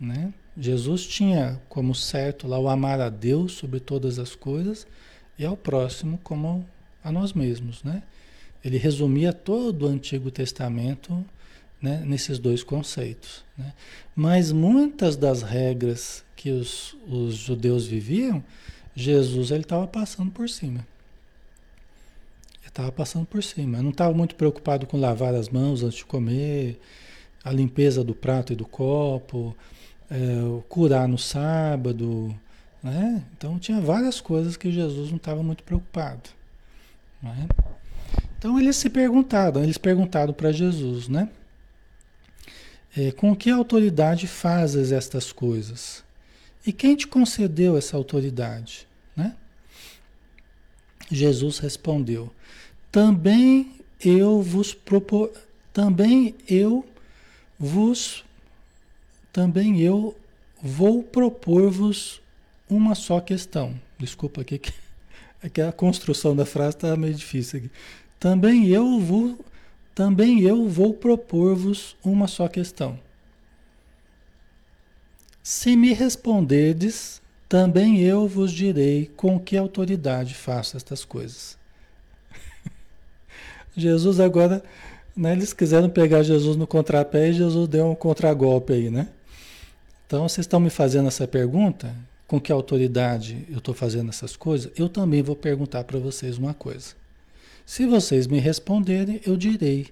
né? 0.00 0.32
Jesus 0.56 1.06
tinha 1.06 1.60
como 1.68 1.94
certo 1.94 2.48
lá 2.48 2.58
o 2.58 2.70
amar 2.70 2.98
a 2.98 3.10
Deus 3.10 3.52
sobre 3.52 3.78
todas 3.78 4.18
as 4.18 4.34
coisas 4.34 4.86
e 5.38 5.44
ao 5.44 5.54
próximo 5.54 6.18
como 6.24 6.66
a 7.04 7.12
nós 7.12 7.34
mesmos, 7.34 7.84
né? 7.84 8.02
Ele 8.64 8.78
resumia 8.78 9.34
todo 9.34 9.82
o 9.82 9.88
Antigo 9.88 10.30
Testamento 10.30 11.22
né, 11.78 12.02
nesses 12.06 12.38
dois 12.38 12.62
conceitos. 12.62 13.44
Né? 13.58 13.70
Mas 14.16 14.50
muitas 14.50 15.14
das 15.14 15.42
regras 15.42 16.24
que 16.34 16.48
os, 16.48 16.96
os 17.06 17.34
judeus 17.34 17.86
viviam, 17.86 18.42
Jesus 18.94 19.50
ele 19.50 19.62
estava 19.62 19.86
passando 19.86 20.30
por 20.30 20.48
cima. 20.48 20.86
Ele 22.60 22.68
estava 22.68 22.92
passando 22.92 23.26
por 23.26 23.42
cima. 23.42 23.82
Não 23.82 23.90
estava 23.90 24.14
muito 24.14 24.34
preocupado 24.34 24.86
com 24.86 24.98
lavar 24.98 25.34
as 25.34 25.48
mãos 25.48 25.82
antes 25.82 25.98
de 25.98 26.04
comer, 26.04 26.80
a 27.42 27.52
limpeza 27.52 28.04
do 28.04 28.14
prato 28.14 28.52
e 28.52 28.56
do 28.56 28.64
copo, 28.64 29.56
é, 30.10 30.16
curar 30.68 31.08
no 31.08 31.18
sábado. 31.18 32.34
Né? 32.82 33.24
Então 33.36 33.58
tinha 33.58 33.80
várias 33.80 34.20
coisas 34.20 34.56
que 34.56 34.70
Jesus 34.70 35.10
não 35.10 35.16
estava 35.16 35.42
muito 35.42 35.64
preocupado. 35.64 36.30
Né? 37.22 37.48
Então 38.38 38.60
eles 38.60 38.76
se 38.76 38.90
perguntaram, 38.90 39.62
eles 39.62 39.78
perguntaram 39.78 40.34
para 40.34 40.52
Jesus, 40.52 41.08
né? 41.08 41.30
É, 42.96 43.10
com 43.10 43.34
que 43.34 43.50
autoridade 43.50 44.28
fazes 44.28 44.92
estas 44.92 45.32
coisas? 45.32 46.03
E 46.66 46.72
quem 46.72 46.96
te 46.96 47.06
concedeu 47.06 47.76
essa 47.76 47.96
autoridade? 47.96 48.86
Né? 49.14 49.34
Jesus 51.10 51.58
respondeu: 51.58 52.32
Também 52.90 53.72
eu 54.00 54.40
vos 54.40 54.72
propor, 54.72 55.30
também 55.72 56.34
eu 56.48 56.84
vos, 57.58 58.24
também 59.32 59.80
eu 59.80 60.16
vou 60.62 61.02
propor-vos 61.02 62.20
uma 62.68 62.94
só 62.94 63.20
questão. 63.20 63.78
Desculpa 63.98 64.40
aqui 64.40 64.58
que, 64.58 64.72
é 65.42 65.48
que 65.48 65.60
a 65.60 65.72
construção 65.72 66.34
da 66.34 66.46
frase 66.46 66.76
está 66.76 66.96
meio 66.96 67.14
difícil 67.14 67.58
aqui. 67.58 67.70
Também 68.18 68.68
eu 68.68 68.98
vou, 69.00 69.38
também 69.94 70.40
eu 70.40 70.66
vou 70.68 70.94
propor-vos 70.94 71.94
uma 72.02 72.26
só 72.26 72.48
questão. 72.48 72.98
Se 75.44 75.76
me 75.76 75.92
responderdes, 75.92 77.20
também 77.46 78.00
eu 78.00 78.26
vos 78.26 78.50
direi 78.50 79.12
com 79.14 79.38
que 79.38 79.58
autoridade 79.58 80.34
faço 80.34 80.74
estas 80.74 81.04
coisas. 81.04 81.58
Jesus 83.76 84.20
agora, 84.20 84.64
né, 85.14 85.32
eles 85.32 85.52
quiseram 85.52 85.90
pegar 85.90 86.22
Jesus 86.22 86.56
no 86.56 86.66
contrapé 86.66 87.28
e 87.28 87.34
Jesus 87.34 87.68
deu 87.68 87.90
um 87.90 87.94
contragolpe 87.94 88.72
aí, 88.72 88.88
né? 88.88 89.06
Então, 90.06 90.26
vocês 90.26 90.46
estão 90.46 90.58
me 90.58 90.70
fazendo 90.70 91.08
essa 91.08 91.28
pergunta, 91.28 91.94
com 92.26 92.40
que 92.40 92.50
autoridade 92.50 93.46
eu 93.50 93.58
estou 93.58 93.74
fazendo 93.74 94.08
essas 94.08 94.36
coisas? 94.36 94.72
Eu 94.74 94.88
também 94.88 95.22
vou 95.22 95.36
perguntar 95.36 95.84
para 95.84 95.98
vocês 95.98 96.38
uma 96.38 96.54
coisa. 96.54 96.94
Se 97.66 97.84
vocês 97.84 98.26
me 98.26 98.38
responderem, 98.38 99.20
eu 99.26 99.36
direi 99.36 99.88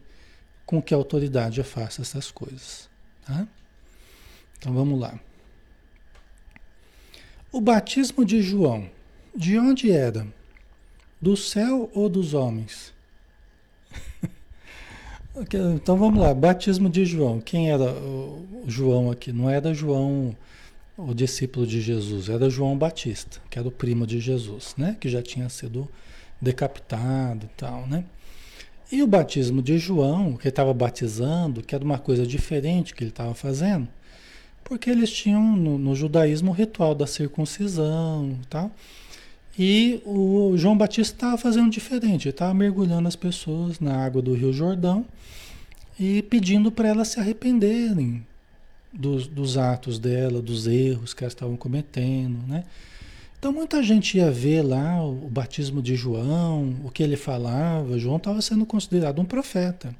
com 0.64 0.80
que 0.80 0.94
autoridade 0.94 1.58
eu 1.58 1.64
faço 1.64 2.00
essas 2.00 2.30
coisas. 2.30 2.88
Tá? 3.26 3.46
Então 4.58 4.72
vamos 4.72 4.98
lá. 4.98 5.20
O 7.52 7.60
batismo 7.60 8.24
de 8.24 8.40
João, 8.40 8.88
de 9.36 9.58
onde 9.58 9.92
era? 9.92 10.26
Do 11.20 11.36
céu 11.36 11.90
ou 11.92 12.08
dos 12.08 12.32
homens? 12.32 12.94
então 15.76 15.98
vamos 15.98 16.18
lá, 16.18 16.32
batismo 16.32 16.88
de 16.88 17.04
João. 17.04 17.42
Quem 17.42 17.70
era 17.70 17.92
o 17.92 18.64
João 18.66 19.10
aqui? 19.10 19.34
Não 19.34 19.50
era 19.50 19.74
João, 19.74 20.34
o 20.96 21.12
discípulo 21.12 21.66
de 21.66 21.82
Jesus, 21.82 22.30
era 22.30 22.48
João 22.48 22.74
Batista, 22.74 23.38
que 23.50 23.58
era 23.58 23.68
o 23.68 23.72
primo 23.72 24.06
de 24.06 24.18
Jesus, 24.18 24.74
né? 24.78 24.96
Que 24.98 25.10
já 25.10 25.20
tinha 25.20 25.50
sido 25.50 25.86
decapitado 26.40 27.44
e 27.44 27.50
tal, 27.54 27.86
né? 27.86 28.06
E 28.90 29.02
o 29.02 29.06
batismo 29.06 29.60
de 29.60 29.76
João, 29.76 30.38
que 30.38 30.44
ele 30.44 30.52
estava 30.52 30.72
batizando, 30.72 31.62
que 31.62 31.74
era 31.74 31.84
uma 31.84 31.98
coisa 31.98 32.26
diferente 32.26 32.94
que 32.94 33.04
ele 33.04 33.10
estava 33.10 33.34
fazendo, 33.34 33.88
porque 34.72 34.88
eles 34.88 35.12
tinham 35.12 35.54
no, 35.54 35.76
no, 35.76 35.94
judaísmo 35.94 36.50
o 36.50 36.54
ritual 36.54 36.94
da 36.94 37.06
circuncisão 37.06 38.38
e 38.42 38.46
tal. 38.46 38.70
E 39.58 40.00
o 40.02 40.54
João 40.56 40.78
Batista 40.78 41.14
estava 41.14 41.36
fazendo 41.36 41.68
diferente, 41.68 42.30
estava 42.30 42.54
mergulhando 42.54 43.06
as 43.06 43.14
pessoas 43.14 43.78
na 43.80 44.02
água 44.02 44.22
do 44.22 44.32
Rio 44.32 44.50
Jordão 44.50 45.04
e 46.00 46.22
pedindo 46.22 46.72
para 46.72 46.88
elas 46.88 47.08
se 47.08 47.20
arrependerem 47.20 48.26
dos, 48.90 49.26
dos 49.26 49.58
atos 49.58 49.98
dela, 49.98 50.40
dos 50.40 50.66
erros 50.66 51.12
que 51.12 51.22
elas 51.22 51.34
estavam 51.34 51.54
cometendo, 51.54 52.38
né? 52.48 52.64
Então 53.38 53.52
muita 53.52 53.82
gente 53.82 54.16
ia 54.16 54.30
ver 54.30 54.62
lá 54.62 55.04
o, 55.04 55.26
o 55.26 55.28
batismo 55.28 55.82
de 55.82 55.96
João, 55.96 56.76
o 56.82 56.90
que 56.90 57.02
ele 57.02 57.16
falava. 57.16 57.98
João 57.98 58.16
estava 58.16 58.40
sendo 58.40 58.64
considerado 58.64 59.20
um 59.20 59.26
profeta. 59.26 59.94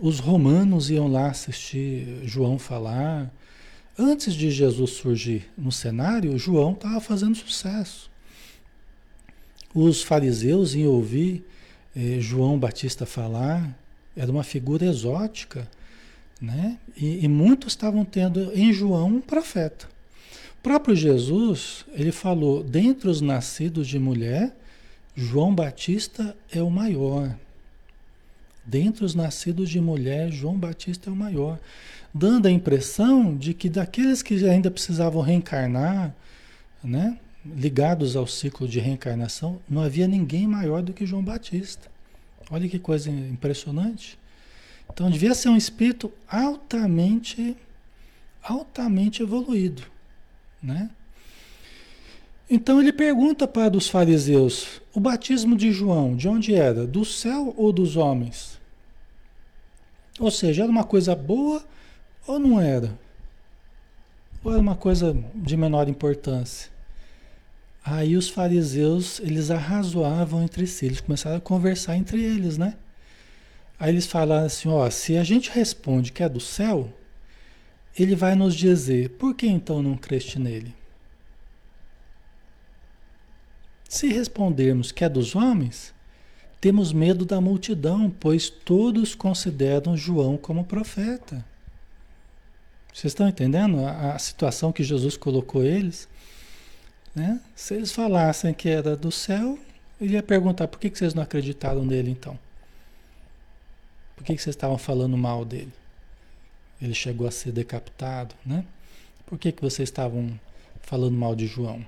Os 0.00 0.18
romanos 0.18 0.88
iam 0.88 1.08
lá 1.08 1.26
assistir 1.26 2.20
João 2.24 2.58
falar. 2.58 3.30
Antes 3.98 4.34
de 4.34 4.50
Jesus 4.50 4.90
surgir 4.90 5.48
no 5.56 5.72
cenário, 5.72 6.38
João 6.38 6.72
estava 6.72 7.00
fazendo 7.00 7.34
sucesso. 7.34 8.10
Os 9.74 10.02
fariseus 10.02 10.74
iam 10.74 10.92
ouvir 10.92 11.44
eh, 11.94 12.18
João 12.20 12.58
Batista 12.58 13.06
falar, 13.06 13.76
era 14.16 14.30
uma 14.30 14.44
figura 14.44 14.84
exótica, 14.84 15.68
né? 16.40 16.78
E, 16.96 17.24
e 17.24 17.28
muitos 17.28 17.72
estavam 17.72 18.04
tendo 18.04 18.52
em 18.54 18.72
João 18.72 19.08
um 19.08 19.20
profeta 19.20 19.86
próprio 20.66 20.96
Jesus, 20.96 21.84
ele 21.92 22.10
falou, 22.10 22.60
dentre 22.60 23.08
os 23.08 23.20
nascidos 23.20 23.86
de 23.86 24.00
mulher, 24.00 24.52
João 25.14 25.54
Batista 25.54 26.36
é 26.50 26.60
o 26.60 26.68
maior. 26.68 27.36
Dentre 28.66 29.04
os 29.04 29.14
nascidos 29.14 29.70
de 29.70 29.80
mulher, 29.80 30.32
João 30.32 30.58
Batista 30.58 31.08
é 31.08 31.12
o 31.12 31.16
maior. 31.16 31.58
Dando 32.12 32.46
a 32.46 32.50
impressão 32.50 33.36
de 33.36 33.54
que 33.54 33.68
daqueles 33.68 34.22
que 34.22 34.44
ainda 34.44 34.70
precisavam 34.70 35.22
reencarnar, 35.22 36.12
né, 36.82 37.16
ligados 37.44 38.16
ao 38.16 38.26
ciclo 38.26 38.66
de 38.66 38.80
reencarnação, 38.80 39.60
não 39.68 39.82
havia 39.82 40.08
ninguém 40.08 40.48
maior 40.48 40.82
do 40.82 40.92
que 40.92 41.06
João 41.06 41.22
Batista. 41.22 41.88
Olha 42.50 42.68
que 42.68 42.78
coisa 42.78 43.08
impressionante. 43.08 44.18
Então 44.92 45.10
devia 45.10 45.34
ser 45.34 45.48
um 45.48 45.56
espírito 45.56 46.12
altamente, 46.28 47.56
altamente 48.42 49.22
evoluído. 49.22 49.82
Né? 50.60 50.90
Então 52.48 52.80
ele 52.80 52.92
pergunta 52.92 53.46
para 53.46 53.76
os 53.76 53.88
fariseus: 53.88 54.80
o 54.94 55.00
batismo 55.00 55.56
de 55.56 55.70
João, 55.72 56.16
de 56.16 56.28
onde 56.28 56.54
era? 56.54 56.86
Do 56.86 57.04
céu 57.04 57.52
ou 57.56 57.72
dos 57.72 57.96
homens? 57.96 58.55
Ou 60.18 60.30
seja, 60.30 60.62
era 60.62 60.70
uma 60.70 60.84
coisa 60.84 61.14
boa 61.14 61.64
ou 62.26 62.38
não 62.38 62.60
era? 62.60 62.98
Ou 64.42 64.52
era 64.52 64.60
uma 64.60 64.76
coisa 64.76 65.16
de 65.34 65.56
menor 65.56 65.88
importância? 65.88 66.70
Aí 67.84 68.16
os 68.16 68.28
fariseus, 68.28 69.20
eles 69.20 69.50
arrazoavam 69.50 70.42
entre 70.42 70.66
si, 70.66 70.86
eles 70.86 71.00
começaram 71.00 71.36
a 71.36 71.40
conversar 71.40 71.96
entre 71.96 72.22
eles, 72.22 72.58
né? 72.58 72.76
Aí 73.78 73.90
eles 73.90 74.06
falaram 74.06 74.46
assim, 74.46 74.68
ó, 74.68 74.88
se 74.90 75.16
a 75.16 75.22
gente 75.22 75.50
responde 75.50 76.10
que 76.10 76.22
é 76.22 76.28
do 76.28 76.40
céu, 76.40 76.92
ele 77.98 78.14
vai 78.14 78.34
nos 78.34 78.54
dizer: 78.54 79.10
por 79.10 79.34
que 79.34 79.46
então 79.46 79.82
não 79.82 79.96
creste 79.96 80.38
nele? 80.38 80.74
Se 83.88 84.08
respondermos 84.08 84.90
que 84.90 85.04
é 85.04 85.08
dos 85.08 85.34
homens, 85.34 85.94
temos 86.66 86.92
medo 86.92 87.24
da 87.24 87.40
multidão, 87.40 88.10
pois 88.10 88.50
todos 88.50 89.14
consideram 89.14 89.96
João 89.96 90.36
como 90.36 90.64
profeta. 90.64 91.44
Vocês 92.92 93.12
estão 93.12 93.28
entendendo 93.28 93.84
a, 93.86 94.14
a 94.14 94.18
situação 94.18 94.72
que 94.72 94.82
Jesus 94.82 95.16
colocou 95.16 95.62
eles? 95.62 96.08
Né? 97.14 97.40
Se 97.54 97.74
eles 97.74 97.92
falassem 97.92 98.52
que 98.52 98.68
era 98.68 98.96
do 98.96 99.12
céu, 99.12 99.56
ele 100.00 100.14
ia 100.14 100.24
perguntar: 100.24 100.66
por 100.66 100.80
que, 100.80 100.90
que 100.90 100.98
vocês 100.98 101.14
não 101.14 101.22
acreditaram 101.22 101.84
nele 101.84 102.10
então? 102.10 102.36
Por 104.16 104.24
que, 104.24 104.34
que 104.34 104.42
vocês 104.42 104.56
estavam 104.56 104.76
falando 104.76 105.16
mal 105.16 105.44
dele? 105.44 105.72
ele 106.82 106.94
chegou 106.94 107.28
a 107.28 107.30
ser 107.30 107.52
decapitado, 107.52 108.34
né? 108.44 108.64
Por 109.24 109.38
que, 109.38 109.52
que 109.52 109.62
vocês 109.62 109.88
estavam 109.88 110.38
falando 110.82 111.16
mal 111.16 111.36
de 111.36 111.46
João? 111.46 111.86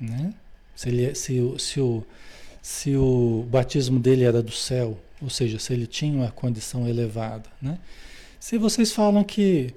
Né? 0.00 0.32
Se, 0.74 0.88
ele, 0.88 1.14
se, 1.14 1.38
se, 1.58 1.80
o, 1.80 2.02
se 2.62 2.96
o 2.96 3.44
batismo 3.50 3.98
dele 3.98 4.22
era 4.22 4.40
do 4.40 4.52
céu, 4.52 4.96
ou 5.20 5.28
seja, 5.28 5.58
se 5.58 5.72
ele 5.72 5.86
tinha 5.86 6.16
uma 6.16 6.30
condição 6.30 6.88
elevada, 6.88 7.50
né? 7.60 7.78
Se 8.38 8.56
vocês 8.56 8.92
falam 8.92 9.22
que, 9.22 9.74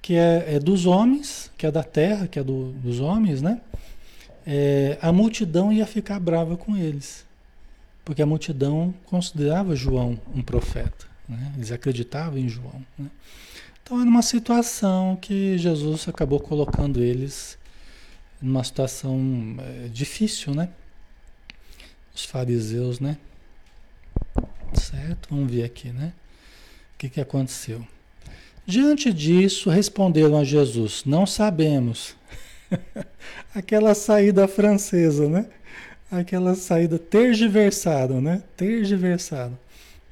que 0.00 0.14
é, 0.14 0.54
é 0.54 0.58
dos 0.58 0.86
homens, 0.86 1.50
que 1.56 1.66
é 1.66 1.70
da 1.70 1.82
terra, 1.82 2.26
que 2.26 2.38
é 2.38 2.44
do, 2.44 2.72
dos 2.72 3.00
homens, 3.00 3.40
né? 3.40 3.60
É, 4.46 4.98
a 5.02 5.10
multidão 5.12 5.72
ia 5.72 5.86
ficar 5.86 6.20
brava 6.20 6.56
com 6.56 6.76
eles, 6.76 7.24
porque 8.04 8.22
a 8.22 8.26
multidão 8.26 8.94
considerava 9.06 9.74
João 9.74 10.18
um 10.34 10.42
profeta. 10.42 11.06
Né? 11.28 11.52
Eles 11.56 11.72
acreditavam 11.72 12.38
em 12.38 12.48
João. 12.48 12.84
Né? 12.98 13.10
Então 13.82 14.00
era 14.00 14.08
uma 14.08 14.22
situação 14.22 15.16
que 15.20 15.58
Jesus 15.58 16.08
acabou 16.08 16.38
colocando 16.38 17.02
eles 17.02 17.58
numa 18.40 18.62
situação 18.62 19.56
é, 19.58 19.88
difícil, 19.88 20.54
né? 20.54 20.68
Os 22.16 22.24
fariseus, 22.24 22.98
né? 22.98 23.18
Certo? 24.72 25.28
Vamos 25.30 25.52
ver 25.52 25.64
aqui, 25.64 25.90
né? 25.90 26.14
O 26.94 26.98
que, 26.98 27.10
que 27.10 27.20
aconteceu? 27.20 27.86
Diante 28.64 29.12
disso, 29.12 29.68
responderam 29.68 30.38
a 30.38 30.42
Jesus: 30.42 31.02
Não 31.04 31.26
sabemos. 31.26 32.16
Aquela 33.54 33.94
saída 33.94 34.48
francesa, 34.48 35.28
né? 35.28 35.46
Aquela 36.10 36.54
saída 36.54 36.98
tergiversada, 36.98 38.18
né? 38.18 38.42
Tergiversada. 38.56 39.52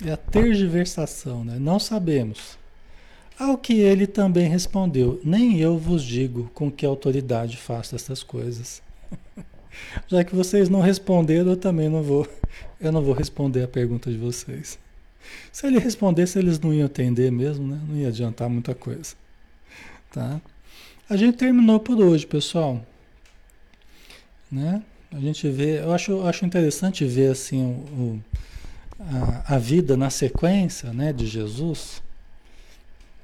É 0.04 0.12
a 0.12 0.16
tergiversação, 0.18 1.42
né? 1.42 1.56
Não 1.58 1.80
sabemos. 1.80 2.58
Ao 3.38 3.56
que 3.56 3.80
ele 3.80 4.06
também 4.06 4.46
respondeu: 4.46 5.22
Nem 5.24 5.58
eu 5.58 5.78
vos 5.78 6.04
digo 6.04 6.50
com 6.52 6.70
que 6.70 6.84
autoridade 6.84 7.56
faço 7.56 7.96
essas 7.96 8.22
coisas. 8.22 8.82
Já 10.08 10.24
que 10.24 10.34
vocês 10.34 10.68
não 10.68 10.80
responderam, 10.80 11.50
eu 11.50 11.56
também 11.56 11.88
não 11.88 12.02
vou. 12.02 12.26
Eu 12.80 12.92
não 12.92 13.02
vou 13.02 13.14
responder 13.14 13.62
a 13.62 13.68
pergunta 13.68 14.10
de 14.10 14.18
vocês. 14.18 14.78
Se 15.50 15.66
ele 15.66 15.78
respondesse, 15.78 16.38
eles 16.38 16.58
não 16.60 16.72
iam 16.74 16.86
entender 16.86 17.30
mesmo, 17.30 17.66
né? 17.66 17.80
Não 17.88 17.96
ia 17.96 18.08
adiantar 18.08 18.48
muita 18.48 18.74
coisa. 18.74 19.14
Tá? 20.12 20.40
A 21.08 21.16
gente 21.16 21.36
terminou 21.36 21.80
por 21.80 21.98
hoje, 22.00 22.26
pessoal. 22.26 22.84
Né? 24.50 24.82
A 25.10 25.18
gente 25.18 25.48
vê, 25.48 25.80
eu 25.80 25.92
acho, 25.92 26.10
eu 26.12 26.26
acho 26.26 26.44
interessante 26.44 27.04
ver 27.04 27.30
assim 27.30 27.62
o, 27.64 27.68
o 27.68 28.22
a, 28.98 29.54
a 29.54 29.58
vida 29.58 29.96
na 29.96 30.10
sequência 30.10 30.92
né, 30.92 31.12
de 31.12 31.26
Jesus. 31.26 32.02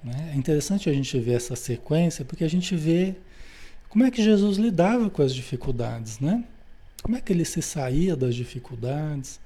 Né? 0.03 0.33
É 0.35 0.37
interessante 0.37 0.89
a 0.89 0.93
gente 0.93 1.19
ver 1.19 1.35
essa 1.35 1.57
sequência, 1.57 2.25
porque 2.25 2.45
a 2.45 2.49
gente 2.49 2.75
vê 2.77 3.15
como 3.91 4.05
é 4.05 4.11
que 4.11 4.23
Jesus 4.23 4.57
lidava 4.57 5.11
com 5.11 5.21
as 5.21 5.35
dificuldades, 5.35 6.19
né? 6.19 6.43
Como 7.03 7.17
é 7.17 7.21
que 7.21 7.33
ele 7.33 7.45
se 7.45 7.61
saía 7.61 8.17
das 8.17 8.35
dificuldades. 8.35 9.39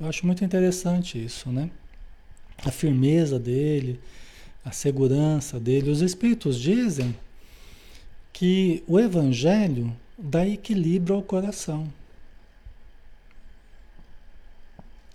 Eu 0.00 0.08
acho 0.08 0.24
muito 0.24 0.42
interessante 0.42 1.22
isso, 1.22 1.50
né? 1.50 1.70
A 2.64 2.70
firmeza 2.70 3.38
dele, 3.38 4.00
a 4.64 4.72
segurança 4.72 5.60
dele. 5.60 5.90
Os 5.90 6.00
Espíritos 6.00 6.58
dizem 6.58 7.14
que 8.32 8.82
o 8.86 8.98
Evangelho 8.98 9.94
dá 10.18 10.46
equilíbrio 10.46 11.16
ao 11.16 11.22
coração. 11.22 11.92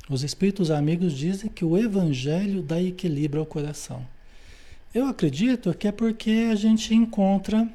Os 0.07 0.23
espíritos 0.23 0.69
amigos 0.69 1.13
dizem 1.13 1.49
que 1.49 1.65
o 1.65 1.75
evangelho 1.75 2.61
dá 2.61 2.79
equilíbrio 2.79 3.39
ao 3.39 3.45
coração. 3.45 4.05
Eu 4.93 5.07
acredito 5.07 5.73
que 5.73 5.87
é 5.87 5.91
porque 5.91 6.47
a 6.51 6.55
gente 6.55 6.93
encontra, 6.93 7.67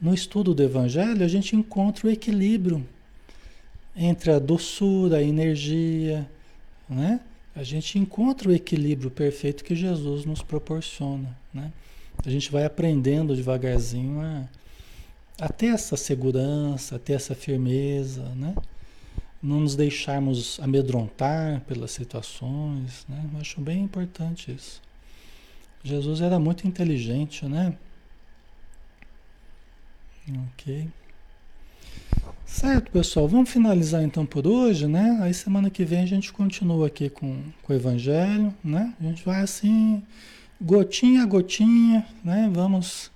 no 0.00 0.14
estudo 0.14 0.54
do 0.54 0.62
Evangelho, 0.62 1.24
a 1.24 1.28
gente 1.28 1.56
encontra 1.56 2.06
o 2.06 2.10
equilíbrio 2.10 2.86
entre 3.96 4.30
a 4.30 4.38
doçura, 4.38 5.16
a 5.16 5.22
energia, 5.22 6.28
né? 6.88 7.20
A 7.54 7.64
gente 7.64 7.98
encontra 7.98 8.48
o 8.48 8.52
equilíbrio 8.52 9.10
perfeito 9.10 9.64
que 9.64 9.74
Jesus 9.74 10.24
nos 10.24 10.42
proporciona, 10.42 11.36
né? 11.52 11.72
A 12.24 12.30
gente 12.30 12.50
vai 12.52 12.64
aprendendo 12.64 13.34
devagarzinho 13.34 14.20
a, 14.20 14.48
a 15.40 15.48
ter 15.48 15.66
essa 15.66 15.96
segurança, 15.96 16.96
a 16.96 16.98
ter 16.98 17.14
essa 17.14 17.34
firmeza, 17.34 18.22
né? 18.36 18.54
Não 19.42 19.60
nos 19.60 19.74
deixarmos 19.74 20.60
amedrontar 20.60 21.60
pelas 21.62 21.90
situações, 21.90 23.04
né? 23.08 23.28
Eu 23.32 23.40
acho 23.40 23.60
bem 23.60 23.82
importante 23.82 24.52
isso. 24.52 24.80
Jesus 25.82 26.20
era 26.20 26.38
muito 26.38 26.66
inteligente, 26.66 27.44
né? 27.46 27.76
Ok. 30.30 30.88
Certo, 32.44 32.90
pessoal. 32.90 33.28
Vamos 33.28 33.50
finalizar 33.50 34.02
então 34.02 34.26
por 34.26 34.46
hoje, 34.46 34.86
né? 34.86 35.18
Aí 35.22 35.32
semana 35.32 35.70
que 35.70 35.84
vem 35.84 36.02
a 36.02 36.06
gente 36.06 36.32
continua 36.32 36.88
aqui 36.88 37.08
com, 37.08 37.42
com 37.62 37.72
o 37.72 37.76
Evangelho, 37.76 38.54
né? 38.62 38.94
A 39.00 39.04
gente 39.04 39.24
vai 39.24 39.40
assim, 39.40 40.02
gotinha 40.60 41.22
a 41.22 41.26
gotinha, 41.26 42.06
né? 42.24 42.50
Vamos 42.52 43.10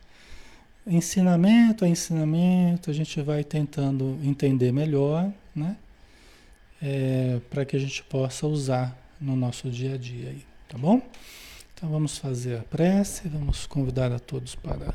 ensinamento 0.87 1.85
a 1.85 1.89
ensinamento, 1.89 2.91
a 2.91 2.95
gente 2.95 3.21
vai 3.21 3.45
tentando 3.45 4.19
entender 4.23 4.73
melhor, 4.73 5.31
né? 5.55 5.77
É, 6.81 7.41
para 7.51 7.65
que 7.65 7.77
a 7.77 7.79
gente 7.79 8.03
possa 8.05 8.47
usar 8.47 8.97
no 9.21 9.37
nosso 9.37 9.71
dia 9.71 9.95
a 9.95 9.99
dia 9.99 10.31
aí, 10.31 10.45
tá 10.69 10.77
bom? 10.77 11.01
Então 11.75 11.91
vamos 11.91 12.19
fazer 12.19 12.59
a 12.59 12.63
prece, 12.63 13.29
vamos 13.29 13.67
convidar 13.67 14.13
a 14.13 14.19
todos 14.19 14.55
para 14.55 14.95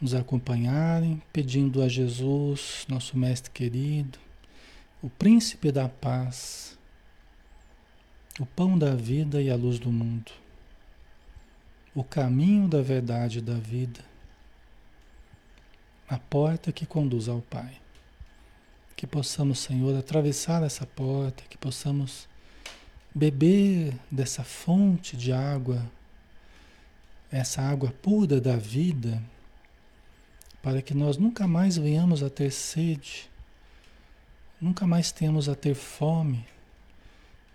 nos 0.00 0.14
acompanharem, 0.14 1.22
pedindo 1.32 1.82
a 1.82 1.88
Jesus, 1.88 2.86
nosso 2.88 3.18
Mestre 3.18 3.50
querido, 3.50 4.18
o 5.02 5.10
Príncipe 5.10 5.70
da 5.70 5.88
Paz, 5.88 6.78
o 8.38 8.46
pão 8.46 8.78
da 8.78 8.94
vida 8.94 9.42
e 9.42 9.50
a 9.50 9.56
luz 9.56 9.78
do 9.78 9.92
mundo, 9.92 10.32
o 11.94 12.02
caminho 12.02 12.66
da 12.66 12.80
verdade 12.80 13.38
e 13.38 13.42
da 13.42 13.54
vida, 13.54 14.00
a 16.08 16.18
porta 16.18 16.72
que 16.72 16.86
conduz 16.86 17.28
ao 17.28 17.42
Pai. 17.42 17.78
Que 18.96 19.06
possamos, 19.06 19.60
Senhor, 19.60 19.96
atravessar 19.96 20.62
essa 20.62 20.84
porta, 20.84 21.42
que 21.48 21.56
possamos 21.56 22.28
beber 23.14 23.94
dessa 24.10 24.44
fonte 24.44 25.16
de 25.16 25.32
água, 25.32 25.90
essa 27.30 27.62
água 27.62 27.94
pura 28.02 28.40
da 28.40 28.56
vida 28.56 29.22
para 30.62 30.82
que 30.82 30.94
nós 30.94 31.16
nunca 31.16 31.46
mais 31.46 31.76
venhamos 31.76 32.22
a 32.22 32.30
ter 32.30 32.50
sede, 32.50 33.30
nunca 34.60 34.86
mais 34.86 35.10
temos 35.10 35.48
a 35.48 35.54
ter 35.54 35.74
fome, 35.74 36.44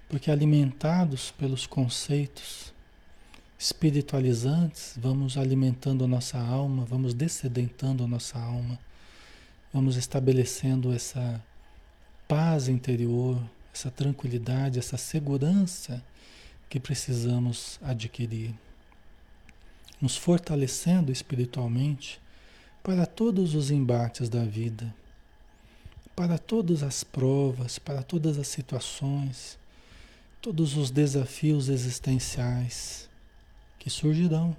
porque 0.09 0.31
alimentados 0.31 1.31
pelos 1.31 1.67
conceitos 1.67 2.73
espiritualizantes, 3.57 4.95
vamos 4.97 5.37
alimentando 5.37 6.03
a 6.03 6.07
nossa 6.07 6.37
alma, 6.37 6.83
vamos 6.85 7.13
descedentando 7.13 8.03
a 8.03 8.07
nossa 8.07 8.37
alma, 8.37 8.77
vamos 9.73 9.95
estabelecendo 9.95 10.93
essa 10.93 11.41
paz 12.27 12.67
interior, 12.67 13.41
essa 13.73 13.91
tranquilidade, 13.91 14.79
essa 14.79 14.97
segurança 14.97 16.03
que 16.69 16.79
precisamos 16.79 17.79
adquirir, 17.81 18.53
nos 20.01 20.17
fortalecendo 20.17 21.11
espiritualmente 21.11 22.19
para 22.85 23.07
todos 23.07 23.55
os 23.55 23.71
embates 23.71 24.29
da 24.29 24.43
vida, 24.43 24.93
para 26.15 26.37
todas 26.37 26.83
as 26.83 27.03
provas, 27.03 27.79
para 27.79 28.03
todas 28.03 28.37
as 28.37 28.47
situações, 28.47 29.57
todos 30.39 30.77
os 30.77 30.91
desafios 30.91 31.67
existenciais 31.67 33.09
que 33.79 33.89
surgirão 33.89 34.55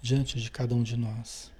diante 0.00 0.40
de 0.40 0.52
cada 0.52 0.72
um 0.72 0.84
de 0.84 0.96
nós. 0.96 1.50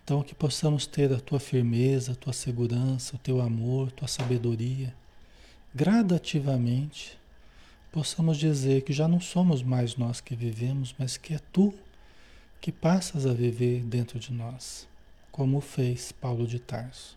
Então, 0.00 0.22
que 0.22 0.32
possamos 0.32 0.86
ter 0.86 1.12
a 1.12 1.18
tua 1.18 1.40
firmeza, 1.40 2.12
a 2.12 2.14
tua 2.14 2.32
segurança, 2.32 3.16
o 3.16 3.18
teu 3.18 3.40
amor, 3.40 3.88
a 3.88 3.90
tua 3.90 4.08
sabedoria, 4.08 4.94
gradativamente, 5.74 7.18
possamos 7.90 8.38
dizer 8.38 8.82
que 8.82 8.92
já 8.92 9.08
não 9.08 9.20
somos 9.20 9.60
mais 9.60 9.96
nós 9.96 10.20
que 10.20 10.36
vivemos, 10.36 10.94
mas 10.96 11.16
que 11.16 11.34
é 11.34 11.40
tu 11.52 11.74
que 12.60 12.72
passas 12.72 13.26
a 13.26 13.32
viver 13.32 13.82
dentro 13.82 14.18
de 14.18 14.32
nós, 14.32 14.86
como 15.30 15.60
fez 15.60 16.12
Paulo 16.12 16.46
de 16.46 16.58
Tarso. 16.58 17.16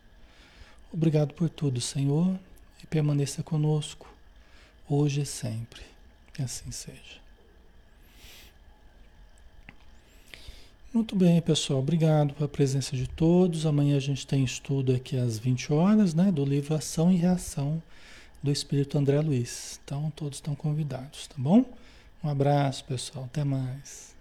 Obrigado 0.93 1.33
por 1.33 1.49
tudo, 1.49 1.79
Senhor, 1.79 2.37
e 2.83 2.87
permaneça 2.87 3.41
conosco, 3.41 4.07
hoje 4.87 5.21
e 5.21 5.25
sempre. 5.25 5.81
Que 6.33 6.41
assim 6.41 6.71
seja. 6.71 7.21
Muito 10.93 11.15
bem, 11.15 11.41
pessoal. 11.41 11.79
Obrigado 11.79 12.33
pela 12.33 12.49
presença 12.49 12.97
de 12.97 13.07
todos. 13.07 13.65
Amanhã 13.65 13.95
a 13.95 14.01
gente 14.01 14.27
tem 14.27 14.43
estudo 14.43 14.93
aqui 14.93 15.15
às 15.17 15.39
20 15.39 15.71
horas, 15.71 16.13
né, 16.13 16.31
do 16.31 16.43
livro 16.43 16.75
Ação 16.75 17.11
e 17.11 17.15
Reação 17.15 17.81
do 18.43 18.51
Espírito 18.51 18.97
André 18.97 19.21
Luiz. 19.21 19.79
Então, 19.83 20.11
todos 20.15 20.37
estão 20.37 20.55
convidados, 20.55 21.27
tá 21.27 21.35
bom? 21.37 21.63
Um 22.23 22.29
abraço, 22.29 22.83
pessoal. 22.83 23.25
Até 23.25 23.43
mais. 23.43 24.13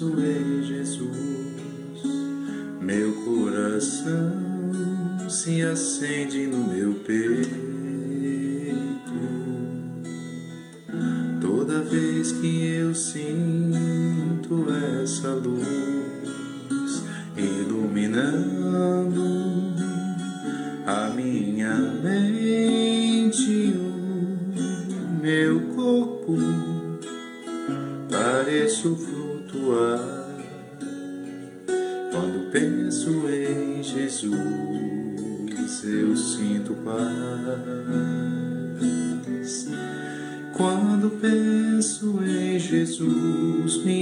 Penso 0.00 0.14
em 0.18 0.62
Jesus, 0.62 2.02
meu 2.80 3.12
coração 3.22 4.32
se 5.28 5.62
acende 5.62 6.39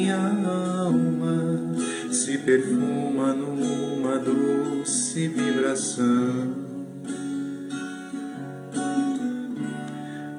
minha 0.09 0.17
alma 0.17 1.77
se 2.11 2.39
perfuma 2.39 3.35
numa 3.35 4.17
doce 4.19 5.29
vibração. 5.29 6.67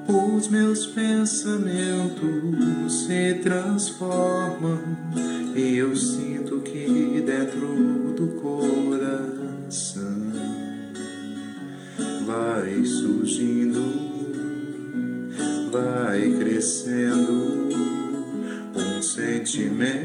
Os 0.08 0.48
meus 0.48 0.86
pensamentos 0.86 2.24
se 3.06 3.34
transformam 3.44 4.80
e 5.54 5.76
eu 5.76 5.94
sinto 5.94 6.58
que 6.62 7.22
dentro 7.24 8.12
do 8.16 8.26
coração 8.40 10.32
vai 12.26 12.84
surgindo, 12.84 13.80
vai 15.70 16.28
crescendo 16.38 17.59
um 19.56 19.99